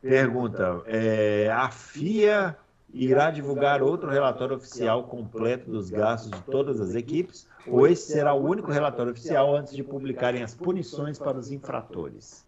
Pergunta: 0.00 0.80
é, 0.86 1.50
a 1.52 1.68
FIA 1.70 2.56
irá 2.94 3.30
divulgar 3.30 3.82
outro 3.82 4.08
relatório 4.08 4.56
oficial 4.56 5.04
completo 5.04 5.70
dos 5.70 5.90
gastos 5.90 6.30
de 6.30 6.40
todas 6.42 6.80
as 6.80 6.94
equipes? 6.94 7.46
Ou 7.70 7.86
esse 7.86 8.12
será 8.12 8.34
o 8.34 8.44
único 8.44 8.70
relatório 8.70 9.12
oficial 9.12 9.54
antes 9.54 9.74
de 9.74 9.82
publicarem 9.82 10.42
as 10.42 10.54
punições 10.54 11.18
para 11.18 11.38
os 11.38 11.50
infratores? 11.50 12.46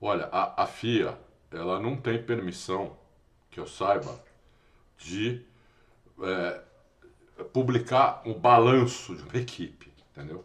Olha, 0.00 0.28
a, 0.30 0.62
a 0.62 0.66
FIA, 0.66 1.18
ela 1.50 1.80
não 1.80 1.96
tem 1.96 2.22
permissão, 2.22 2.96
que 3.50 3.58
eu 3.58 3.66
saiba, 3.66 4.18
de 4.96 5.44
é, 6.22 6.60
publicar 7.52 8.22
um 8.24 8.34
balanço 8.34 9.14
de 9.14 9.22
uma 9.22 9.36
equipe, 9.36 9.92
entendeu? 10.10 10.44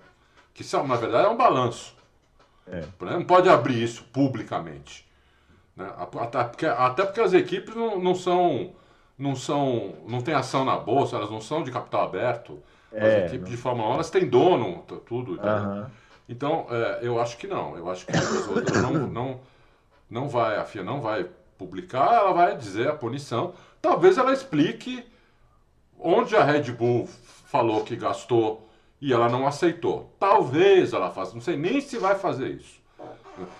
Que 0.53 0.61
isso, 0.61 0.81
na 0.83 0.95
verdade, 0.95 1.27
é 1.27 1.29
um 1.29 1.37
balanço. 1.37 1.95
É. 2.67 2.85
Não 3.01 3.25
pode 3.25 3.49
abrir 3.49 3.81
isso 3.81 4.03
publicamente. 4.05 5.05
né? 5.75 5.91
Até 5.97 6.43
porque, 6.43 6.65
até 6.65 7.05
porque 7.05 7.21
as 7.21 7.33
equipes 7.33 7.75
não, 7.75 7.99
não 7.99 8.15
são. 8.15 8.73
Não 9.17 9.35
são. 9.35 9.95
não 10.07 10.21
tem 10.21 10.33
ação 10.33 10.65
na 10.65 10.77
bolsa, 10.77 11.15
elas 11.15 11.29
não 11.29 11.41
são 11.41 11.63
de 11.63 11.71
capital 11.71 12.03
aberto. 12.03 12.61
As 12.95 13.03
É, 13.03 13.25
equipes 13.25 13.41
não- 13.41 13.49
de 13.49 13.57
Fórmula 13.57 13.89
1 13.89 13.93
elas 13.95 14.09
têm 14.09 14.27
dono, 14.27 14.83
tudo. 15.05 15.39
Então, 16.29 16.67
é, 16.69 16.99
eu 17.01 17.19
acho 17.19 17.37
que 17.37 17.47
não. 17.47 17.75
Eu 17.75 17.89
acho 17.89 18.05
que 18.05 18.11
as 18.15 18.47
outras 18.47 18.81
não, 18.81 18.91
não, 19.07 19.39
não 20.09 20.29
vai, 20.29 20.55
a 20.57 20.63
FIA 20.63 20.83
não 20.83 21.01
vai 21.01 21.27
publicar, 21.57 22.13
ela 22.13 22.31
vai 22.33 22.55
dizer 22.57 22.87
a 22.87 22.93
punição. 22.93 23.53
Talvez 23.81 24.17
ela 24.17 24.31
explique 24.31 25.05
onde 25.99 26.35
a 26.35 26.43
Red 26.43 26.71
Bull 26.71 27.07
falou 27.47 27.83
que 27.83 27.95
gastou 27.95 28.69
e 29.01 29.11
ela 29.11 29.27
não 29.29 29.45
aceitou. 29.45 30.13
Talvez 30.19 30.93
ela 30.93 31.11
faça, 31.11 31.33
não 31.33 31.41
sei 31.41 31.57
nem 31.57 31.81
se 31.81 31.97
vai 31.97 32.15
fazer 32.15 32.49
isso. 32.51 32.81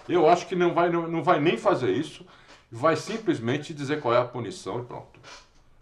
Eu 0.08 0.30
acho 0.30 0.48
que 0.48 0.56
não 0.56 0.74
vai, 0.74 0.90
não, 0.90 1.08
não 1.08 1.24
vai 1.24 1.40
nem 1.40 1.58
fazer 1.58 1.92
isso, 1.92 2.26
vai 2.72 2.96
simplesmente 2.96 3.74
dizer 3.74 4.00
qual 4.02 4.14
é 4.14 4.20
a 4.20 4.26
punição 4.26 4.80
e 4.80 4.84
pronto. 4.86 5.20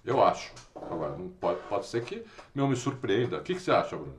Eu 0.06 0.24
acho. 0.24 0.52
Agora, 0.76 1.16
pode, 1.40 1.60
pode 1.70 1.86
ser 1.86 2.04
que 2.04 2.24
não 2.56 2.68
me 2.68 2.76
surpreenda. 2.76 3.38
O 3.38 3.44
que, 3.44 3.54
que 3.54 3.62
você 3.62 3.72
acha, 3.72 3.96
Bruno? 3.96 4.16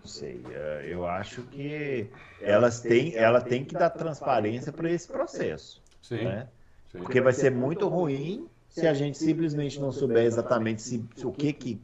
Não 0.00 0.06
sei. 0.06 0.42
é, 0.50 0.86
Eu 0.88 1.06
acho 1.06 1.42
que 1.42 2.10
elas 2.40 2.80
têm, 2.80 3.14
ela 3.14 3.40
tem 3.40 3.64
que 3.64 3.74
dar 3.74 3.90
transparência 3.90 4.72
para 4.72 4.90
esse 4.90 5.08
processo. 5.08 5.82
Sim. 6.02 6.24
Né? 6.24 6.48
sim. 6.90 6.98
Porque 6.98 7.20
vai 7.20 7.32
ser 7.32 7.50
muito 7.50 7.88
ruim 7.88 8.48
se 8.68 8.86
a 8.86 8.94
gente 8.94 9.18
simplesmente 9.18 9.80
não 9.80 9.90
souber 9.90 10.24
exatamente 10.24 10.80
se, 10.82 11.04
o 11.24 11.32
que 11.32 11.52
que 11.52 11.80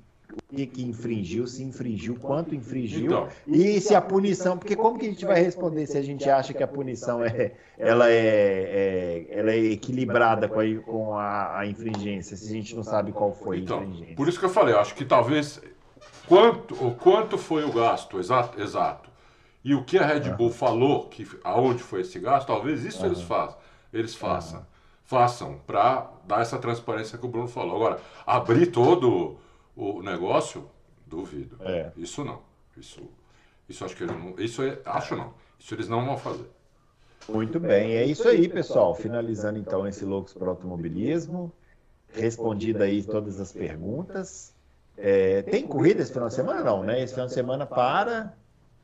que 0.49 0.67
que 0.67 0.83
infringiu, 0.83 1.47
se 1.47 1.63
infringiu, 1.63 2.17
quanto 2.17 2.55
infringiu 2.55 3.07
Então. 3.07 3.29
e 3.47 3.81
se 3.81 3.95
a 3.95 4.01
punição, 4.01 4.57
porque 4.59 4.75
como 4.77 4.99
que 4.99 5.07
a 5.07 5.09
gente 5.11 5.25
vai 5.25 5.41
responder 5.43 5.87
se 5.87 5.97
a 5.99 6.03
gente 6.03 6.29
acha 6.29 6.53
que 6.55 6.63
a 6.63 6.69
punição 6.69 7.25
é 7.25 7.53
ela 7.79 8.11
é, 8.11 8.17
é- 8.17 9.27
ela 9.39 9.53
é 9.53 9.59
equilibrada 9.59 10.49
com 10.49 10.61
a, 10.61 10.65
com 10.83 11.19
a, 11.19 11.59
a 11.61 11.67
infringência, 11.67 12.37
se 12.37 12.49
a 12.49 12.53
gente 12.57 12.75
não 12.75 12.83
sabe 12.83 13.13
qual 13.13 13.33
foi 13.33 13.59
a 13.59 13.61
Então, 13.61 13.83
infringência. 13.83 14.17
por 14.17 14.29
isso 14.29 14.39
que 14.39 14.45
eu 14.45 14.51
falei, 14.51 14.75
eu 14.75 14.81
acho 14.81 14.95
que 14.95 15.05
talvez 15.05 15.61
quanto, 16.27 16.75
o 16.85 16.95
quanto 16.95 17.39
foi 17.39 17.65
o 17.65 17.73
gasto 17.73 18.19
exato, 18.19 18.61
exato 18.61 19.11
e 19.65 19.75
o 19.75 19.83
que 19.85 19.99
a 19.99 20.07
Red 20.07 20.31
Bull 20.31 20.51
falou, 20.51 21.09
que 21.09 21.27
aonde 21.43 21.83
foi 21.83 22.01
esse 22.03 22.19
gasto, 22.21 22.47
talvez 22.47 22.85
isso 22.85 23.05
eles 23.05 23.21
façam, 23.23 23.57
eles 23.93 24.15
façam, 24.15 24.65
façam 25.05 25.61
para 25.67 26.09
dar 26.25 26.41
essa 26.41 26.57
transparência 26.59 27.19
que 27.19 27.27
o 27.27 27.29
Bruno 27.29 27.49
falou. 27.49 27.75
Agora, 27.75 27.99
abrir 28.25 28.67
todo 28.67 29.37
o 29.77 30.03
negócio, 30.03 30.69
duvido. 31.07 31.57
É. 31.61 31.93
Isso 31.97 32.25
não. 32.25 32.41
Isso, 32.77 33.01
isso 33.69 33.85
acho 33.85 33.95
que 33.97 34.03
eles 34.05 34.17
não, 34.17 34.35
isso 34.39 34.63
é- 34.63 34.79
acho 34.85 35.15
não. 35.15 35.35
Isso 35.59 35.75
eles 35.75 35.89
não 35.89 36.05
vão 36.05 36.17
fazer. 36.17 36.47
Muito 37.29 37.59
bem, 37.59 37.97
é 37.97 38.05
isso 38.05 38.27
aí, 38.29 38.49
pessoal. 38.49 38.95
Finalizando 38.95 39.59
então 39.59 39.87
esse 39.87 40.05
Loucos 40.05 40.33
para 40.33 40.49
Automobilismo. 40.49 41.53
Respondida 42.13 42.85
aí 42.85 43.03
todas 43.03 43.41
as 43.41 43.53
perguntas. 43.53 44.55
É, 44.97 45.43
tem 45.43 45.67
corrida 45.67 46.01
esse 46.03 46.13
final 46.13 46.29
de 46.29 46.35
semana? 46.35 46.63
Não, 46.63 46.83
né? 46.83 47.03
Esse 47.03 47.13
final 47.15 47.27
de 47.27 47.35
semana 47.35 47.67
para. 47.67 48.35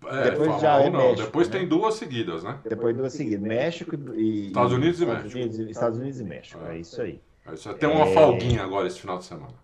É, 0.05 0.31
Depois 0.31 0.61
já 0.61 0.81
é 0.83 0.89
1 0.89 0.93
não. 0.93 0.99
México, 1.01 1.23
Depois 1.27 1.49
né? 1.49 1.59
tem 1.59 1.69
duas 1.69 1.95
seguidas, 1.95 2.43
né? 2.43 2.59
Depois 2.69 2.97
duas 2.97 3.13
seguidas. 3.13 3.41
México 3.47 3.95
e. 4.15 4.49
Estados 4.49 4.73
Unidos 4.73 5.01
e 5.01 5.05
Estados 5.05 5.23
México. 5.23 5.39
Unidos, 5.39 5.59
Estados 5.71 5.99
Unidos 6.01 6.21
e 6.21 6.25
México. 6.25 6.65
É 6.67 6.79
isso 6.79 7.01
aí. 7.01 7.21
Aí 7.47 7.57
você 7.57 7.73
tem 7.75 7.89
uma 7.89 8.07
É. 8.07 8.15
folguinha 8.15 8.63
agora 8.65 8.87
esse 8.89 8.99
final 9.01 9.19
de 9.19 9.25
semana. 9.25 9.55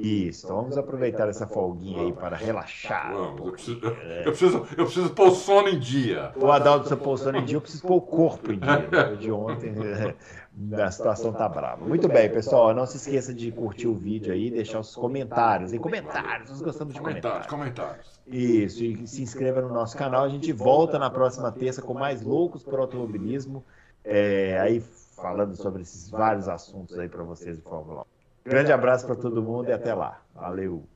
Isso. 0.00 0.46
Então 0.46 0.56
vamos 0.56 0.78
aproveitar 0.78 1.28
essa 1.28 1.46
folguinha 1.46 2.02
aí 2.02 2.12
para 2.12 2.36
relaxar. 2.36 3.12
Vamos, 3.12 3.46
eu 3.46 3.52
preciso, 3.52 3.80
né? 3.80 4.20
eu 4.20 4.30
preciso, 4.32 4.56
eu 4.76 4.84
preciso 4.84 5.10
pôr 5.10 5.30
sono 5.32 5.68
em 5.68 5.78
dia. 5.78 6.32
O 6.36 6.50
Adalto 6.50 6.88
se 6.88 6.96
postando 6.96 7.38
em 7.38 7.44
dia, 7.44 7.56
eu 7.56 7.60
preciso 7.60 7.82
pôr 7.86 7.96
o 7.96 8.00
corpo 8.00 8.52
em 8.52 8.58
dia. 8.58 8.78
né? 8.88 9.16
De 9.16 9.30
ontem, 9.30 9.74
a 10.82 10.90
situação 10.90 11.32
tá 11.32 11.48
brava. 11.48 11.84
Muito 11.84 12.08
bem, 12.08 12.30
pessoal. 12.30 12.74
Não 12.74 12.86
se 12.86 12.96
esqueça 12.96 13.32
de 13.34 13.50
curtir 13.52 13.86
o 13.88 13.94
vídeo 13.94 14.32
aí, 14.32 14.50
deixar 14.50 14.80
os 14.80 14.94
comentários. 14.94 15.72
E 15.72 15.78
comentários, 15.78 16.50
nós 16.50 16.62
gostamos 16.62 16.94
de 16.94 17.00
Comentários, 17.00 17.46
comentários. 17.46 18.20
comentários. 18.20 18.20
Isso, 18.26 18.84
e 18.84 19.06
se 19.06 19.22
inscreva 19.22 19.60
no 19.60 19.68
nosso 19.72 19.96
canal. 19.96 20.24
A 20.24 20.28
gente 20.28 20.52
volta 20.52 20.98
na 20.98 21.10
próxima 21.10 21.50
terça 21.52 21.82
com 21.82 21.94
mais 21.94 22.22
loucos 22.22 22.62
por 22.62 22.78
automobilismo. 22.78 23.64
É, 24.02 24.58
aí 24.60 24.80
falando 25.16 25.54
sobre 25.54 25.82
esses 25.82 26.08
vários 26.08 26.48
assuntos 26.48 26.98
aí 26.98 27.08
para 27.08 27.22
vocês 27.22 27.56
de 27.56 27.62
Fórmula 27.62 28.02
1. 28.02 28.19
Grande 28.44 28.72
abraço 28.72 29.06
para 29.06 29.16
todo 29.16 29.42
mundo 29.42 29.68
e 29.68 29.72
até 29.72 29.94
lá. 29.94 30.22
Valeu! 30.34 30.88